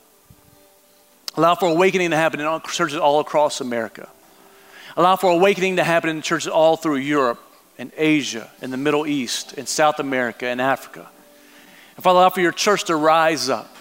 Allow 1.36 1.56
for 1.56 1.68
awakening 1.68 2.10
to 2.10 2.16
happen 2.16 2.40
in 2.40 2.46
all 2.46 2.60
churches 2.60 2.98
all 2.98 3.20
across 3.20 3.62
America. 3.62 4.10
Allow 4.98 5.16
for 5.16 5.30
awakening 5.30 5.78
to 5.78 5.84
happen 5.84 6.10
in 6.10 6.22
churches 6.22 6.48
all 6.48 6.76
through 6.76 6.98
Europe 6.98 7.40
and 7.78 7.92
Asia 7.96 8.50
and 8.62 8.74
the 8.74 8.78
Middle 8.78 9.08
East 9.08 9.54
and 9.54 9.68
South 9.68 10.00
America 10.00 10.48
and 10.48 10.60
Africa. 10.60 11.08
And 11.96 12.04
Father, 12.04 12.20
allow 12.20 12.30
for 12.30 12.42
your 12.42 12.52
church 12.52 12.86
to 12.86 12.96
rise 12.96 13.48
up 13.48 13.76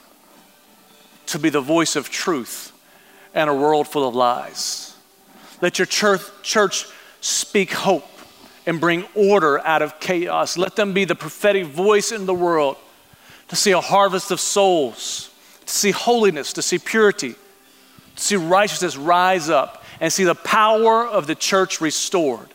to 1.27 1.39
be 1.39 1.51
the 1.51 1.61
voice 1.61 1.97
of 1.97 2.11
truth 2.11 2.73
in 3.43 3.49
a 3.49 3.55
world 3.55 3.86
full 3.86 4.07
of 4.07 4.14
lies. 4.14 4.97
Let 5.61 5.78
your 5.78 5.86
church, 5.86 6.22
church 6.43 6.86
speak 7.20 7.72
hope 7.72 8.09
and 8.66 8.80
bring 8.80 9.05
order 9.14 9.61
out 9.61 9.82
of 9.82 9.99
chaos. 10.01 10.59
Let 10.59 10.76
them 10.76 10.93
be 10.93 11.05
the 11.05 11.14
prophetic 11.14 11.66
voice 11.66 12.12
in 12.12 12.26
the 12.26 12.34
world 12.34 12.76
to 13.49 13.57
see 13.57 13.72
a 13.72 13.80
harvest 13.80 14.30
of 14.30 14.41
souls, 14.41 15.30
to 15.66 15.72
see 15.72 15.91
holiness, 15.91 16.53
to 16.55 16.62
see 16.62 16.78
purity, 16.78 17.34
to 18.16 18.22
see 18.22 18.36
righteousness 18.36 18.97
rise 18.97 19.49
up, 19.49 19.84
and 20.01 20.12
see 20.12 20.24
the 20.24 20.34
power 20.34 21.07
of 21.07 21.26
the 21.26 21.34
church 21.34 21.80
restored 21.80 22.49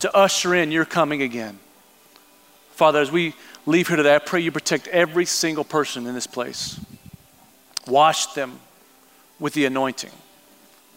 to 0.00 0.14
usher 0.14 0.54
in 0.54 0.72
your 0.72 0.84
coming 0.84 1.22
again. 1.22 1.58
Father, 2.72 3.00
as 3.00 3.12
we 3.12 3.34
leave 3.64 3.88
here 3.88 3.96
today, 3.96 4.14
I 4.14 4.18
pray 4.18 4.40
you 4.40 4.50
protect 4.50 4.88
every 4.88 5.24
single 5.24 5.64
person 5.64 6.06
in 6.06 6.14
this 6.14 6.26
place. 6.26 6.80
Wash 7.86 8.26
them 8.34 8.58
with 9.42 9.54
the 9.54 9.64
anointing. 9.64 10.12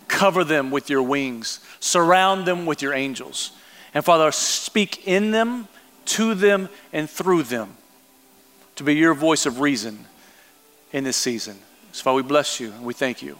Cover 0.07 0.43
them 0.43 0.69
with 0.69 0.87
your 0.87 1.01
wings. 1.01 1.59
Surround 1.79 2.45
them 2.45 2.67
with 2.67 2.79
your 2.83 2.93
angels. 2.93 3.51
And 3.95 4.05
Father, 4.05 4.31
speak 4.31 5.07
in 5.07 5.31
them, 5.31 5.67
to 6.05 6.35
them, 6.35 6.69
and 6.93 7.09
through 7.09 7.43
them 7.43 7.75
to 8.75 8.83
be 8.83 8.93
your 8.93 9.15
voice 9.15 9.47
of 9.47 9.61
reason 9.61 10.05
in 10.91 11.03
this 11.03 11.17
season. 11.17 11.57
So, 11.91 12.03
Father, 12.03 12.17
we 12.17 12.21
bless 12.21 12.59
you 12.59 12.71
and 12.71 12.85
we 12.85 12.93
thank 12.93 13.23
you. 13.23 13.39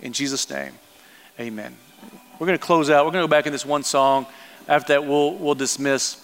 In 0.00 0.12
Jesus' 0.12 0.48
name, 0.48 0.74
amen. 1.40 1.74
We're 2.38 2.46
going 2.46 2.58
to 2.58 2.64
close 2.64 2.88
out. 2.88 3.04
We're 3.04 3.12
going 3.12 3.22
to 3.22 3.28
go 3.28 3.30
back 3.30 3.46
in 3.46 3.52
this 3.52 3.66
one 3.66 3.82
song. 3.82 4.26
After 4.68 4.92
that, 4.92 5.04
we'll, 5.04 5.34
we'll 5.34 5.54
dismiss. 5.56 6.22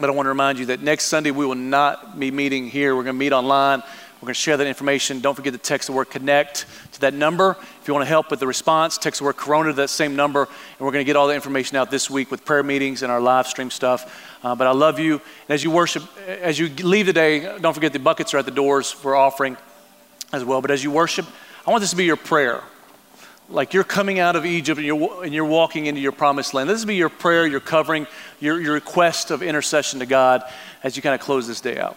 But 0.00 0.08
I 0.08 0.12
want 0.14 0.24
to 0.24 0.30
remind 0.30 0.58
you 0.58 0.66
that 0.66 0.80
next 0.80 1.06
Sunday 1.06 1.32
we 1.32 1.44
will 1.44 1.54
not 1.54 2.18
be 2.18 2.30
meeting 2.30 2.70
here. 2.70 2.96
We're 2.96 3.02
going 3.02 3.16
to 3.16 3.18
meet 3.18 3.32
online. 3.32 3.82
We're 4.22 4.26
going 4.26 4.34
to 4.34 4.40
share 4.40 4.56
that 4.56 4.68
information. 4.68 5.18
Don't 5.18 5.34
forget 5.34 5.52
to 5.52 5.58
text 5.58 5.88
the 5.88 5.92
word 5.94 6.04
connect 6.04 6.66
to 6.92 7.00
that 7.00 7.12
number. 7.12 7.56
If 7.80 7.88
you 7.88 7.92
want 7.92 8.04
to 8.04 8.08
help 8.08 8.30
with 8.30 8.38
the 8.38 8.46
response, 8.46 8.96
text 8.96 9.18
the 9.18 9.24
word 9.24 9.36
corona 9.36 9.70
to 9.70 9.76
that 9.78 9.90
same 9.90 10.14
number. 10.14 10.42
And 10.42 10.78
we're 10.78 10.92
going 10.92 11.04
to 11.04 11.04
get 11.04 11.16
all 11.16 11.26
the 11.26 11.34
information 11.34 11.76
out 11.76 11.90
this 11.90 12.08
week 12.08 12.30
with 12.30 12.44
prayer 12.44 12.62
meetings 12.62 13.02
and 13.02 13.10
our 13.10 13.20
live 13.20 13.48
stream 13.48 13.68
stuff. 13.68 14.38
Uh, 14.44 14.54
but 14.54 14.68
I 14.68 14.70
love 14.70 15.00
you. 15.00 15.14
And 15.14 15.50
as 15.50 15.64
you 15.64 15.72
worship, 15.72 16.04
as 16.28 16.56
you 16.56 16.68
leave 16.68 17.06
today, 17.06 17.58
don't 17.58 17.74
forget 17.74 17.92
the 17.92 17.98
buckets 17.98 18.32
are 18.32 18.38
at 18.38 18.44
the 18.44 18.52
doors 18.52 18.92
for 18.92 19.16
offering 19.16 19.56
as 20.32 20.44
well. 20.44 20.60
But 20.60 20.70
as 20.70 20.84
you 20.84 20.92
worship, 20.92 21.26
I 21.66 21.72
want 21.72 21.80
this 21.80 21.90
to 21.90 21.96
be 21.96 22.04
your 22.04 22.16
prayer. 22.16 22.62
Like 23.48 23.74
you're 23.74 23.82
coming 23.82 24.20
out 24.20 24.36
of 24.36 24.46
Egypt 24.46 24.78
and 24.78 24.86
you're, 24.86 25.24
and 25.24 25.34
you're 25.34 25.44
walking 25.44 25.86
into 25.86 26.00
your 26.00 26.12
promised 26.12 26.54
land. 26.54 26.70
This 26.70 26.82
will 26.82 26.86
be 26.86 26.94
your 26.94 27.08
prayer, 27.08 27.44
your 27.44 27.58
covering, 27.58 28.06
your, 28.38 28.60
your 28.60 28.74
request 28.74 29.32
of 29.32 29.42
intercession 29.42 29.98
to 29.98 30.06
God 30.06 30.44
as 30.84 30.94
you 30.94 31.02
kind 31.02 31.16
of 31.16 31.20
close 31.20 31.48
this 31.48 31.60
day 31.60 31.76
out. 31.76 31.96